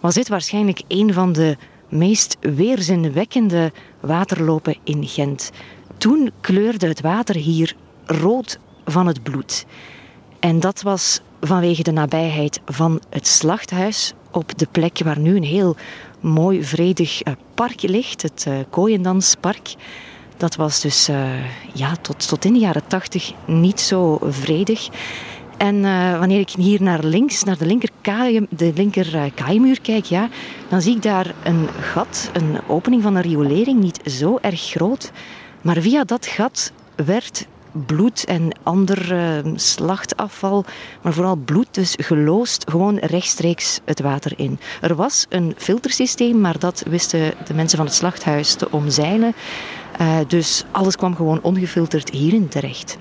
was 0.00 0.14
dit 0.14 0.28
waarschijnlijk 0.28 0.82
een 0.88 1.12
van 1.12 1.32
de 1.32 1.56
meest 1.88 2.36
weerzinwekkende 2.40 3.72
waterlopen 4.00 4.76
in 4.84 5.06
Gent. 5.06 5.50
Toen 5.98 6.30
kleurde 6.40 6.86
het 6.88 7.00
water 7.00 7.34
hier 7.34 7.76
rood 8.06 8.58
van 8.84 9.06
het 9.06 9.22
bloed. 9.22 9.66
En 10.40 10.60
dat 10.60 10.82
was 10.82 11.20
vanwege 11.40 11.82
de 11.82 11.92
nabijheid 11.92 12.60
van 12.64 13.00
het 13.10 13.26
slachthuis 13.26 14.12
op 14.30 14.58
de 14.58 14.66
plek 14.70 14.98
waar 15.04 15.18
nu 15.18 15.36
een 15.36 15.44
heel 15.44 15.76
mooi, 16.20 16.64
vredig 16.64 17.22
eh, 17.22 17.32
park 17.54 17.82
ligt, 17.82 18.22
het 18.22 18.44
uh, 18.48 18.54
Kooiendanspark. 18.70 19.74
Dat 20.36 20.56
was 20.56 20.80
dus 20.80 21.08
uh, 21.08 21.16
ja, 21.72 21.96
tot, 22.00 22.28
tot 22.28 22.44
in 22.44 22.52
de 22.52 22.58
jaren 22.58 22.86
tachtig 22.86 23.32
niet 23.44 23.80
zo 23.80 24.18
vredig. 24.22 24.88
En 25.56 25.74
uh, 25.74 26.18
wanneer 26.18 26.40
ik 26.40 26.50
hier 26.50 26.82
naar 26.82 27.04
links, 27.04 27.44
naar 27.44 27.58
de 27.58 27.66
linker, 27.66 27.88
kaai, 28.00 28.46
de 28.50 28.72
linker 28.74 29.32
kaaimuur 29.34 29.80
kijk, 29.80 30.04
ja, 30.04 30.28
dan 30.68 30.82
zie 30.82 30.96
ik 30.96 31.02
daar 31.02 31.34
een 31.44 31.68
gat, 31.80 32.30
een 32.32 32.58
opening 32.66 33.02
van 33.02 33.14
een 33.14 33.22
riolering, 33.22 33.80
niet 33.80 34.00
zo 34.04 34.38
erg 34.40 34.60
groot. 34.60 35.12
Maar 35.60 35.76
via 35.80 36.04
dat 36.04 36.26
gat 36.26 36.72
werd 36.94 37.46
bloed 37.86 38.24
en 38.24 38.58
ander 38.62 39.16
slachtafval, 39.54 40.64
maar 41.02 41.12
vooral 41.12 41.36
bloed, 41.36 41.66
dus 41.70 41.94
geloosd 41.96 42.70
gewoon 42.70 42.98
rechtstreeks 42.98 43.80
het 43.84 44.00
water 44.00 44.32
in. 44.36 44.58
Er 44.80 44.94
was 44.94 45.26
een 45.28 45.54
filtersysteem, 45.56 46.40
maar 46.40 46.58
dat 46.58 46.84
wisten 46.88 47.32
de 47.46 47.54
mensen 47.54 47.76
van 47.76 47.86
het 47.86 47.94
slachthuis 47.94 48.54
te 48.54 48.70
omzeilen. 48.70 49.34
Uh, 50.00 50.18
dus 50.26 50.64
alles 50.70 50.96
kwam 50.96 51.16
gewoon 51.16 51.42
ongefilterd 51.42 52.10
hierin 52.10 52.48
terecht 52.48 52.98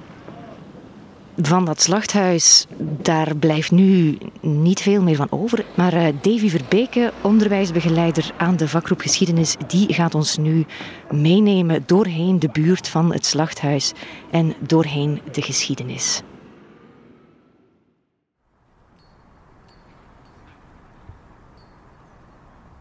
van 1.41 1.65
dat 1.65 1.82
slachthuis, 1.82 2.65
daar 3.01 3.36
blijft 3.36 3.71
nu 3.71 4.17
niet 4.41 4.82
veel 4.82 5.01
meer 5.01 5.15
van 5.15 5.27
over. 5.29 5.65
Maar 5.75 5.93
uh, 5.93 6.08
Davy 6.21 6.49
Verbeke, 6.49 7.12
onderwijsbegeleider 7.21 8.32
aan 8.38 8.56
de 8.56 8.67
vakgroep 8.67 9.01
Geschiedenis, 9.01 9.56
die 9.67 9.93
gaat 9.93 10.15
ons 10.15 10.38
nu 10.38 10.65
meenemen 11.12 11.84
doorheen 11.86 12.39
de 12.39 12.49
buurt 12.51 12.88
van 12.88 13.13
het 13.13 13.25
slachthuis 13.25 13.91
en 14.32 14.53
doorheen 14.60 15.21
de 15.32 15.41
geschiedenis. 15.41 16.21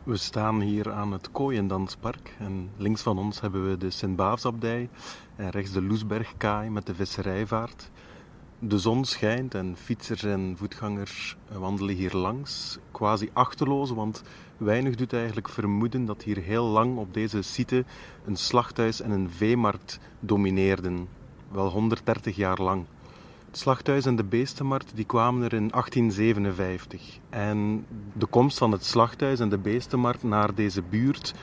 We 0.05 0.17
staan 0.17 0.61
hier 0.61 0.93
aan 0.93 1.13
het 1.13 1.31
Kooiendanspark 1.31 2.37
en 2.39 2.71
links 2.77 3.03
van 3.03 3.19
ons 3.19 3.41
hebben 3.41 3.71
we 3.71 3.77
de 3.77 3.91
Sint-Baafsabdij 3.91 4.89
en 5.37 5.51
rechts 5.51 5.73
de 5.73 5.83
Loesbergkaai 5.83 6.71
met 6.71 6.87
de 6.87 6.95
visserijvaart. 6.95 7.91
De 8.59 8.79
zon 8.79 9.05
schijnt 9.05 9.55
en 9.55 9.77
fietsers 9.77 10.23
en 10.23 10.55
voetgangers 10.57 11.37
wandelen 11.59 11.95
hier 11.95 12.15
langs, 12.15 12.79
quasi 12.91 13.31
achterloos, 13.33 13.91
want 13.91 14.23
weinig 14.57 14.95
doet 14.95 15.13
eigenlijk 15.13 15.49
vermoeden 15.49 16.05
dat 16.05 16.23
hier 16.23 16.39
heel 16.39 16.65
lang 16.65 16.97
op 16.97 17.15
deze 17.15 17.43
site 17.43 17.85
een 18.25 18.37
slachthuis 18.37 19.01
en 19.01 19.11
een 19.11 19.31
veemarkt 19.31 19.99
domineerden, 20.21 21.09
wel 21.51 21.69
130 21.69 22.37
jaar 22.37 22.61
lang. 22.61 22.85
Het 23.53 23.61
slachthuis 23.61 24.07
en 24.07 24.17
de 24.17 24.25
beestenmarkt 24.25 24.93
die 24.95 25.05
kwamen 25.05 25.43
er 25.43 25.53
in 25.53 25.69
1857 25.69 27.19
en 27.31 27.87
de 28.13 28.27
komst 28.27 28.59
van 28.59 28.73
het 28.73 28.85
slachthuis 28.85 29.41
en 29.41 29.49
de 29.49 29.59
beestenmarkt 29.59 30.23
naar 30.23 30.55
deze 30.55 30.83
buurt 30.83 31.35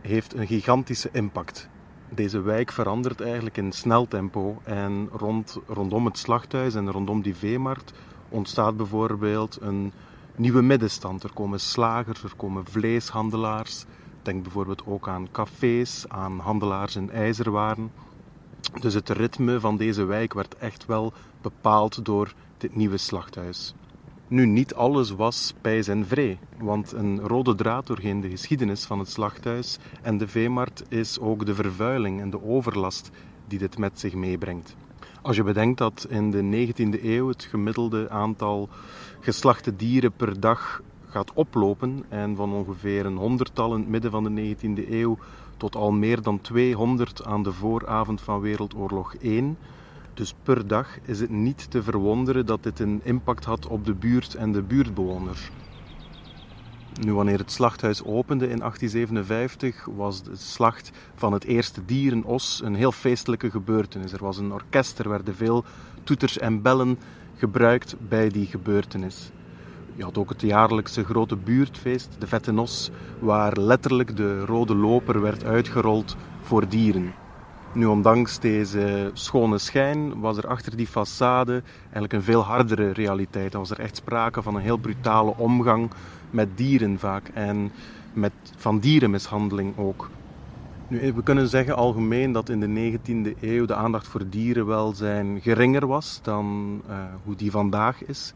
heeft 0.00 0.34
een 0.34 0.46
gigantische 0.46 1.08
impact 1.12 1.68
deze 2.14 2.40
wijk 2.40 2.72
verandert 2.72 3.20
eigenlijk 3.20 3.56
in 3.56 3.72
snel 3.72 4.08
tempo. 4.08 4.60
En 4.64 5.08
rond, 5.12 5.58
rondom 5.66 6.04
het 6.04 6.18
slachthuis 6.18 6.74
en 6.74 6.90
rondom 6.90 7.22
die 7.22 7.36
veemarkt 7.36 7.92
ontstaat 8.28 8.76
bijvoorbeeld 8.76 9.58
een 9.60 9.92
nieuwe 10.36 10.62
middenstand. 10.62 11.22
Er 11.22 11.32
komen 11.32 11.60
slagers, 11.60 12.22
er 12.22 12.36
komen 12.36 12.66
vleeshandelaars. 12.66 13.84
Denk 14.22 14.42
bijvoorbeeld 14.42 14.86
ook 14.86 15.08
aan 15.08 15.28
cafés, 15.32 16.04
aan 16.08 16.38
handelaars 16.38 16.96
in 16.96 17.10
ijzerwaren. 17.10 17.92
Dus 18.80 18.94
het 18.94 19.08
ritme 19.08 19.60
van 19.60 19.76
deze 19.76 20.04
wijk 20.04 20.34
werd 20.34 20.56
echt 20.58 20.86
wel 20.86 21.12
bepaald 21.42 22.04
door 22.04 22.32
dit 22.58 22.76
nieuwe 22.76 22.96
slachthuis. 22.96 23.74
Nu, 24.28 24.46
niet 24.46 24.74
alles 24.74 25.10
was 25.10 25.54
pijs 25.60 25.88
en 25.88 26.06
vree, 26.06 26.38
want 26.58 26.92
een 26.92 27.20
rode 27.20 27.54
draad 27.54 27.86
doorheen 27.86 28.20
de 28.20 28.30
geschiedenis 28.30 28.84
van 28.84 28.98
het 28.98 29.10
slachthuis 29.10 29.78
en 30.02 30.18
de 30.18 30.28
veemarkt 30.28 30.82
is 30.88 31.18
ook 31.18 31.46
de 31.46 31.54
vervuiling 31.54 32.20
en 32.20 32.30
de 32.30 32.42
overlast 32.42 33.10
die 33.46 33.58
dit 33.58 33.78
met 33.78 34.00
zich 34.00 34.14
meebrengt. 34.14 34.76
Als 35.22 35.36
je 35.36 35.42
bedenkt 35.42 35.78
dat 35.78 36.06
in 36.08 36.30
de 36.30 36.72
19e 36.72 37.04
eeuw 37.04 37.28
het 37.28 37.42
gemiddelde 37.42 38.10
aantal 38.10 38.68
geslachte 39.20 39.76
dieren 39.76 40.12
per 40.12 40.40
dag 40.40 40.82
gaat 41.06 41.32
oplopen 41.32 42.04
en 42.08 42.36
van 42.36 42.52
ongeveer 42.52 43.06
een 43.06 43.16
honderdtal 43.16 43.74
in 43.74 43.80
het 43.80 43.88
midden 43.88 44.10
van 44.10 44.24
de 44.24 44.56
19e 44.56 44.90
eeuw 44.90 45.18
tot 45.60 45.76
al 45.76 45.92
meer 45.92 46.22
dan 46.22 46.40
200 46.40 47.24
aan 47.24 47.42
de 47.42 47.52
vooravond 47.52 48.20
van 48.20 48.40
Wereldoorlog 48.40 49.14
1, 49.14 49.58
dus 50.14 50.34
per 50.42 50.66
dag 50.66 50.98
is 51.02 51.20
het 51.20 51.30
niet 51.30 51.70
te 51.70 51.82
verwonderen 51.82 52.46
dat 52.46 52.62
dit 52.62 52.78
een 52.80 53.00
impact 53.04 53.44
had 53.44 53.66
op 53.66 53.84
de 53.84 53.94
buurt 53.94 54.34
en 54.34 54.52
de 54.52 54.62
buurtbewoners. 54.62 55.50
Nu, 57.00 57.12
wanneer 57.12 57.38
het 57.38 57.52
slachthuis 57.52 58.04
opende 58.04 58.48
in 58.48 58.58
1857, 58.58 59.84
was 59.96 60.22
de 60.22 60.36
slacht 60.36 60.90
van 61.14 61.32
het 61.32 61.44
eerste 61.44 61.84
dier, 61.84 62.12
een 62.12 62.24
een 62.62 62.74
heel 62.74 62.92
feestelijke 62.92 63.50
gebeurtenis. 63.50 64.12
Er 64.12 64.24
was 64.24 64.38
een 64.38 64.52
orkest, 64.52 64.98
er 64.98 65.08
werden 65.08 65.34
veel 65.34 65.64
toeters 66.04 66.38
en 66.38 66.62
bellen 66.62 66.98
gebruikt 67.36 67.96
bij 68.08 68.28
die 68.28 68.46
gebeurtenis. 68.46 69.30
Je 69.94 70.02
had 70.02 70.18
ook 70.18 70.28
het 70.28 70.40
jaarlijkse 70.40 71.04
grote 71.04 71.36
buurtfeest, 71.36 72.16
de 72.18 72.26
Vette 72.26 72.52
Nos, 72.52 72.90
waar 73.18 73.56
letterlijk 73.56 74.16
de 74.16 74.44
rode 74.44 74.74
loper 74.74 75.20
werd 75.20 75.44
uitgerold 75.44 76.16
voor 76.40 76.68
dieren. 76.68 77.12
Nu, 77.72 77.86
ondanks 77.86 78.38
deze 78.38 79.10
schone 79.12 79.58
schijn, 79.58 80.20
was 80.20 80.36
er 80.36 80.46
achter 80.46 80.76
die 80.76 80.88
façade 80.88 81.62
eigenlijk 81.82 82.12
een 82.12 82.22
veel 82.22 82.42
hardere 82.42 82.90
realiteit. 82.90 83.52
Er 83.52 83.58
was 83.58 83.70
er 83.70 83.80
echt 83.80 83.96
sprake 83.96 84.42
van 84.42 84.54
een 84.54 84.62
heel 84.62 84.76
brutale 84.76 85.34
omgang 85.36 85.90
met 86.30 86.48
dieren 86.54 86.98
vaak 86.98 87.30
en 87.34 87.72
met, 88.12 88.32
van 88.56 88.78
dierenmishandeling 88.78 89.78
ook. 89.78 90.10
Nu, 90.88 91.12
we 91.12 91.22
kunnen 91.22 91.48
zeggen 91.48 91.76
algemeen 91.76 92.32
dat 92.32 92.48
in 92.48 92.60
de 92.60 92.98
19e 92.98 93.40
eeuw 93.40 93.66
de 93.66 93.74
aandacht 93.74 94.06
voor 94.08 94.28
dierenwelzijn 94.28 95.40
geringer 95.40 95.86
was 95.86 96.18
dan 96.22 96.80
uh, 96.88 96.96
hoe 97.24 97.36
die 97.36 97.50
vandaag 97.50 98.04
is. 98.04 98.34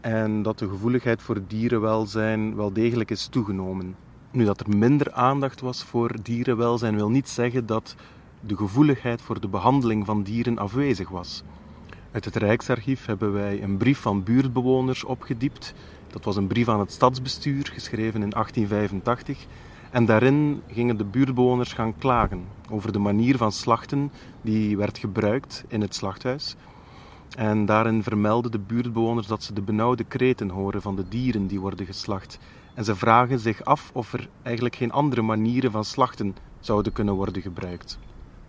En 0.00 0.42
dat 0.42 0.58
de 0.58 0.68
gevoeligheid 0.68 1.22
voor 1.22 1.40
dierenwelzijn 1.46 2.56
wel 2.56 2.72
degelijk 2.72 3.10
is 3.10 3.26
toegenomen. 3.26 3.96
Nu, 4.30 4.44
dat 4.44 4.60
er 4.60 4.76
minder 4.76 5.12
aandacht 5.12 5.60
was 5.60 5.84
voor 5.84 6.16
dierenwelzijn 6.22 6.94
wil 6.94 7.10
niet 7.10 7.28
zeggen 7.28 7.66
dat 7.66 7.96
de 8.40 8.56
gevoeligheid 8.56 9.22
voor 9.22 9.40
de 9.40 9.48
behandeling 9.48 10.06
van 10.06 10.22
dieren 10.22 10.58
afwezig 10.58 11.08
was. 11.08 11.42
Uit 12.12 12.24
het 12.24 12.36
Rijksarchief 12.36 13.06
hebben 13.06 13.32
wij 13.32 13.62
een 13.62 13.76
brief 13.76 13.98
van 13.98 14.22
buurtbewoners 14.22 15.04
opgediept. 15.04 15.74
Dat 16.06 16.24
was 16.24 16.36
een 16.36 16.46
brief 16.46 16.68
aan 16.68 16.80
het 16.80 16.92
stadsbestuur, 16.92 17.70
geschreven 17.72 18.22
in 18.22 18.30
1885. 18.30 19.46
En 19.90 20.04
daarin 20.04 20.62
gingen 20.66 20.96
de 20.96 21.04
buurtbewoners 21.04 21.72
gaan 21.72 21.98
klagen 21.98 22.44
over 22.70 22.92
de 22.92 22.98
manier 22.98 23.36
van 23.36 23.52
slachten 23.52 24.12
die 24.42 24.76
werd 24.76 24.98
gebruikt 24.98 25.64
in 25.68 25.80
het 25.80 25.94
slachthuis. 25.94 26.56
En 27.36 27.66
daarin 27.66 28.02
vermelden 28.02 28.50
de 28.50 28.58
buurtbewoners 28.58 29.26
dat 29.26 29.42
ze 29.42 29.52
de 29.52 29.62
benauwde 29.62 30.04
kreten 30.04 30.48
horen 30.48 30.82
van 30.82 30.96
de 30.96 31.08
dieren 31.08 31.46
die 31.46 31.60
worden 31.60 31.86
geslacht. 31.86 32.38
En 32.74 32.84
ze 32.84 32.96
vragen 32.96 33.38
zich 33.38 33.64
af 33.64 33.90
of 33.92 34.12
er 34.12 34.28
eigenlijk 34.42 34.76
geen 34.76 34.92
andere 34.92 35.22
manieren 35.22 35.70
van 35.70 35.84
slachten 35.84 36.36
zouden 36.60 36.92
kunnen 36.92 37.14
worden 37.14 37.42
gebruikt. 37.42 37.98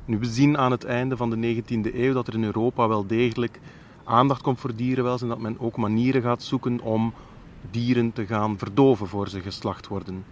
Nu, 0.06 0.18
we 0.18 0.26
zien 0.26 0.58
aan 0.58 0.72
het 0.72 0.84
einde 0.84 1.18
van 1.18 1.30
de 1.30 1.62
19e 1.64 1.96
eeuw 1.96 2.14
dat 2.14 2.28
er 2.28 2.34
in 2.34 2.44
Europa 2.44 2.88
wel 2.88 3.08
degelijk 3.08 3.60
aandacht 4.04 4.42
komt 4.42 4.60
voor 4.60 4.76
dierenwelzijn, 4.76 5.30
dat 5.30 5.40
men 5.40 5.60
ook 5.60 5.78
manieren 5.78 6.22
gaat 6.22 6.44
zoeken 6.44 6.80
om 6.80 7.14
dieren 7.72 8.14
te 8.14 8.26
gaan 8.26 8.58
verdoven 8.58 9.08
voor 9.08 9.30
ze 9.30 9.42
geslacht 9.42 9.88
worden. 9.88 10.26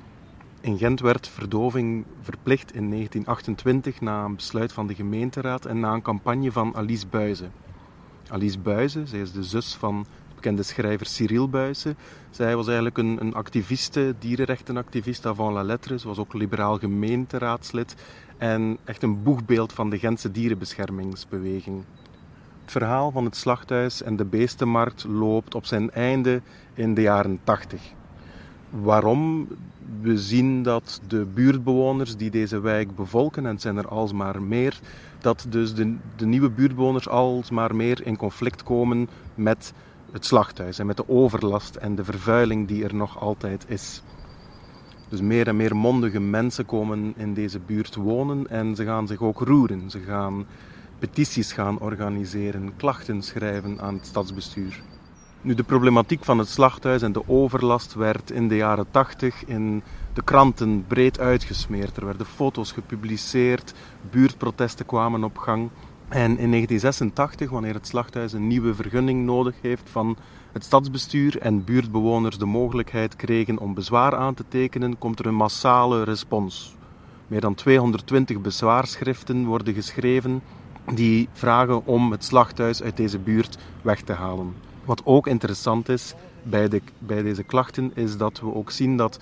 In 0.62 0.78
Gent 0.78 0.99
werd 0.99 1.28
verdoving 1.28 2.06
verplicht 2.22 2.74
in 2.74 2.89
1928 2.89 4.01
na 4.01 4.24
een 4.24 4.36
besluit 4.36 4.74
van 4.74 4.88
de 4.88 4.95
gemeenteraad 4.95 5.66
en 5.66 5.80
na 5.80 5.93
een 5.93 6.01
campagne 6.01 6.51
van 6.51 6.76
Alice 6.76 7.08
Buizen. 7.08 7.62
Alice 8.34 8.59
Buizen, 8.59 9.07
zij 9.07 9.19
is 9.19 9.31
de 9.31 9.43
zus 9.43 9.73
van 9.73 10.05
de 10.27 10.36
bekende 10.36 10.63
schrijver 10.63 11.05
Cyril 11.05 11.49
Buizen. 11.49 11.97
Zij 12.29 12.55
was 12.55 12.65
eigenlijk 12.65 12.97
een, 12.97 13.17
een 13.21 13.34
activiste, 13.34 14.15
dierenrechtenactivist 14.19 15.25
avant 15.25 15.53
la 15.53 15.63
lettre. 15.63 15.99
Ze 15.99 16.07
was 16.07 16.17
ook 16.17 16.34
liberaal 16.34 16.77
gemeenteraadslid 16.77 17.95
en 18.38 18.77
echt 18.84 19.03
een 19.03 19.23
boegbeeld 19.23 19.73
van 19.73 19.89
de 19.89 19.99
Gentse 19.99 20.31
dierenbeschermingsbeweging. 20.31 21.84
Het 22.61 22.71
verhaal 22.71 23.11
van 23.11 23.25
het 23.25 23.36
slachthuis 23.36 24.01
en 24.01 24.15
de 24.15 24.25
beestenmarkt 24.25 25.03
loopt 25.03 25.55
op 25.55 25.65
zijn 25.65 25.91
einde 25.91 26.41
in 26.73 26.93
de 26.93 27.01
jaren 27.01 27.39
80. 27.43 27.81
Waarom? 28.82 29.47
We 30.01 30.17
zien 30.17 30.63
dat 30.63 31.01
de 31.07 31.26
buurtbewoners 31.34 32.15
die 32.15 32.32
deze 32.32 32.59
wijk 32.59 32.95
bevolken, 32.95 33.45
en 33.45 33.51
het 33.51 33.61
zijn 33.61 33.78
er 33.78 33.88
alsmaar 33.88 34.41
meer, 34.41 34.80
dat 35.19 35.45
dus 35.49 35.74
de, 35.74 35.95
de 36.15 36.26
nieuwe 36.26 36.49
buurtbewoners 36.49 37.07
alsmaar 37.07 37.76
meer 37.76 38.05
in 38.05 38.17
conflict 38.17 38.63
komen 38.63 39.09
met 39.36 39.74
het 40.11 40.26
slachthuis 40.26 40.80
en 40.80 40.86
met 40.86 40.97
de 40.97 41.09
overlast 41.09 41.76
en 41.76 41.95
de 41.95 42.03
vervuiling 42.03 42.67
die 42.67 42.84
er 42.84 42.95
nog 42.95 43.19
altijd 43.19 43.65
is. 43.67 44.01
Dus 45.09 45.21
meer 45.21 45.47
en 45.47 45.55
meer 45.55 45.76
mondige 45.76 46.19
mensen 46.19 46.65
komen 46.65 47.13
in 47.17 47.34
deze 47.34 47.59
buurt 47.59 47.95
wonen 47.95 48.49
en 48.49 48.76
ze 48.76 48.84
gaan 48.84 49.07
zich 49.07 49.21
ook 49.21 49.39
roeren. 49.39 49.89
Ze 49.89 49.99
gaan 49.99 50.45
petities 50.99 51.51
gaan 51.51 51.80
organiseren, 51.80 52.76
klachten 52.76 53.21
schrijven 53.21 53.82
aan 53.82 53.93
het 53.93 54.05
stadsbestuur. 54.05 54.82
Nu, 55.44 55.54
de 55.54 55.64
problematiek 55.64 56.24
van 56.24 56.38
het 56.38 56.50
slachthuis 56.50 57.02
en 57.02 57.12
de 57.12 57.28
overlast 57.28 57.94
werd 57.94 58.32
in 58.32 58.48
de 58.48 58.56
jaren 58.56 58.86
80 58.91 59.46
in 59.46 59.84
de 60.14 60.24
kranten 60.24 60.86
breed 60.88 61.20
uitgesmeerd. 61.20 61.98
Er 61.98 62.06
werden 62.06 62.26
foto's 62.26 62.72
gepubliceerd, 62.72 63.74
buurtprotesten 64.12 64.86
kwamen 64.86 65.24
op 65.24 65.38
gang. 65.38 65.70
En 66.08 66.38
in 66.38 66.52
1986, 66.52 67.50
wanneer 67.50 67.74
het 67.74 67.88
slachthuis 67.88 68.34
een 68.34 68.48
nieuwe 68.48 68.76
vergunning 68.76 69.26
nodig 69.26 69.56
heeft 69.62 69.89
van 69.89 70.18
het 70.52 70.64
stadsbestuur 70.64 71.39
en 71.39 71.64
buurtbewoners 71.64 72.38
de 72.38 72.46
mogelijkheid 72.46 73.16
kregen 73.16 73.58
om 73.58 73.74
bezwaar 73.74 74.16
aan 74.16 74.34
te 74.34 74.44
tekenen, 74.48 74.98
komt 74.98 75.20
er 75.20 75.26
een 75.26 75.36
massale 75.36 76.04
respons. 76.04 76.76
Meer 77.28 77.41
dan 77.41 77.56
220 77.56 78.41
bezwaarschriften 78.41 79.46
worden 79.46 79.74
geschreven 79.74 80.41
die 80.94 81.30
vragen 81.34 81.86
om 81.86 82.12
het 82.12 82.24
slachthuis 82.24 82.84
uit 82.84 82.98
deze 82.98 83.20
buurt 83.20 83.58
weg 83.82 84.02
te 84.02 84.14
halen. 84.14 84.72
Wat 84.86 85.01
ook 85.05 85.27
interessant 85.27 85.89
is 85.89 86.13
bij, 86.43 86.67
de, 86.67 86.81
bij 86.99 87.21
deze 87.21 87.43
klachten, 87.43 87.91
is 87.95 88.17
dat 88.17 88.39
we 88.39 88.53
ook 88.53 88.71
zien 88.71 88.97
dat 88.97 89.19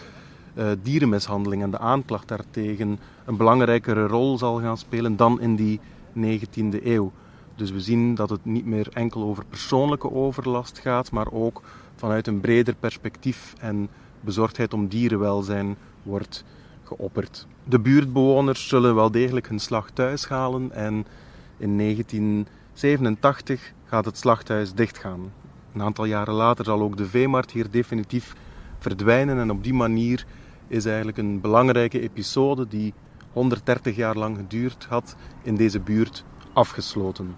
uh, 0.56 0.72
dierenmishandeling 0.82 1.64
en 1.64 1.72
de 1.72 1.80
aanklacht 1.80 2.28
daartegen 2.28 3.00
een 3.26 3.38
belangrijkere 3.38 4.08
rol 4.08 4.38
zal 4.38 4.60
gaan 4.60 4.78
spelen 4.78 5.16
dan 5.16 5.42
in 5.42 5.56
die 5.56 5.80
19e 6.18 6.84
eeuw. 6.84 7.12
Dus 7.56 7.72
we 7.72 7.80
zien 7.80 8.16
dat 8.16 8.30
het 8.30 8.46
niet 8.46 8.66
meer 8.66 8.88
enkel 8.94 9.24
over 9.24 9.46
persoonlijke 9.46 10.12
overlast 10.12 10.80
gaat, 10.80 11.12
maar 11.12 11.32
ook 11.32 11.62
vanuit 11.96 12.28
een 12.28 12.40
breder 12.40 12.76
perspectief 12.76 13.54
en 13.60 13.90
bezorgdheid 14.20 14.74
om 14.74 14.88
dierenwelzijn 14.88 15.78
wordt 16.04 16.44
geopperd. 16.84 17.48
De 17.64 17.80
buurtbewoners 17.80 18.68
zullen 18.68 18.96
wel 18.96 19.12
degelijk 19.12 19.48
hun 19.48 19.60
slag 19.60 19.90
thuis 19.90 20.28
halen 20.28 20.72
en 20.72 21.06
in 21.58 21.78
1987 21.78 23.74
gaat 23.86 24.06
het 24.06 24.18
slachthuis 24.18 24.74
dichtgaan. 24.74 25.32
Een 25.74 25.82
aantal 25.82 26.06
jaren 26.06 26.34
later 26.34 26.66
zal 26.66 26.82
ook 26.82 26.98
de 26.98 27.06
veemarkt 27.06 27.52
hier 27.52 27.72
definitief 27.72 28.34
verdwijnen 28.80 29.40
en 29.40 29.52
op 29.52 29.64
die 29.64 29.74
manier 29.74 30.26
is 30.68 30.86
eigenlijk 30.86 31.18
een 31.18 31.42
belangrijke 31.42 32.02
episode 32.02 32.68
die 32.68 32.94
130 33.34 33.96
jaar 33.96 34.16
lang 34.16 34.38
geduurd 34.38 34.86
had 34.90 35.16
in 35.44 35.56
deze 35.56 35.80
buurt 35.80 36.24
afgesloten. 36.54 37.36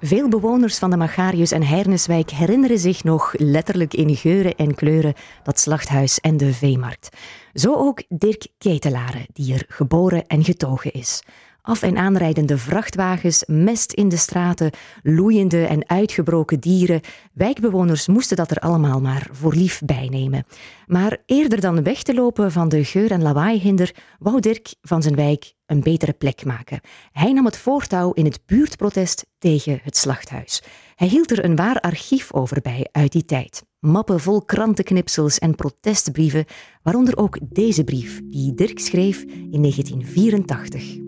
Veel 0.00 0.28
bewoners 0.28 0.78
van 0.78 0.90
de 0.90 0.96
Magarius 0.96 1.50
en 1.50 1.62
Heinerniswijk 1.62 2.30
herinneren 2.30 2.78
zich 2.78 3.04
nog 3.04 3.34
letterlijk 3.36 3.94
in 3.94 4.16
geuren 4.16 4.54
en 4.54 4.74
kleuren 4.74 5.14
dat 5.42 5.60
slachthuis 5.60 6.20
en 6.20 6.36
de 6.36 6.52
veemarkt. 6.52 7.16
Zo 7.52 7.74
ook 7.74 8.02
Dirk 8.08 8.46
Ketelaren, 8.58 9.26
die 9.32 9.54
er 9.54 9.64
geboren 9.68 10.26
en 10.26 10.44
getogen 10.44 10.92
is 10.92 11.22
af- 11.68 11.82
en 11.82 11.96
aanrijdende 11.96 12.58
vrachtwagens, 12.58 13.44
mest 13.46 13.92
in 13.92 14.08
de 14.08 14.16
straten, 14.16 14.70
loeiende 15.02 15.66
en 15.66 15.88
uitgebroken 15.88 16.60
dieren. 16.60 17.00
Wijkbewoners 17.32 18.06
moesten 18.06 18.36
dat 18.36 18.50
er 18.50 18.58
allemaal 18.58 19.00
maar 19.00 19.28
voor 19.32 19.54
lief 19.54 19.80
bijnemen. 19.84 20.44
Maar 20.86 21.22
eerder 21.26 21.60
dan 21.60 21.82
weg 21.82 22.02
te 22.02 22.14
lopen 22.14 22.52
van 22.52 22.68
de 22.68 22.84
geur- 22.84 23.10
en 23.10 23.22
lawaaihinder, 23.22 23.94
wou 24.18 24.40
Dirk 24.40 24.74
van 24.82 25.02
zijn 25.02 25.14
wijk 25.14 25.52
een 25.66 25.80
betere 25.80 26.12
plek 26.12 26.44
maken. 26.44 26.80
Hij 27.12 27.32
nam 27.32 27.44
het 27.44 27.56
voortouw 27.56 28.12
in 28.12 28.24
het 28.24 28.40
buurtprotest 28.46 29.26
tegen 29.38 29.80
het 29.82 29.96
slachthuis. 29.96 30.62
Hij 30.94 31.08
hield 31.08 31.30
er 31.30 31.44
een 31.44 31.56
waar 31.56 31.80
archief 31.80 32.32
over 32.32 32.60
bij 32.60 32.88
uit 32.92 33.12
die 33.12 33.24
tijd. 33.24 33.64
Mappen 33.78 34.20
vol 34.20 34.42
krantenknipsels 34.42 35.38
en 35.38 35.54
protestbrieven, 35.54 36.44
waaronder 36.82 37.16
ook 37.16 37.38
deze 37.42 37.84
brief 37.84 38.20
die 38.24 38.54
Dirk 38.54 38.78
schreef 38.78 39.22
in 39.22 39.60
1984. 39.60 41.07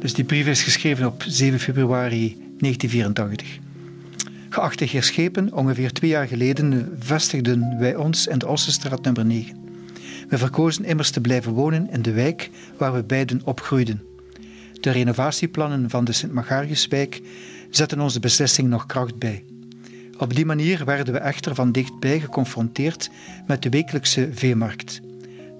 Dus 0.00 0.14
die 0.14 0.24
brief 0.24 0.46
is 0.46 0.62
geschreven 0.62 1.06
op 1.06 1.24
7 1.26 1.60
februari 1.60 2.36
1984. 2.58 3.58
Geachte 4.48 4.84
heer 4.84 5.02
Schepen, 5.02 5.52
ongeveer 5.52 5.92
twee 5.92 6.10
jaar 6.10 6.26
geleden 6.26 6.96
vestigden 6.98 7.76
wij 7.78 7.96
ons 7.96 8.26
in 8.26 8.38
de 8.38 8.46
Ossenstraat 8.48 9.02
nummer 9.02 9.24
9. 9.24 9.56
We 10.28 10.38
verkozen 10.38 10.84
immers 10.84 11.10
te 11.10 11.20
blijven 11.20 11.52
wonen 11.52 11.90
in 11.90 12.02
de 12.02 12.12
wijk 12.12 12.50
waar 12.76 12.92
we 12.92 13.02
beiden 13.02 13.40
opgroeiden. 13.44 14.02
De 14.80 14.90
renovatieplannen 14.90 15.90
van 15.90 16.04
de 16.04 16.12
Sint-Magariuswijk 16.12 17.20
zetten 17.70 18.00
onze 18.00 18.20
beslissing 18.20 18.68
nog 18.68 18.86
kracht 18.86 19.18
bij. 19.18 19.44
Op 20.18 20.34
die 20.34 20.46
manier 20.46 20.84
werden 20.84 21.14
we 21.14 21.18
echter 21.18 21.54
van 21.54 21.72
dichtbij 21.72 22.20
geconfronteerd 22.20 23.10
met 23.46 23.62
de 23.62 23.68
wekelijkse 23.68 24.28
veemarkt. 24.32 25.00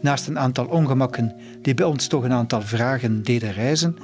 Naast 0.00 0.26
een 0.26 0.38
aantal 0.38 0.66
ongemakken 0.66 1.34
die 1.62 1.74
bij 1.74 1.86
ons 1.86 2.06
toch 2.06 2.24
een 2.24 2.32
aantal 2.32 2.62
vragen 2.62 3.22
deden 3.22 3.52
reizen, 3.52 3.96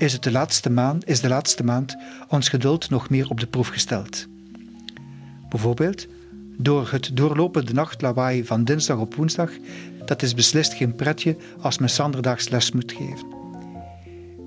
is, 0.00 0.12
het 0.12 0.22
de 0.22 0.30
laatste 0.30 0.70
maand, 0.70 1.08
is 1.08 1.20
de 1.20 1.28
laatste 1.28 1.64
maand 1.64 1.96
ons 2.28 2.48
geduld 2.48 2.90
nog 2.90 3.10
meer 3.10 3.28
op 3.28 3.40
de 3.40 3.46
proef 3.46 3.68
gesteld. 3.68 4.26
Bijvoorbeeld 5.48 6.06
door 6.56 6.88
het 6.90 7.10
doorlopende 7.14 7.72
nachtlawaai 7.72 8.44
van 8.44 8.64
dinsdag 8.64 8.98
op 8.98 9.14
woensdag, 9.14 9.50
dat 10.04 10.22
is 10.22 10.34
beslist 10.34 10.74
geen 10.74 10.94
pretje 10.94 11.36
als 11.60 11.78
men 11.78 11.90
zanderdaags 11.90 12.48
les 12.48 12.72
moet 12.72 12.92
geven. 12.92 13.26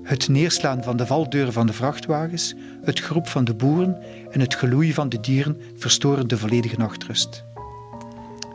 Het 0.02 0.28
neerslaan 0.28 0.82
van 0.82 0.96
de 0.96 1.06
valdeuren 1.06 1.52
van 1.52 1.66
de 1.66 1.72
vrachtwagens, 1.72 2.54
het 2.82 3.00
groep 3.00 3.28
van 3.28 3.44
de 3.44 3.54
boeren 3.54 4.02
en 4.30 4.40
het 4.40 4.54
geloei 4.54 4.92
van 4.92 5.08
de 5.08 5.20
dieren 5.20 5.60
verstoren 5.76 6.28
de 6.28 6.38
volledige 6.38 6.76
nachtrust. 6.76 7.44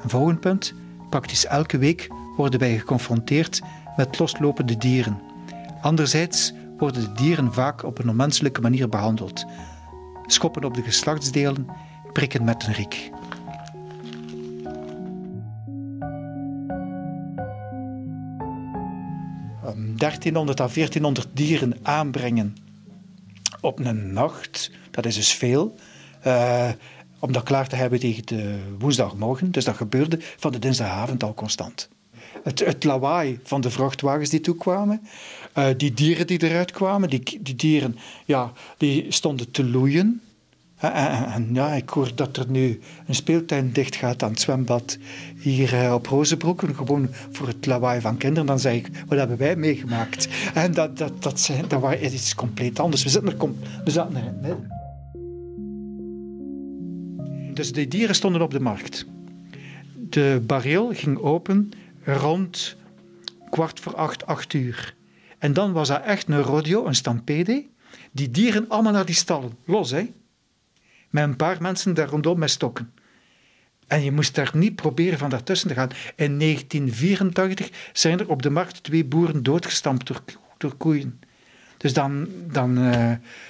Een 0.04 0.10
volgend 0.10 0.40
punt. 0.40 0.74
Praktisch 1.10 1.46
elke 1.46 1.78
week 1.78 2.08
worden 2.38 2.60
wij 2.60 2.78
geconfronteerd 2.78 3.62
met 3.98 4.20
loslopende 4.20 4.78
dieren. 4.78 5.22
Anderzijds 5.82 6.54
worden 6.80 7.02
de 7.02 7.12
dieren 7.12 7.54
vaak 7.54 7.84
op 7.84 8.00
een 8.00 8.10
onmenselijke 8.10 8.62
manier 8.62 8.90
behandeld. 8.90 9.46
Schoppen 10.26 10.64
op 10.64 10.74
de 10.74 10.82
geslachtsdelen, 10.82 11.68
prikken 12.14 12.44
met 12.44 12.68
een 12.68 12.74
riek. 12.74 13.12
Um, 19.66 19.98
1300 19.98 20.60
à 20.60 20.68
1400 20.68 21.28
dieren 21.34 21.74
aanbrengen 21.82 22.56
op 23.62 23.80
een 23.80 24.14
nacht, 24.14 24.72
dat 24.92 25.06
is 25.06 25.16
dus 25.16 25.34
veel. 25.34 25.76
Uh, 26.28 26.70
om 27.20 27.32
dat 27.32 27.44
klaar 27.44 27.68
te 27.68 27.76
hebben 27.76 28.00
tegen 28.00 28.26
de 28.26 28.60
woensdagmorgen. 28.78 29.52
Dus 29.52 29.66
dat 29.66 29.76
gebeurde 29.76 30.18
van 30.38 30.52
de 30.52 30.60
dinsdagavond 30.60 31.24
al 31.24 31.34
constant. 31.34 31.90
Het, 32.50 32.60
het 32.60 32.84
lawaai 32.84 33.40
van 33.44 33.62
de 33.62 33.70
vrachtwagens 33.70 34.30
die 34.30 34.42
toekwamen, 34.42 35.02
uh, 35.58 35.68
die 35.78 35.94
dieren 35.94 36.28
die 36.28 36.44
eruit 36.44 36.72
kwamen, 36.72 37.10
die, 37.10 37.40
die 37.42 37.56
dieren 37.56 37.98
ja, 38.26 38.52
die 38.78 39.06
stonden 39.10 39.52
te 39.52 39.64
loeien. 39.64 40.22
En, 40.78 40.94
en, 40.94 41.26
en, 41.26 41.50
ja, 41.54 41.74
ik 41.74 41.90
hoor 41.90 42.12
dat 42.16 42.38
er 42.38 42.46
nu 42.48 42.80
een 43.08 43.16
speeltuin 43.16 43.72
dicht 43.72 43.96
gaat 43.96 44.24
aan 44.24 44.30
het 44.30 44.40
zwembad 44.40 44.98
hier 45.40 45.74
uh, 45.74 45.94
op 45.94 46.06
Rozenbroek. 46.06 46.62
Gewoon 46.76 47.10
voor 47.32 47.48
het 47.48 47.66
lawaai 47.66 48.02
van 48.02 48.18
kinderen. 48.18 48.46
Dan 48.46 48.60
zeg 48.60 48.74
ik, 48.74 48.90
wat 49.08 49.18
hebben 49.18 49.38
wij 49.38 49.56
meegemaakt? 49.56 50.28
En 50.54 50.74
dat, 50.74 50.98
dat, 50.98 51.24
dat, 51.24 51.40
zijn, 51.40 51.66
dat 51.68 51.82
was 51.82 51.96
iets 51.96 52.36
compleet 52.36 52.80
anders. 52.80 53.04
We 53.04 53.10
zitten 53.10 53.40
er, 53.40 53.50
we 53.84 53.92
zaten 53.92 54.16
er. 54.44 54.58
Dus 57.54 57.72
de 57.72 57.88
dieren 57.88 58.16
stonden 58.16 58.42
op 58.42 58.52
de 58.52 58.60
markt. 58.60 59.06
De 60.10 60.42
bareel 60.46 60.90
ging 60.94 61.18
open 61.18 61.72
rond 62.14 62.76
kwart 63.50 63.80
voor 63.80 63.96
acht, 63.96 64.26
acht 64.26 64.54
uur. 64.54 64.96
En 65.38 65.54
dan 65.54 65.72
was 65.72 65.88
dat 65.88 66.04
echt 66.04 66.28
een 66.28 66.42
rodeo, 66.42 66.86
een 66.86 66.96
stampede. 66.96 67.66
Die 68.12 68.32
dieren 68.32 68.70
allemaal 68.70 68.94
naar 68.94 69.06
die 69.06 69.16
stallen, 69.16 69.58
los 69.66 69.92
hè. 69.92 70.12
Met 71.10 71.24
een 71.24 71.36
paar 71.36 71.62
mensen 71.62 71.94
daar 71.94 72.08
rondom 72.08 72.40
met 72.40 72.50
stokken. 72.50 72.94
En 73.88 74.04
je 74.04 74.12
moest 74.12 74.36
daar 74.36 74.52
niet 74.54 74.76
proberen 74.76 75.20
van 75.20 75.30
daartussen 75.30 75.68
te 75.68 75.74
gaan. 75.74 75.90
In 76.16 76.40
1984 76.40 77.70
zijn 77.94 78.20
er 78.20 78.30
op 78.30 78.42
de 78.42 78.50
markt 78.50 78.84
twee 78.84 79.06
boeren 79.06 79.44
doodgestampt 79.44 80.12
door, 80.58 80.76
koeien. 80.76 81.20
Dus 81.78 81.94
dan, 81.94 82.28
dan, 82.52 82.78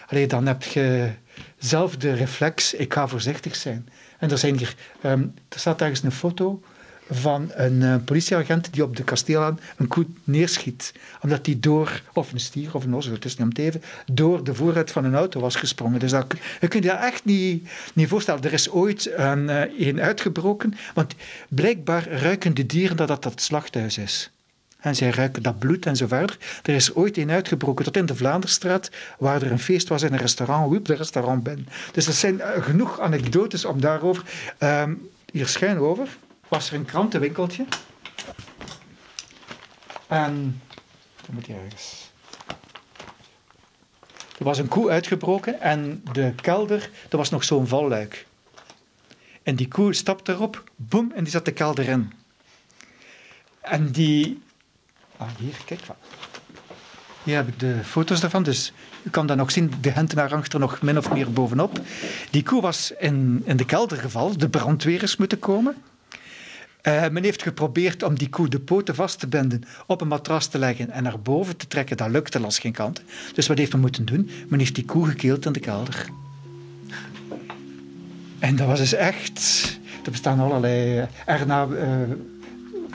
uh, 0.10 0.28
dan 0.28 0.46
heb 0.46 0.64
je 0.64 1.12
zelf 1.58 1.98
de 1.98 2.14
reflex, 2.14 2.74
ik 2.74 2.94
ga 2.94 3.08
voorzichtig 3.08 3.56
zijn. 3.56 3.90
En 4.20 4.32
er, 4.32 4.38
zijn 4.38 4.58
hier, 4.58 4.76
um, 5.04 5.34
er 5.50 5.60
staat 5.60 5.82
ergens 5.82 6.04
een 6.04 6.12
foto 6.12 6.62
van 7.10 7.52
een 7.54 7.82
uh, 7.82 7.96
politieagent 8.06 8.74
die 8.74 8.84
op 8.84 8.96
de 8.96 9.04
kasteelaan 9.04 9.60
een 9.78 9.88
koe 9.88 10.06
neerschiet. 10.24 10.94
Omdat 11.22 11.46
die 11.46 11.60
door, 11.60 12.02
of 12.14 12.32
een 12.32 12.40
stier 12.40 12.76
of 12.76 12.84
een 12.84 12.94
os, 12.94 13.06
het 13.06 13.26
is 13.26 13.38
niet 13.38 13.48
om 13.48 13.54
te 13.54 13.62
even, 13.62 13.82
door 14.12 14.44
de 14.44 14.54
voorruit 14.54 14.92
van 14.92 15.06
een 15.06 15.16
auto 15.16 15.40
was 15.40 15.56
gesprongen. 15.56 16.00
Dus 16.00 16.12
dat, 16.12 16.34
je 16.62 16.68
kunt 16.68 16.84
je 16.84 16.92
echt 16.92 17.26
niet, 17.26 17.70
niet 17.94 18.08
voorstellen. 18.08 18.44
Er 18.44 18.54
is 18.54 18.70
ooit 18.70 19.12
een, 19.16 19.70
uh, 19.78 20.04
uitgebroken, 20.04 20.74
want 20.94 21.16
blijkbaar 21.50 22.08
ruiken 22.08 22.54
de 22.54 22.66
dieren 22.66 22.98
dat 22.98 23.08
dat 23.08 23.24
het 23.24 23.42
slachthuis 23.42 23.98
is. 23.98 24.32
En 24.80 24.96
zij 24.96 25.10
ruiken 25.10 25.44
dat 25.44 25.60
bloed 25.60 25.86
en 25.86 25.96
zo 25.96 26.08
verder. 26.08 26.38
Er 26.64 26.74
is 26.74 26.96
ooit 26.96 27.18
een 27.18 27.32
uitgebroken 27.32 27.86
tot 27.86 27.98
in 27.98 28.06
de 28.06 28.16
Vlaanderstraat, 28.16 28.90
waar 29.18 29.42
er 29.42 29.52
een 29.52 29.60
feest 29.60 29.88
was 29.88 30.04
in 30.04 30.14
een 30.14 30.20
restaurant. 30.20 30.70
Woep, 30.72 30.86
de 30.86 30.94
restaurant 30.94 31.44
ben. 31.44 31.68
Dus 31.92 32.08
er 32.08 32.14
zijn 32.14 32.36
uh, 32.36 32.48
genoeg 32.60 33.00
anekdotes 33.00 33.66
om 33.66 33.82
daarover. 33.82 34.24
Um, 34.60 35.10
hier 35.32 35.48
schijn 35.48 35.78
over 35.78 36.08
was 36.50 36.70
er 36.70 36.76
een 36.76 36.86
krantenwinkeltje. 36.86 37.66
En. 40.08 40.62
Dan 41.26 41.36
moet 41.36 41.46
je 41.46 41.54
ergens. 41.54 42.12
Er 44.38 44.46
was 44.46 44.58
een 44.58 44.68
koe 44.68 44.90
uitgebroken 44.90 45.62
en 45.62 46.04
de 46.14 46.34
kelder, 46.42 46.90
er 47.10 47.18
was 47.18 47.30
nog 47.30 47.44
zo'n 47.44 47.68
valluik. 47.68 48.28
En 49.44 49.56
die 49.56 49.68
koe 49.68 49.94
stapte 49.94 50.32
erop, 50.32 50.64
boem, 50.76 51.12
en 51.12 51.24
die 51.24 51.32
zat 51.32 51.46
de 51.46 51.52
kelder 51.52 51.88
in. 51.88 52.14
En 53.62 53.92
die. 53.92 54.42
Ah, 55.18 55.28
hier, 55.38 55.58
kijk. 55.66 55.82
Hier 57.24 57.36
heb 57.36 57.48
ik 57.48 57.60
de 57.60 57.80
foto's 57.84 58.20
daarvan, 58.20 58.44
dus 58.44 58.74
u 59.04 59.10
kan 59.10 59.28
dan 59.28 59.38
nog 59.38 59.52
zien, 59.52 59.74
de 59.82 59.90
hentenaar 59.90 60.30
hangt 60.30 60.54
er 60.54 60.60
nog 60.60 60.82
min 60.82 60.98
of 60.98 61.12
meer 61.12 61.32
bovenop. 61.32 61.80
Die 62.30 62.44
koe 62.44 62.62
was 62.62 62.92
in, 62.92 63.42
in 63.46 63.58
de 63.58 63.66
kelder 63.66 63.98
gevallen, 63.98 64.40
de 64.40 64.50
brandweer 64.50 65.04
is 65.04 65.18
moeten 65.18 65.40
komen. 65.40 65.76
Uh, 66.88 67.10
men 67.10 67.24
heeft 67.24 67.42
geprobeerd 67.42 68.04
om 68.04 68.18
die 68.18 68.30
koe 68.30 68.48
de 68.48 68.60
poten 68.60 68.96
vast 68.96 69.20
te 69.20 69.28
binden, 69.28 69.64
op 69.88 70.02
een 70.02 70.08
matras 70.08 70.48
te 70.48 70.58
leggen 70.58 70.92
en 70.92 71.04
naar 71.04 71.20
boven 71.20 71.58
te 71.58 71.68
trekken. 71.68 71.98
Dat 71.98 72.10
lukte 72.10 72.40
als 72.40 72.60
geen 72.60 72.72
kant. 72.72 73.02
Dus 73.34 73.48
wat 73.48 73.58
heeft 73.58 73.72
men 73.72 73.82
moeten 73.82 74.06
doen? 74.06 74.30
Men 74.48 74.60
heeft 74.60 74.76
die 74.76 74.86
koe 74.86 75.06
gekeeld 75.06 75.46
in 75.46 75.52
de 75.52 75.60
kelder. 75.60 76.10
En 78.40 78.56
dat 78.56 78.68
was 78.68 78.80
dus 78.80 78.94
echt... 78.94 79.68
Er 80.06 80.12
bestaan 80.12 80.40
allerlei... 80.40 81.08
Erna 81.26 81.68
uh, 81.68 81.86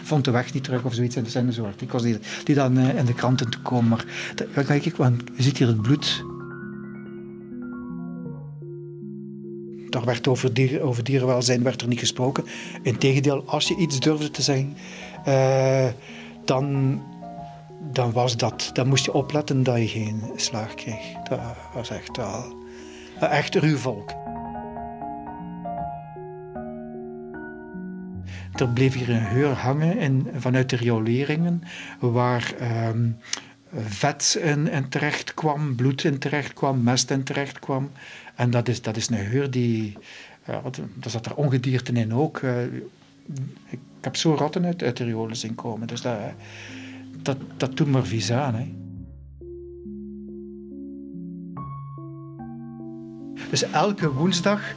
vond 0.03 0.25
de 0.25 0.31
weg 0.31 0.53
niet 0.53 0.65
terug 0.65 0.85
of 0.85 0.95
zoiets. 0.95 1.17
En 1.17 1.25
er 1.25 1.31
zijn 1.31 1.53
zo 1.53 1.65
artikels 1.65 2.03
die, 2.03 2.19
die 2.45 2.55
dan 2.55 2.79
in 2.79 3.05
de 3.05 3.15
kranten 3.15 3.51
te 3.51 3.59
komen. 3.59 3.91
Maar 3.91 4.65
kijk, 4.65 4.97
want 4.97 5.23
je 5.37 5.43
ziet 5.43 5.59
hier 5.59 5.67
het 5.67 5.83
bloed 5.83 6.25
daar 9.95 10.05
werd 10.05 10.29
over, 10.29 10.83
over 10.83 11.05
dierenwelzijn 11.05 11.63
werd 11.63 11.83
er 11.83 11.89
niet 11.89 11.99
gesproken. 11.99 12.45
Integendeel, 12.83 13.43
als 13.47 13.69
je 13.69 13.77
iets 13.77 14.01
durfde 14.01 14.31
te 14.31 14.43
zeggen, 14.43 14.77
uh, 15.29 15.87
dan, 16.45 17.01
dan 17.93 18.13
was 18.13 18.37
dat. 18.37 18.71
Dan 18.73 18.89
moest 18.89 19.05
je 19.05 19.13
opletten 19.13 19.63
dat 19.63 19.79
je 19.79 19.89
geen 19.89 20.23
slaag 20.37 20.75
kreeg. 20.75 21.13
Dat 21.29 21.41
was 21.75 21.91
echt 21.91 22.17
wel 22.17 22.63
echt 23.21 23.55
ruw 23.55 23.77
volk. 23.77 24.13
Er 28.55 28.69
bleef 28.69 28.95
hier 28.95 29.11
een 29.11 29.23
heur 29.23 29.53
hangen 29.53 29.99
in, 29.99 30.29
vanuit 30.37 30.71
de 30.71 30.77
rioleringen, 30.77 31.63
waar 31.99 32.55
um, 32.89 33.17
vet 33.77 34.39
in, 34.41 34.69
in, 34.69 34.89
terecht 34.89 35.35
kwam, 35.35 35.75
bloed 35.75 36.05
in 36.05 36.19
terecht 36.19 36.53
kwam, 36.53 36.83
mest 36.83 37.11
in 37.11 37.23
terecht 37.23 37.59
kwam. 37.59 37.91
En 38.35 38.51
dat 38.51 38.69
is, 38.69 38.83
dat 38.83 38.97
is 38.97 39.09
een 39.09 39.27
geur 39.27 39.51
die... 39.51 39.97
Uh, 40.49 40.57
er 41.01 41.11
zat 41.11 41.27
er 41.27 41.35
ongedierten 41.35 41.97
in 41.97 42.15
ook. 42.15 42.41
Uh, 42.41 42.63
ik 43.71 43.79
heb 44.01 44.17
zo 44.17 44.35
ratten 44.35 44.65
uit, 44.65 44.83
uit 44.83 44.97
de 44.97 45.05
riolen 45.05 45.37
zien 45.37 45.55
komen. 45.55 45.87
Dus 45.87 46.01
dat, 46.01 46.19
dat, 47.23 47.37
dat 47.57 47.77
doet 47.77 47.91
maar 47.91 48.05
vies 48.05 48.33
aan. 48.33 48.55
Hè. 48.55 48.73
Dus 53.51 53.63
elke 53.71 54.13
woensdag 54.13 54.75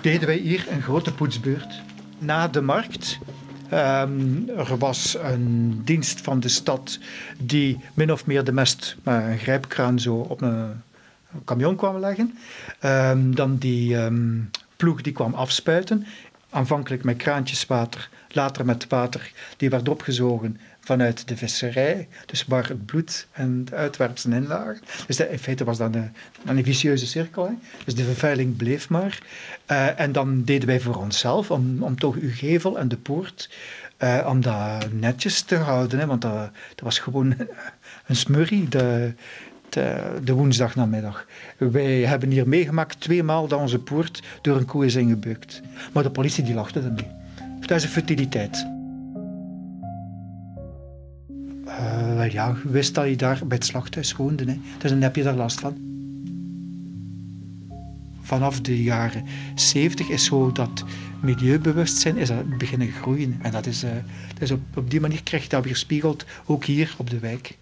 deden 0.00 0.26
wij 0.26 0.36
hier 0.36 0.66
een 0.70 0.82
grote 0.82 1.14
poetsbeurt. 1.14 1.82
Na 2.18 2.48
de 2.48 2.60
markt 2.60 3.18
Um, 3.72 4.48
er 4.56 4.78
was 4.78 5.16
een 5.22 5.80
dienst 5.84 6.20
van 6.20 6.40
de 6.40 6.48
stad 6.48 6.98
die 7.38 7.78
min 7.94 8.12
of 8.12 8.26
meer 8.26 8.44
de 8.44 8.52
mest 8.52 8.96
met 9.02 9.22
een 9.24 9.38
grijpkraan 9.38 9.98
zo 9.98 10.14
op 10.14 10.40
een 10.40 10.82
camion 11.44 11.76
kwam 11.76 11.98
leggen. 11.98 12.38
Um, 12.84 13.34
dan 13.34 13.56
die 13.56 13.96
um, 13.96 14.50
ploeg 14.76 15.02
die 15.02 15.12
kwam 15.12 15.34
afspuiten. 15.34 16.06
Aanvankelijk 16.50 17.04
met 17.04 17.16
kraantjes 17.16 17.66
water, 17.66 18.08
later 18.28 18.64
met 18.64 18.86
water. 18.88 19.32
Die 19.56 19.70
werd 19.70 19.88
opgezogen 19.88 20.60
vanuit 20.80 21.28
de 21.28 21.36
visserij. 21.36 22.08
Dus 22.26 22.44
waar 22.46 22.68
het 22.68 22.86
bloed 22.86 23.26
en 23.32 23.64
de 23.64 23.74
uitwerpselen 23.74 24.42
in 24.42 24.48
lagen. 24.48 24.80
Dus 25.06 25.16
dat, 25.16 25.28
in 25.28 25.38
feite 25.38 25.64
was 25.64 25.78
dat 25.78 25.94
een, 25.94 26.12
een 26.46 26.64
vicieuze 26.64 27.06
cirkel. 27.06 27.46
Hè. 27.46 27.52
Dus 27.84 27.94
de 27.94 28.04
vervuiling 28.04 28.56
bleef 28.56 28.88
maar. 28.88 29.18
Uh, 29.70 30.00
en 30.00 30.12
dan 30.12 30.44
deden 30.44 30.68
wij 30.68 30.80
voor 30.80 30.96
onszelf, 30.96 31.50
om, 31.50 31.82
om 31.82 31.98
toch 31.98 32.14
uw 32.16 32.32
gevel 32.32 32.78
en 32.78 32.88
de 32.88 32.96
poort, 32.96 33.50
uh, 33.98 34.26
om 34.28 34.40
dat 34.40 34.92
netjes 34.92 35.40
te 35.40 35.56
houden. 35.56 35.98
Hè, 35.98 36.06
want 36.06 36.22
dat, 36.22 36.50
dat 36.68 36.80
was 36.80 36.98
gewoon 36.98 37.34
een 38.06 38.16
smurrie. 38.16 38.68
De, 38.68 39.12
de, 39.72 40.18
de 40.24 40.32
woensdagnamiddag. 40.32 41.26
Wij 41.56 42.00
hebben 42.00 42.30
hier 42.30 42.48
meegemaakt 42.48 43.00
tweemaal 43.00 43.48
dat 43.48 43.60
onze 43.60 43.78
poort 43.78 44.22
door 44.42 44.56
een 44.56 44.64
koe 44.64 44.84
is 44.84 44.94
ingebukt. 44.94 45.60
Maar 45.92 46.02
de 46.02 46.10
politie 46.10 46.44
die 46.44 46.54
lachte 46.54 46.80
ermee. 46.80 47.06
Dat 47.60 47.78
is 47.78 47.84
een 47.84 47.90
futiliteit. 47.90 48.66
Uh, 51.66 52.14
wel 52.14 52.30
ja, 52.30 52.56
wist 52.64 52.94
dat 52.94 53.08
je 53.08 53.16
daar 53.16 53.40
bij 53.46 53.56
het 53.56 53.66
slachthuis 53.66 54.16
woonde. 54.16 54.44
Hè. 54.44 54.58
Dus 54.78 54.90
dan 54.90 55.02
heb 55.02 55.16
je 55.16 55.22
daar 55.22 55.34
last 55.34 55.60
van. 55.60 55.76
Vanaf 58.22 58.60
de 58.60 58.82
jaren 58.82 59.24
70 59.54 60.08
is 60.08 60.24
zo 60.24 60.52
dat 60.52 60.84
milieubewustzijn 61.20 62.16
is 62.16 62.30
beginnen 62.58 62.92
groeien. 62.92 63.38
En 63.42 63.50
dat 63.52 63.66
is, 63.66 63.84
uh, 63.84 63.90
dat 64.32 64.42
is 64.42 64.50
op, 64.50 64.60
op 64.74 64.90
die 64.90 65.00
manier 65.00 65.22
krijg 65.22 65.42
je 65.42 65.48
dat 65.48 65.64
weer 65.64 65.76
spiegeld, 65.76 66.24
ook 66.46 66.64
hier 66.64 66.94
op 66.98 67.10
de 67.10 67.18
wijk. 67.18 67.58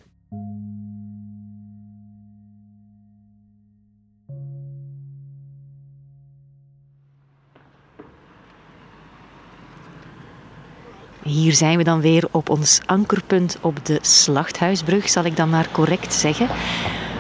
Hier 11.28 11.54
zijn 11.54 11.76
we 11.76 11.84
dan 11.84 12.00
weer 12.00 12.24
op 12.30 12.48
ons 12.48 12.80
ankerpunt 12.86 13.58
op 13.60 13.84
de 13.84 13.98
Slachthuisbrug, 14.00 15.08
zal 15.08 15.24
ik 15.24 15.36
dan 15.36 15.50
maar 15.50 15.68
correct 15.70 16.14
zeggen. 16.14 16.46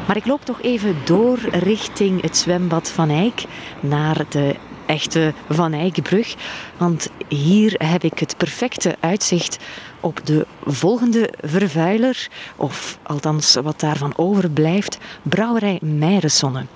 Maar 0.06 0.16
ik 0.16 0.26
loop 0.26 0.44
toch 0.44 0.62
even 0.62 0.96
door 1.04 1.38
richting 1.50 2.22
het 2.22 2.36
zwembad 2.36 2.90
Van 2.90 3.10
Eyck 3.10 3.44
naar 3.80 4.24
de 4.28 4.56
echte 4.86 5.34
Van 5.48 5.72
Eyckbrug. 5.72 6.34
Want 6.76 7.08
hier 7.28 7.74
heb 7.78 8.04
ik 8.04 8.18
het 8.18 8.36
perfecte 8.36 8.96
uitzicht 9.00 9.58
op 10.00 10.20
de 10.26 10.46
volgende 10.64 11.32
vervuiler, 11.40 12.28
of 12.56 12.98
althans 13.02 13.54
wat 13.54 13.80
daarvan 13.80 14.12
overblijft, 14.16 14.98
Brouwerij 15.22 15.78
Meirensonne. 15.82 16.66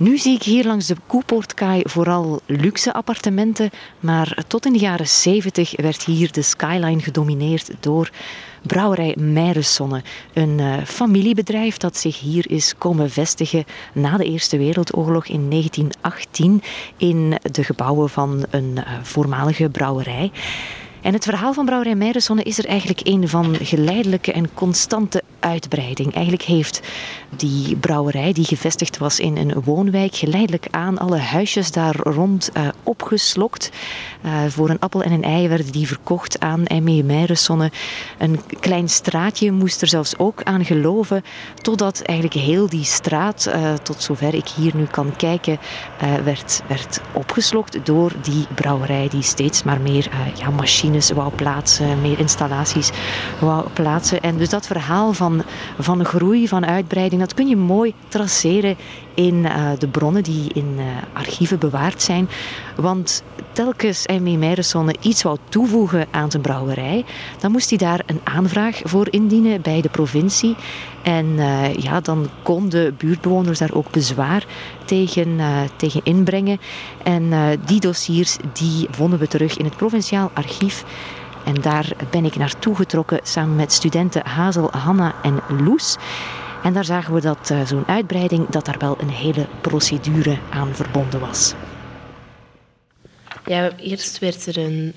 Nu 0.00 0.18
zie 0.18 0.34
ik 0.34 0.42
hier 0.42 0.64
langs 0.64 0.86
de 0.86 0.96
Koepoortkaai 1.06 1.82
vooral 1.84 2.40
luxe 2.46 2.92
appartementen, 2.92 3.70
maar 4.00 4.44
tot 4.46 4.66
in 4.66 4.72
de 4.72 4.78
jaren 4.78 5.08
70 5.08 5.72
werd 5.76 6.04
hier 6.04 6.32
de 6.32 6.42
skyline 6.42 7.00
gedomineerd 7.00 7.70
door 7.80 8.10
Brouwerij 8.62 9.16
Meirensonne, 9.18 10.02
een 10.32 10.58
uh, 10.58 10.76
familiebedrijf 10.84 11.76
dat 11.76 11.96
zich 11.96 12.20
hier 12.20 12.50
is 12.50 12.74
komen 12.78 13.10
vestigen 13.10 13.64
na 13.92 14.16
de 14.16 14.24
Eerste 14.24 14.58
Wereldoorlog 14.58 15.26
in 15.26 15.50
1918 15.50 16.62
in 16.96 17.38
de 17.42 17.64
gebouwen 17.64 18.10
van 18.10 18.44
een 18.50 18.74
uh, 18.76 18.82
voormalige 19.02 19.68
brouwerij. 19.68 20.30
En 21.02 21.12
het 21.12 21.24
verhaal 21.24 21.52
van 21.52 21.64
Brouwerij 21.64 21.94
Meijersonne 21.94 22.42
is 22.42 22.58
er 22.58 22.66
eigenlijk 22.66 23.00
een 23.02 23.28
van 23.28 23.56
geleidelijke 23.60 24.32
en 24.32 24.54
constante 24.54 25.22
uitbreiding. 25.40 26.14
Eigenlijk 26.14 26.44
heeft 26.44 26.80
die 27.36 27.76
brouwerij, 27.76 28.32
die 28.32 28.44
gevestigd 28.44 28.98
was 28.98 29.20
in 29.20 29.36
een 29.36 29.62
woonwijk, 29.64 30.14
geleidelijk 30.14 30.66
aan 30.70 30.98
alle 30.98 31.18
huisjes 31.18 31.72
daar 31.72 31.96
rond 31.96 32.50
uh, 32.56 32.68
opgeslokt. 32.82 33.70
Uh, 34.24 34.44
voor 34.48 34.70
een 34.70 34.78
appel 34.78 35.02
en 35.02 35.12
een 35.12 35.22
ei 35.22 35.48
werden 35.48 35.72
die 35.72 35.86
verkocht 35.86 36.40
aan 36.40 36.62
M.E. 36.62 37.02
Meijersonne. 37.02 37.70
Een 38.18 38.40
klein 38.60 38.88
straatje 38.88 39.52
moest 39.52 39.82
er 39.82 39.88
zelfs 39.88 40.18
ook 40.18 40.42
aan 40.42 40.64
geloven, 40.64 41.22
totdat 41.62 42.02
eigenlijk 42.02 42.40
heel 42.40 42.68
die 42.68 42.84
straat, 42.84 43.50
uh, 43.54 43.74
tot 43.74 44.02
zover 44.02 44.34
ik 44.34 44.48
hier 44.48 44.76
nu 44.76 44.84
kan 44.84 45.16
kijken, 45.16 45.58
werd, 46.24 46.62
werd 46.66 47.00
opgeslokt 47.12 47.86
door 47.86 48.12
die 48.22 48.46
brouwerij 48.54 49.08
die 49.08 49.22
steeds 49.22 49.62
maar 49.62 49.80
meer 49.80 50.10
ja, 50.38 50.50
machines 50.90 51.16
wou 51.16 51.30
plaatsen, 51.34 52.00
meer 52.00 52.18
installaties 52.18 52.90
wou 53.40 53.68
plaatsen. 53.72 54.20
En 54.20 54.36
dus 54.36 54.48
dat 54.48 54.66
verhaal 54.66 55.12
van 55.12 55.30
van, 55.30 55.44
van 55.78 56.04
groei, 56.04 56.48
van 56.48 56.66
uitbreiding, 56.66 57.20
dat 57.20 57.34
kun 57.34 57.48
je 57.48 57.56
mooi 57.56 57.94
traceren 58.08 58.76
in 59.14 59.34
uh, 59.34 59.70
de 59.78 59.88
bronnen 59.88 60.22
die 60.22 60.52
in 60.52 60.74
uh, 60.76 60.84
archieven 61.12 61.58
bewaard 61.58 62.02
zijn. 62.02 62.28
Want 62.76 63.22
telkens 63.52 64.06
M.E. 64.06 64.36
Meijersonne 64.36 64.94
iets 65.00 65.22
wou 65.22 65.36
toevoegen 65.48 66.06
aan 66.10 66.30
zijn 66.30 66.42
brouwerij, 66.42 67.04
dan 67.38 67.50
moest 67.50 67.68
hij 67.68 67.78
daar 67.78 68.02
een 68.06 68.20
aanvraag 68.24 68.80
voor 68.84 69.06
indienen 69.10 69.62
bij 69.62 69.80
de 69.80 69.88
provincie. 69.88 70.56
En 71.02 71.26
uh, 71.26 71.74
ja, 71.74 72.00
dan 72.00 72.28
konden 72.42 72.96
buurtbewoners 72.96 73.58
daar 73.58 73.72
ook 73.72 73.90
bezwaar 73.90 74.44
tegen, 74.84 75.40
tegen 75.76 76.00
inbrengen. 76.04 76.60
En 77.02 77.32
die 77.64 77.80
dossiers 77.80 78.36
die 78.52 78.86
vonden 78.90 79.18
we 79.18 79.28
terug 79.28 79.56
in 79.56 79.64
het 79.64 79.76
provinciaal 79.76 80.30
archief. 80.34 80.84
En 81.44 81.54
daar 81.54 81.92
ben 82.10 82.24
ik 82.24 82.36
naartoe 82.36 82.76
getrokken 82.76 83.20
samen 83.22 83.56
met 83.56 83.72
studenten 83.72 84.26
Hazel, 84.26 84.70
Hanna 84.70 85.14
en 85.22 85.40
Loes. 85.64 85.96
En 86.62 86.72
daar 86.72 86.84
zagen 86.84 87.14
we 87.14 87.20
dat 87.20 87.50
uh, 87.50 87.66
zo'n 87.66 87.86
uitbreiding, 87.86 88.48
dat 88.48 88.64
daar 88.64 88.78
wel 88.78 88.96
een 89.00 89.10
hele 89.10 89.46
procedure 89.60 90.38
aan 90.50 90.74
verbonden 90.74 91.20
was. 91.20 91.54
Ja, 93.46 93.70
eerst 93.76 94.18
werd 94.18 94.46
er 94.46 94.58
een... 94.58 94.92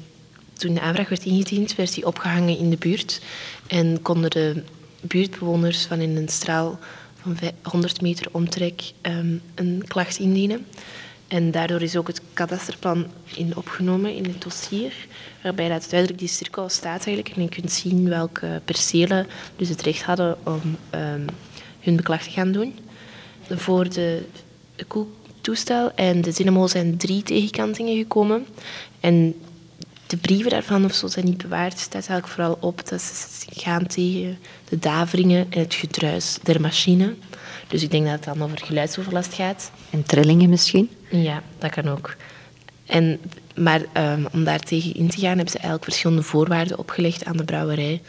Toen 0.53 0.73
de 0.73 0.81
aanvraag 0.81 1.09
werd 1.09 1.25
ingediend, 1.25 1.75
werd 1.75 1.93
die 1.93 2.05
opgehangen 2.05 2.57
in 2.57 2.69
de 2.69 2.77
buurt. 2.77 3.21
En 3.67 4.01
konden 4.01 4.29
de 4.29 4.63
buurtbewoners 5.01 5.85
van 5.85 5.99
in 5.99 6.17
een 6.17 6.29
straal 6.29 6.79
van 7.21 7.37
100 7.63 8.01
meter 8.01 8.27
omtrek 8.31 8.91
um, 9.01 9.41
een 9.55 9.83
klacht 9.87 10.19
indienen. 10.19 10.65
En 11.27 11.51
daardoor 11.51 11.81
is 11.81 11.95
ook 11.95 12.07
het 12.07 12.21
kadasterplan 12.33 13.05
in 13.35 13.55
opgenomen 13.55 14.15
in 14.15 14.23
het 14.23 14.41
dossier, 14.41 14.93
waarbij 15.43 15.69
dat 15.69 15.87
duidelijk 15.89 16.19
die 16.19 16.27
cirkel 16.27 16.69
staat 16.69 17.05
eigenlijk. 17.05 17.35
En 17.35 17.41
je 17.41 17.49
kunt 17.49 17.71
zien 17.71 18.09
welke 18.09 18.61
percelen 18.65 19.27
dus 19.55 19.69
het 19.69 19.81
recht 19.81 20.03
hadden 20.03 20.37
om 20.43 20.77
um, 20.95 21.25
hun 21.83 21.95
beklag 21.95 22.23
te 22.23 22.29
gaan 22.29 22.51
doen. 22.51 22.75
Voor 23.49 23.89
de 23.89 24.23
koeltoestel 24.87 25.91
en 25.95 26.21
de 26.21 26.31
Zinemo 26.31 26.67
zijn 26.67 26.97
drie 26.97 27.23
tegenkantingen 27.23 27.97
gekomen. 27.97 28.45
En 28.99 29.35
de 30.07 30.17
brieven 30.17 30.51
daarvan 30.51 30.85
of 30.85 30.93
zo 30.93 31.07
zijn 31.07 31.25
niet 31.25 31.37
bewaard. 31.37 31.79
staat 31.79 31.93
eigenlijk 31.93 32.27
vooral 32.27 32.57
op 32.59 32.89
dat 32.89 33.01
ze 33.01 33.47
gaan 33.53 33.87
tegen 33.87 34.37
de 34.69 34.79
daveringen 34.79 35.45
en 35.49 35.59
het 35.59 35.73
gedruis 35.73 36.37
der 36.43 36.61
machine. 36.61 37.13
Dus 37.67 37.83
ik 37.83 37.91
denk 37.91 38.03
dat 38.03 38.13
het 38.13 38.23
dan 38.23 38.43
over 38.43 38.57
geluidsoverlast 38.57 39.33
gaat. 39.33 39.71
En 39.89 40.03
trillingen 40.03 40.49
misschien? 40.49 40.89
Ja, 41.09 41.43
dat 41.57 41.71
kan 41.71 41.89
ook. 41.89 42.15
En, 42.85 43.19
maar 43.55 43.81
um, 43.97 44.27
om 44.31 44.43
daar 44.43 44.59
tegen 44.59 44.95
in 44.95 45.09
te 45.09 45.19
gaan 45.19 45.35
hebben 45.35 45.49
ze 45.49 45.57
eigenlijk 45.57 45.83
verschillende 45.83 46.23
voorwaarden 46.23 46.79
opgelegd 46.79 47.25
aan 47.25 47.37
de 47.37 47.43
brouwerij. 47.43 48.01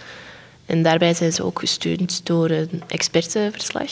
En 0.66 0.82
daarbij 0.82 1.14
zijn 1.14 1.32
ze 1.32 1.44
ook 1.44 1.58
gesteund 1.58 2.26
door 2.26 2.50
een 2.50 2.82
expertenverslag. 2.86 3.90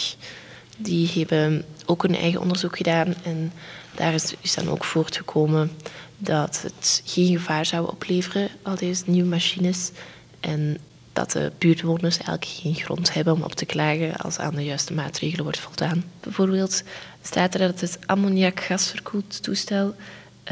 Die 0.77 1.11
hebben 1.15 1.65
ook 1.87 2.05
een 2.05 2.17
eigen 2.17 2.41
onderzoek 2.41 2.77
gedaan 2.77 3.15
en 3.23 3.53
daar 3.95 4.15
is, 4.15 4.55
dan 4.55 4.69
ook 4.69 4.85
voortgekomen 4.85 5.71
dat 6.19 6.63
het 6.63 7.03
geen 7.05 7.33
gevaar 7.33 7.67
zou 7.67 7.91
opleveren, 7.91 8.49
al 8.63 8.77
deze 8.77 9.03
nieuwe 9.07 9.29
machines. 9.29 9.91
En 10.41 10.79
dat 11.13 11.31
de 11.31 11.53
buurtbewoners 11.59 12.17
eigenlijk 12.17 12.47
geen 12.47 12.75
grond 12.75 13.15
hebben 13.15 13.35
om 13.35 13.43
op 13.43 13.55
te 13.55 13.65
klagen 13.65 14.17
als 14.17 14.39
aan 14.39 14.55
de 14.55 14.65
juiste 14.65 14.93
maatregelen 14.93 15.45
wordt 15.45 15.59
voldaan. 15.59 16.05
Bijvoorbeeld 16.21 16.83
staat 17.23 17.55
er 17.55 17.61
dat 17.61 17.81
het 17.81 17.99
ammoniakgasverkoeld 18.07 19.43
toestel 19.43 19.95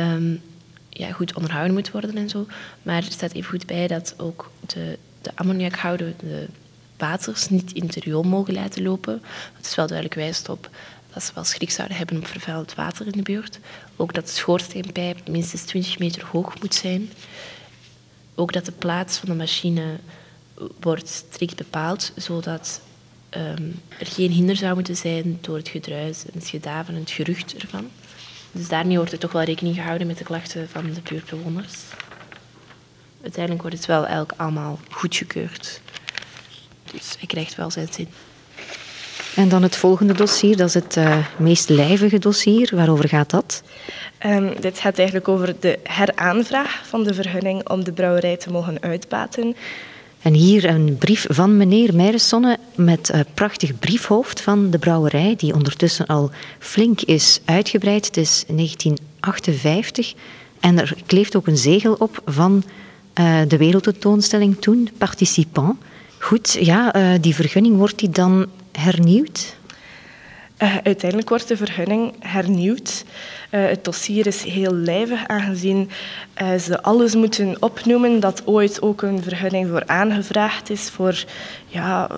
um, 0.00 0.42
ja, 0.88 1.12
goed 1.12 1.34
onderhouden 1.34 1.74
moet 1.74 1.90
worden 1.90 2.16
en 2.16 2.28
zo. 2.28 2.46
Maar 2.82 2.96
er 2.96 3.12
staat 3.12 3.32
even 3.32 3.50
goed 3.50 3.66
bij 3.66 3.86
dat 3.86 4.14
ook 4.16 4.50
de, 4.66 4.98
de 5.22 5.30
ammoniakhoudende 5.34 6.48
waters 6.96 7.48
niet 7.48 7.72
in 7.72 7.86
het 7.86 7.94
riool 7.94 8.22
mogen 8.22 8.54
laten 8.54 8.82
lopen. 8.82 9.22
Het 9.56 9.66
is 9.66 9.74
wel 9.74 9.86
duidelijk 9.86 10.16
wijst 10.16 10.48
op 10.48 10.70
dat 11.12 11.22
ze 11.22 11.32
wel 11.34 11.44
schrik 11.44 11.70
zouden 11.70 11.96
hebben 11.96 12.16
op 12.16 12.26
vervuild 12.26 12.74
water 12.74 13.06
in 13.06 13.12
de 13.12 13.22
buurt. 13.22 13.58
Ook 13.96 14.14
dat 14.14 14.26
de 14.26 14.32
schoorsteenpijp 14.32 15.28
minstens 15.28 15.62
20 15.62 15.98
meter 15.98 16.26
hoog 16.26 16.60
moet 16.60 16.74
zijn. 16.74 17.10
Ook 18.34 18.52
dat 18.52 18.64
de 18.64 18.72
plaats 18.72 19.18
van 19.18 19.28
de 19.28 19.34
machine 19.34 19.84
wordt 20.80 21.08
strikt 21.08 21.56
bepaald, 21.56 22.12
zodat 22.16 22.80
um, 23.30 23.80
er 23.98 24.06
geen 24.06 24.30
hinder 24.30 24.56
zou 24.56 24.74
moeten 24.74 24.96
zijn 24.96 25.38
door 25.40 25.56
het 25.56 25.68
gedruis 25.68 26.24
en 26.24 26.38
het 26.38 26.48
gedaven 26.48 26.94
en 26.94 27.00
het 27.00 27.10
gerucht 27.10 27.54
ervan. 27.56 27.90
Dus 28.52 28.68
daarmee 28.68 28.96
wordt 28.96 29.12
er 29.12 29.18
toch 29.18 29.32
wel 29.32 29.42
rekening 29.42 29.74
gehouden 29.74 30.06
met 30.06 30.18
de 30.18 30.24
klachten 30.24 30.68
van 30.68 30.92
de 30.92 31.00
buurtbewoners. 31.00 31.78
Uiteindelijk 33.22 33.62
wordt 33.62 33.76
het 33.76 33.86
wel 33.86 34.06
eigenlijk 34.06 34.32
allemaal 34.36 34.78
goedgekeurd. 34.90 35.80
Dus 36.92 37.14
hij 37.18 37.26
krijgt 37.26 37.54
wel 37.54 37.70
zijn 37.70 37.88
zin. 37.90 38.08
En 39.34 39.48
dan 39.48 39.62
het 39.62 39.76
volgende 39.76 40.12
dossier, 40.12 40.56
dat 40.56 40.68
is 40.68 40.74
het 40.74 40.96
uh, 40.96 41.16
meest 41.36 41.68
lijvige 41.68 42.18
dossier. 42.18 42.70
Waarover 42.74 43.08
gaat 43.08 43.30
dat? 43.30 43.62
Um, 44.26 44.60
dit 44.60 44.78
gaat 44.78 44.96
eigenlijk 44.96 45.28
over 45.28 45.54
de 45.60 45.78
heraanvraag 45.82 46.82
van 46.86 47.04
de 47.04 47.14
vergunning 47.14 47.68
om 47.68 47.84
de 47.84 47.92
brouwerij 47.92 48.36
te 48.36 48.50
mogen 48.50 48.80
uitbaten. 48.80 49.56
En 50.22 50.34
hier 50.34 50.64
een 50.64 50.96
brief 50.98 51.26
van 51.28 51.56
meneer 51.56 51.94
Meiressonne 51.94 52.58
met 52.74 53.10
een 53.12 53.24
prachtig 53.34 53.78
briefhoofd 53.78 54.40
van 54.40 54.70
de 54.70 54.78
brouwerij, 54.78 55.34
die 55.36 55.54
ondertussen 55.54 56.06
al 56.06 56.30
flink 56.58 57.00
is 57.00 57.40
uitgebreid. 57.44 58.06
Het 58.06 58.16
is 58.16 58.44
1958 58.46 60.14
en 60.60 60.78
er 60.78 60.94
kleeft 61.06 61.36
ook 61.36 61.46
een 61.46 61.56
zegel 61.56 61.94
op 61.94 62.22
van 62.24 62.64
de 63.48 63.56
wereldtentoonstelling 63.56 64.60
toen, 64.60 64.88
participant. 64.98 65.78
Goed, 66.18 66.56
ja, 66.60 66.96
uh, 66.96 67.12
die 67.20 67.34
vergunning 67.34 67.76
wordt 67.76 67.98
die 67.98 68.10
dan 68.10 68.46
hernieuwd? 68.72 69.58
Uh, 70.62 70.76
uiteindelijk 70.76 71.28
wordt 71.28 71.48
de 71.48 71.56
vergunning 71.56 72.14
hernieuwd. 72.18 73.04
Het 73.50 73.84
dossier 73.84 74.26
is 74.26 74.42
heel 74.42 74.74
lijvig, 74.74 75.26
aangezien 75.26 75.90
ze 76.58 76.82
alles 76.82 77.14
moeten 77.14 77.56
opnoemen 77.60 78.20
dat 78.20 78.42
ooit 78.44 78.82
ook 78.82 79.02
een 79.02 79.22
vergunning 79.22 79.68
voor 79.68 79.82
aangevraagd 79.86 80.70
is 80.70 80.90
voor 80.90 81.24
ja, 81.66 82.10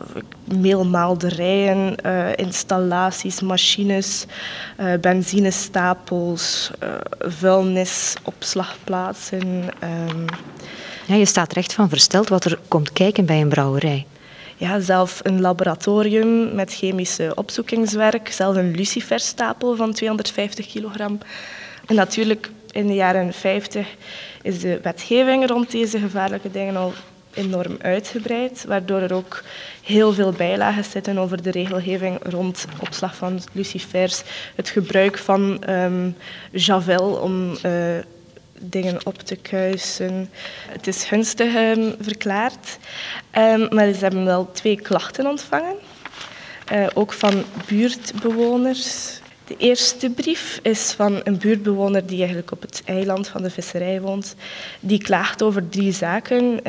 meelmaalderijen, 0.44 1.96
installaties, 2.36 3.40
machines, 3.40 4.26
benzinestapels, 5.00 6.70
vuilnisopslagplaatsen. 7.18 9.64
Ja, 11.06 11.14
je 11.14 11.26
staat 11.26 11.52
recht 11.52 11.72
van 11.72 11.88
versteld 11.88 12.28
wat 12.28 12.44
er 12.44 12.58
komt 12.68 12.92
kijken 12.92 13.26
bij 13.26 13.40
een 13.40 13.48
brouwerij 13.48 14.06
ja, 14.62 14.80
zelf 14.80 15.20
een 15.22 15.40
laboratorium 15.40 16.54
met 16.54 16.74
chemische 16.74 17.32
opzoekingswerk, 17.34 18.32
zelf 18.32 18.56
een 18.56 18.74
luciferstapel 18.74 19.76
van 19.76 19.92
250 19.92 20.66
kilogram. 20.66 21.18
En 21.86 21.94
natuurlijk 21.94 22.50
in 22.70 22.86
de 22.86 22.94
jaren 22.94 23.32
50 23.32 23.86
is 24.42 24.60
de 24.60 24.80
wetgeving 24.82 25.46
rond 25.46 25.70
deze 25.70 25.98
gevaarlijke 25.98 26.50
dingen 26.50 26.76
al 26.76 26.92
enorm 27.34 27.76
uitgebreid, 27.80 28.64
waardoor 28.64 29.00
er 29.00 29.14
ook 29.14 29.42
heel 29.82 30.12
veel 30.12 30.32
bijlagen 30.32 30.84
zitten 30.84 31.18
over 31.18 31.42
de 31.42 31.50
regelgeving 31.50 32.18
rond 32.22 32.66
opslag 32.80 33.16
van 33.16 33.40
lucifers, 33.52 34.22
het 34.54 34.68
gebruik 34.68 35.18
van 35.18 35.62
um, 35.70 36.16
javel 36.50 37.10
om 37.10 37.50
uh, 37.50 37.98
dingen 38.64 39.06
op 39.06 39.18
te 39.18 39.36
kuisen. 39.36 40.30
Het 40.68 40.86
is 40.86 41.04
gunstig 41.04 41.54
um, 41.54 41.94
verklaard, 42.00 42.78
um, 43.38 43.68
maar 43.70 43.92
ze 43.92 43.98
hebben 44.00 44.24
wel 44.24 44.50
twee 44.52 44.80
klachten 44.80 45.26
ontvangen. 45.26 45.76
Uh, 46.72 46.86
ook 46.94 47.12
van 47.12 47.44
buurtbewoners. 47.66 49.20
De 49.46 49.56
eerste 49.56 50.10
brief 50.10 50.60
is 50.62 50.92
van 50.92 51.20
een 51.24 51.38
buurtbewoner 51.38 52.06
die 52.06 52.18
eigenlijk 52.18 52.50
op 52.50 52.62
het 52.62 52.82
eiland 52.84 53.28
van 53.28 53.42
de 53.42 53.50
visserij 53.50 54.00
woont. 54.00 54.34
Die 54.80 55.02
klaagt 55.02 55.42
over 55.42 55.68
drie 55.68 55.92
zaken. 55.92 56.44
Uh, 56.44 56.60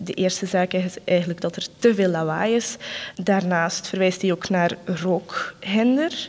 de 0.00 0.12
eerste 0.14 0.46
zaak 0.46 0.72
is 0.72 0.94
eigenlijk 1.04 1.40
dat 1.40 1.56
er 1.56 1.66
te 1.78 1.94
veel 1.94 2.08
lawaai 2.08 2.54
is. 2.54 2.76
Daarnaast 3.22 3.88
verwijst 3.88 4.22
hij 4.22 4.32
ook 4.32 4.48
naar 4.48 4.76
rookhinder. 4.84 6.28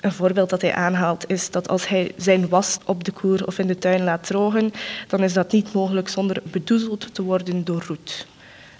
Een 0.00 0.12
voorbeeld 0.12 0.50
dat 0.50 0.62
hij 0.62 0.74
aanhaalt 0.74 1.30
is 1.30 1.50
dat 1.50 1.68
als 1.68 1.88
hij 1.88 2.12
zijn 2.16 2.48
was 2.48 2.78
op 2.84 3.04
de 3.04 3.12
koer 3.12 3.46
of 3.46 3.58
in 3.58 3.66
de 3.66 3.78
tuin 3.78 4.04
laat 4.04 4.26
drogen, 4.26 4.72
dan 5.08 5.22
is 5.22 5.32
dat 5.32 5.52
niet 5.52 5.72
mogelijk 5.72 6.08
zonder 6.08 6.42
bedoezeld 6.44 7.14
te 7.14 7.22
worden 7.22 7.64
door 7.64 7.84
roet. 7.86 8.26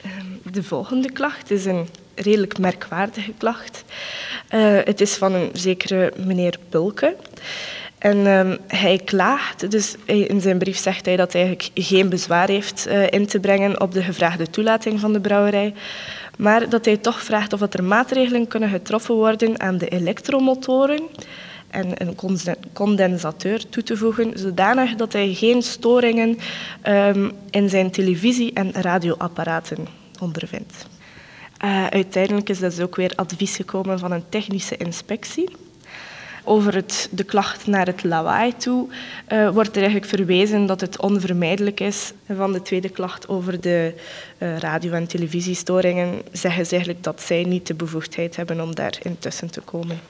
Ehm, 0.03 0.53
de 0.53 0.63
volgende 0.63 1.13
klacht 1.13 1.51
is 1.51 1.65
een 1.65 1.89
redelijk 2.15 2.59
merkwaardige 2.59 3.33
klacht. 3.39 3.85
Uh, 4.55 4.79
het 4.85 5.01
is 5.01 5.15
van 5.15 5.33
een 5.33 5.51
zekere 5.53 6.13
meneer 6.17 6.59
Bulke. 6.71 7.17
En 7.99 8.27
um, 8.27 8.59
hij 8.67 9.01
klaagt, 9.05 9.71
dus 9.71 9.97
in 10.05 10.41
zijn 10.41 10.59
brief 10.59 10.79
zegt 10.79 11.07
hij 11.07 11.17
dat 11.17 11.33
hij 11.33 11.43
eigenlijk 11.43 11.71
geen 11.75 12.09
bezwaar 12.09 12.49
heeft 12.49 12.87
uh, 12.89 13.11
in 13.11 13.27
te 13.27 13.41
brengen 13.41 13.81
op 13.81 13.93
de 13.93 14.03
gevraagde 14.03 14.51
toelating 14.51 15.01
van 15.01 15.13
de 15.13 15.21
brouwerij, 15.21 15.75
maar 16.39 16.69
dat 16.69 16.85
hij 16.85 16.97
toch 16.97 17.23
vraagt 17.23 17.53
of 17.53 17.61
er 17.61 17.85
maatregelen 17.85 18.47
kunnen 18.47 18.69
getroffen 18.69 19.15
worden 19.15 19.61
aan 19.61 19.79
de 19.79 19.89
elektromotoren 19.89 21.01
en 21.71 22.03
een 22.03 22.15
condensateur 22.73 23.69
toe 23.69 23.83
te 23.83 23.97
voegen, 23.97 24.39
zodanig 24.39 24.95
dat 24.95 25.13
hij 25.13 25.35
geen 25.35 25.63
storingen 25.63 26.39
um, 26.89 27.33
in 27.51 27.69
zijn 27.69 27.91
televisie- 27.91 28.53
en 28.53 28.73
radioapparaten 28.73 29.87
ondervindt. 30.21 30.87
Uh, 31.65 31.87
uiteindelijk 31.87 32.49
is 32.49 32.59
dus 32.59 32.81
ook 32.81 32.97
weer 32.97 33.13
advies 33.17 33.57
gekomen 33.57 33.99
van 33.99 34.13
een 34.13 34.29
technische 34.29 34.77
inspectie. 34.77 35.49
Over 36.49 36.75
het, 36.75 37.09
de 37.11 37.25
klacht 37.25 37.67
naar 37.67 37.87
het 37.87 38.05
lawaai 38.05 38.57
toe 38.57 38.89
uh, 39.29 39.51
wordt 39.51 39.71
er 39.71 39.83
eigenlijk 39.83 40.07
verwezen 40.07 40.67
dat 40.67 40.81
het 40.81 41.01
onvermijdelijk 41.01 41.81
is. 41.81 42.13
Van 42.35 42.53
de 42.53 42.63
tweede 42.63 42.89
klacht 42.89 43.29
over 43.29 43.61
de 43.61 43.95
uh, 44.39 44.59
radio- 44.59 44.93
en 44.93 45.07
televisiestoringen 45.07 46.23
zeggen 46.33 46.67
ze 46.67 46.71
eigenlijk 46.71 47.05
dat 47.05 47.21
zij 47.21 47.45
niet 47.45 47.67
de 47.67 47.75
bevoegdheid 47.75 48.37
hebben 48.37 48.61
om 48.61 48.75
daar 48.75 48.99
intussen 49.03 49.51
te 49.51 49.61
komen. 49.61 50.01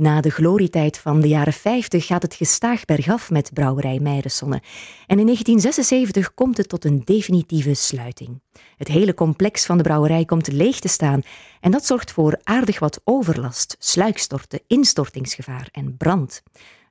Na 0.00 0.20
de 0.20 0.30
glorietijd 0.30 0.98
van 0.98 1.20
de 1.20 1.28
jaren 1.28 1.52
50 1.52 2.06
gaat 2.06 2.22
het 2.22 2.34
gestaag 2.34 2.84
bergaf 2.84 3.30
met 3.30 3.50
brouwerij 3.52 3.98
Meiressonne. 3.98 4.62
En 5.06 5.18
in 5.18 5.24
1976 5.24 6.34
komt 6.34 6.56
het 6.56 6.68
tot 6.68 6.84
een 6.84 7.02
definitieve 7.04 7.74
sluiting. 7.74 8.40
Het 8.76 8.88
hele 8.88 9.14
complex 9.14 9.66
van 9.66 9.76
de 9.76 9.82
brouwerij 9.82 10.24
komt 10.24 10.52
leeg 10.52 10.80
te 10.80 10.88
staan 10.88 11.22
en 11.60 11.70
dat 11.70 11.86
zorgt 11.86 12.12
voor 12.12 12.40
aardig 12.42 12.78
wat 12.78 13.00
overlast, 13.04 13.76
sluikstorten, 13.78 14.60
instortingsgevaar 14.66 15.68
en 15.72 15.96
brand. 15.96 16.42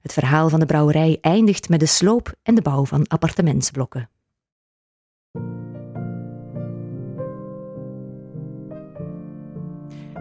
Het 0.01 0.13
verhaal 0.13 0.49
van 0.49 0.59
de 0.59 0.65
brouwerij 0.65 1.17
eindigt 1.21 1.69
met 1.69 1.79
de 1.79 1.85
sloop 1.85 2.33
en 2.43 2.55
de 2.55 2.61
bouw 2.61 2.85
van 2.85 3.07
appartementsblokken. 3.07 4.09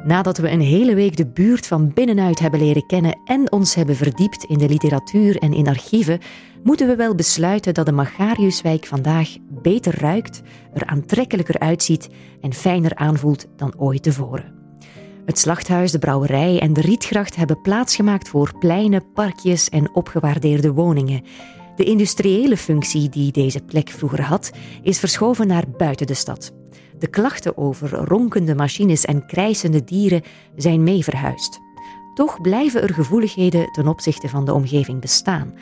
Nadat 0.09 0.38
we 0.38 0.50
een 0.50 0.61
hele 0.61 0.94
week 0.94 1.16
de 1.16 1.26
buurt 1.26 1.66
van 1.66 1.92
binnenuit 1.94 2.38
hebben 2.38 2.61
leren 2.61 2.86
kennen 2.86 3.20
en 3.24 3.52
ons 3.52 3.74
hebben 3.74 3.96
verdiept 3.96 4.44
in 4.44 4.59
de 4.59 4.68
literatuur 4.68 5.36
en 5.36 5.52
in 5.52 5.68
archieven, 5.68 6.18
moeten 6.62 6.86
we 6.86 6.96
wel 6.96 7.14
besluiten 7.14 7.74
dat 7.74 7.86
de 7.86 7.92
Magariuswijk 7.92 8.86
vandaag 8.86 9.36
beter 9.62 10.00
ruikt, 10.00 10.42
er 10.74 10.86
aantrekkelijker 10.86 11.59
uitziet 11.59 12.09
en 12.40 12.52
fijner 12.52 12.94
aanvoelt 12.94 13.46
dan 13.56 13.74
ooit 13.78 14.02
tevoren. 14.02 14.54
Het 15.24 15.38
slachthuis, 15.38 15.92
de 15.92 15.98
brouwerij 15.98 16.61
en 16.61 16.72
de 16.72 16.80
rietgracht 16.80 17.36
hebben 17.36 17.61
plaatsgemaakt 17.61 18.28
voor 18.28 18.59
pleinen, 18.59 19.12
parkjes 19.12 19.68
en 19.68 19.94
opgewaardeerde 19.94 20.72
woningen. 20.72 21.22
De 21.76 21.84
industriële 21.84 22.56
functie 22.56 23.09
die 23.09 23.32
deze 23.32 23.61
plek 23.61 23.88
vroeger 23.88 24.22
had, 24.22 24.50
is 24.82 24.98
verschoven 24.98 25.46
naar 25.46 25.64
buiten 25.76 26.06
de 26.06 26.14
stad. 26.14 26.52
De 26.99 27.09
klachten 27.09 27.57
over 27.57 27.90
ronkende 27.90 28.55
machines 28.55 29.05
en 29.05 29.26
krijsende 29.26 29.84
dieren 29.84 30.22
zijn 30.57 30.82
mee 30.82 31.05
verhuisd. 31.05 31.59
Toch 32.14 32.40
blijven 32.40 32.82
er 32.82 32.94
gevoeligheden 32.94 33.72
ten 33.72 33.88
opzichte 33.88 34.28
van 34.28 34.44
de 34.44 34.53
omgeving 34.53 35.01
bestaan, 35.01 35.55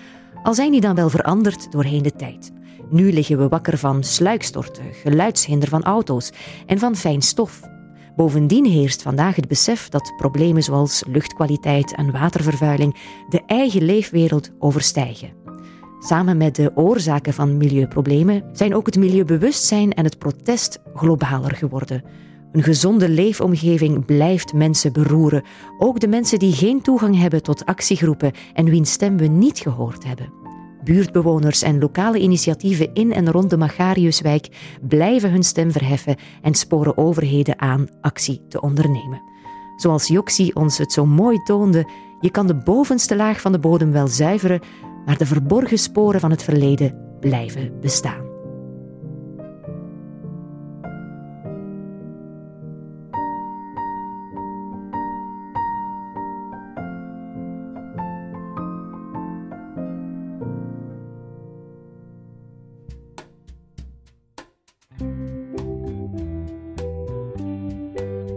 al 0.43 0.55
zijn 0.55 0.71
die 0.71 0.81
dan 0.81 0.95
wel 0.95 1.09
veranderd 1.09 1.73
doorheen 1.73 2.03
de 2.03 2.13
tijd. 2.13 2.53
Nu 2.91 3.13
liggen 3.13 3.39
we 3.39 3.49
wakker 3.49 3.79
van 3.79 4.05
sluikstorten, 4.05 4.85
geluidshinder 4.93 5.69
van 5.69 5.83
auto's 5.83 6.33
en 6.67 6.79
van 6.79 6.97
fijn 6.97 7.23
stof. 7.23 7.61
Bovendien 8.17 8.65
heerst 8.65 9.03
vandaag 9.03 9.37
het 9.37 9.49
besef 9.49 9.89
dat 9.89 10.13
problemen 10.17 10.63
zoals 10.63 11.05
luchtkwaliteit 11.07 11.95
en 11.95 12.13
watervervuiling 12.13 12.97
de 13.29 13.43
eigen 13.47 13.83
leefwereld 13.83 14.51
overstijgen. 14.59 15.46
Samen 15.99 16.37
met 16.37 16.57
de 16.57 16.73
oorzaken 16.75 17.33
van 17.35 17.57
milieuproblemen 17.57 18.45
zijn 18.53 18.75
ook 18.75 18.87
het 18.87 18.97
milieubewustzijn 18.97 19.93
en 19.93 20.05
het 20.05 20.19
protest 20.19 20.79
globaler 20.95 21.55
geworden. 21.55 22.03
Een 22.53 22.63
gezonde 22.63 23.09
leefomgeving 23.09 24.05
blijft 24.05 24.53
mensen 24.53 24.93
beroeren, 24.93 25.43
ook 25.79 26.01
de 26.01 26.09
mensen 26.09 26.39
die 26.39 26.53
geen 26.53 26.83
toegang 26.83 27.19
hebben 27.19 27.43
tot 27.43 27.65
actiegroepen 27.65 28.33
en 28.53 28.65
wiens 28.65 28.93
stem 28.93 29.17
we 29.17 29.27
niet 29.27 29.59
gehoord 29.59 30.05
hebben. 30.05 30.33
Buurtbewoners 30.85 31.63
en 31.63 31.79
lokale 31.79 32.19
initiatieven 32.19 32.95
in 32.95 33.13
en 33.13 33.31
rond 33.31 33.51
de 33.51 33.57
Magariuswijk 33.57 34.49
blijven 34.89 35.31
hun 35.31 35.43
stem 35.43 35.73
verheffen 35.73 36.17
en 36.43 36.55
sporen 36.55 36.97
overheden 36.99 37.61
aan 37.61 37.87
actie 38.01 38.43
te 38.49 38.61
ondernemen. 38.61 39.23
Zoals 39.77 40.09
Joxi 40.09 40.51
ons 40.55 40.79
het 40.79 40.93
zo 40.93 41.07
mooi 41.07 41.43
toonde, 41.43 41.91
je 42.21 42.31
kan 42.31 42.47
de 42.47 42.55
bovenste 42.55 43.17
laag 43.17 43.41
van 43.41 43.53
de 43.53 43.59
bodem 43.59 43.93
wel 43.93 44.09
zuiveren, 44.09 44.61
maar 45.07 45.19
de 45.19 45.27
verborgen 45.27 45.79
sporen 45.79 46.21
van 46.21 46.31
het 46.31 46.43
verleden 46.43 47.19
blijven 47.21 47.81
bestaan. 47.81 48.26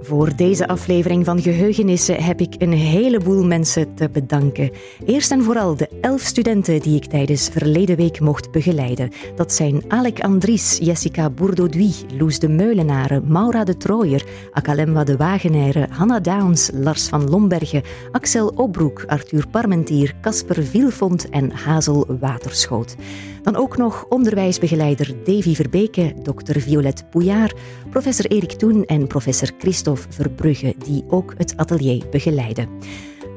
Voor 0.09 0.35
deze 0.35 0.67
aflevering 0.67 1.25
van 1.25 1.41
Geheugenissen 1.41 2.23
heb 2.23 2.41
ik 2.41 2.55
een 2.57 2.71
heleboel 2.71 3.45
mensen 3.45 3.95
te 3.95 4.09
bedanken. 4.09 4.71
Eerst 5.05 5.31
en 5.31 5.43
vooral 5.43 5.75
de 5.75 5.89
elf 6.01 6.21
studenten 6.21 6.79
die 6.79 6.95
ik 6.95 7.05
tijdens 7.05 7.49
verleden 7.49 7.95
week 7.95 8.19
mocht 8.19 8.51
begeleiden. 8.51 9.11
Dat 9.35 9.53
zijn 9.53 9.83
Alec 9.87 10.19
Andries, 10.19 10.77
Jessica 10.81 11.29
Bourdauduy, 11.29 11.93
Loes 12.17 12.39
de 12.39 12.47
Meulenaren, 12.47 13.23
Maura 13.27 13.63
de 13.63 13.77
Trooier, 13.77 14.23
Akalemwa 14.51 15.03
de 15.03 15.17
Wagenaire, 15.17 15.87
Hanna 15.89 16.19
Downs, 16.19 16.69
Lars 16.73 17.07
van 17.07 17.29
Lombergen, 17.29 17.83
Axel 18.11 18.47
Obroek, 18.55 19.03
Arthur 19.07 19.47
Parmentier, 19.47 20.13
Casper 20.21 20.63
Vielfond 20.63 21.29
en 21.29 21.51
Hazel 21.51 22.05
Waterschoot. 22.19 22.95
Dan 23.41 23.55
ook 23.55 23.77
nog 23.77 24.05
onderwijsbegeleider 24.09 25.13
Davy 25.23 25.55
Verbeke, 25.55 26.13
dokter 26.23 26.61
Violet 26.61 27.09
Pouillard, 27.09 27.59
professor 27.89 28.25
Erik 28.25 28.51
Toen 28.51 28.85
en 28.85 29.07
professor 29.07 29.49
Christophe 29.57 30.05
Verbrugge, 30.09 30.75
die 30.85 31.03
ook 31.09 31.33
het 31.37 31.57
atelier 31.57 32.03
begeleiden. 32.11 32.69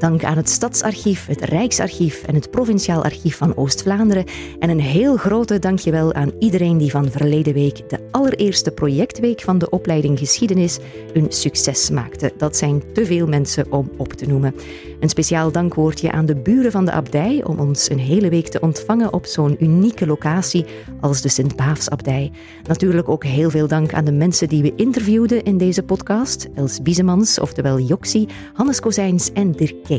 Dank 0.02 0.24
aan 0.24 0.36
het 0.36 0.48
Stadsarchief, 0.48 1.26
het 1.26 1.40
Rijksarchief 1.40 2.22
en 2.22 2.34
het 2.34 2.50
Provinciaal 2.50 3.04
Archief 3.04 3.36
van 3.36 3.56
Oost-Vlaanderen. 3.56 4.24
En 4.58 4.70
een 4.70 4.80
heel 4.80 5.16
grote 5.16 5.58
dankjewel 5.58 6.12
aan 6.12 6.32
iedereen 6.38 6.78
die 6.78 6.90
van 6.90 7.10
verleden 7.10 7.54
week 7.54 7.90
de 7.90 7.98
allereerste 8.10 8.70
projectweek 8.70 9.40
van 9.40 9.58
de 9.58 9.70
opleiding 9.70 10.18
Geschiedenis 10.18 10.78
een 11.12 11.26
succes 11.28 11.90
maakte. 11.90 12.32
Dat 12.36 12.56
zijn 12.56 12.82
te 12.92 13.06
veel 13.06 13.26
mensen 13.26 13.72
om 13.72 13.90
op 13.96 14.12
te 14.12 14.26
noemen. 14.26 14.54
Een 15.00 15.08
speciaal 15.08 15.52
dankwoordje 15.52 16.12
aan 16.12 16.26
de 16.26 16.36
buren 16.36 16.72
van 16.72 16.84
de 16.84 16.92
abdij 16.92 17.44
om 17.44 17.58
ons 17.58 17.90
een 17.90 17.98
hele 17.98 18.28
week 18.28 18.48
te 18.48 18.60
ontvangen 18.60 19.12
op 19.12 19.26
zo'n 19.26 19.56
unieke 19.64 20.06
locatie 20.06 20.64
als 21.00 21.20
de 21.20 21.28
Sint-Baafsabdij. 21.28 22.30
Natuurlijk 22.66 23.08
ook 23.08 23.24
heel 23.24 23.50
veel 23.50 23.68
dank 23.68 23.94
aan 23.94 24.04
de 24.04 24.12
mensen 24.12 24.48
die 24.48 24.62
we 24.62 24.72
interviewden 24.76 25.42
in 25.42 25.58
deze 25.58 25.82
podcast. 25.82 26.48
Els 26.54 26.82
Biesemans, 26.82 27.38
oftewel 27.38 27.80
Joxi, 27.80 28.26
Hannes 28.52 28.80
Kozijns 28.80 29.32
en 29.32 29.52
Dirk 29.52 29.90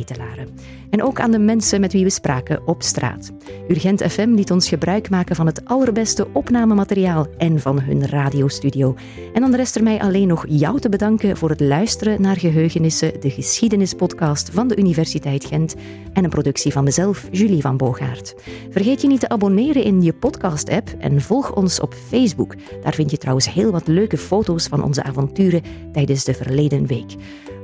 En 0.89 1.04
ook 1.04 1.20
aan 1.20 1.32
de 1.32 1.39
mensen 1.39 1.82
met 1.82 1.94
wie 1.94 2.04
we 2.04 2.10
spraken 2.10 2.68
op 2.68 2.82
straat. 2.82 3.32
Urgent 3.68 4.04
FM 4.04 4.30
liet 4.30 4.52
ons 4.52 4.70
gebruik 4.70 5.10
maken 5.10 5.36
van 5.36 5.46
het 5.46 5.66
allerbeste 5.66 6.28
opnamemateriaal 6.34 7.28
en 7.38 7.60
van 7.60 7.82
hun 7.82 8.08
radiostudio. 8.08 8.96
En 9.34 9.41
dan 9.41 9.56
rest 9.56 9.76
er 9.76 9.84
mij 9.84 10.00
alleen 10.00 10.28
nog 10.28 10.46
jou 10.48 10.80
te 10.80 10.89
bedanken 10.89 11.38
voor 11.38 11.50
het 11.50 11.60
luisteren 11.60 12.22
naar 12.22 12.36
Geheugenissen, 12.36 13.22
de 13.22 13.30
geschiedenispodcast 13.30 14.50
van 14.50 14.68
de 14.68 14.76
Universiteit 14.76 15.46
Gent 15.46 15.76
en 16.14 16.24
een 16.24 16.30
productie 16.30 16.72
van 16.72 16.84
mezelf, 16.84 17.28
Julie 17.32 17.62
van 17.62 17.78
Boogaard. 17.78 18.36
Vergeet 18.70 19.02
je 19.02 19.08
niet 19.08 19.20
te 19.20 19.30
abonneren 19.30 19.84
in 19.84 20.02
je 20.02 20.14
podcast-app 20.14 20.89
en 21.00 21.22
volg 21.22 21.56
ons 21.56 21.80
op 21.80 21.94
Facebook. 21.94 22.56
Daar 22.84 22.94
vind 22.94 23.12
je 23.12 23.18
trouwens 23.18 23.54
heel 23.54 23.72
wat 23.72 23.88
leuke 23.88 24.18
foto's 24.18 24.68
van 24.68 24.84
onze 24.84 25.04
avonturen 25.04 25.62
tijdens 25.91 26.24
de 26.24 26.34
verleden 26.34 26.86
week. 26.86 27.16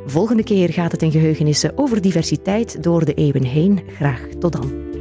Volgende 0.10 0.44
keer 0.44 0.74
gaat 0.74 0.92
het 0.92 1.02
in 1.02 1.12
geheugenissen 1.12 1.78
over 1.78 2.02
diversiteit 2.02 2.84
door 2.84 3.06
de 3.06 3.14
eeuwen 3.14 3.44
heen. 3.44 3.80
Graag 3.96 4.22
tot 4.40 4.52
dan. 4.52 4.99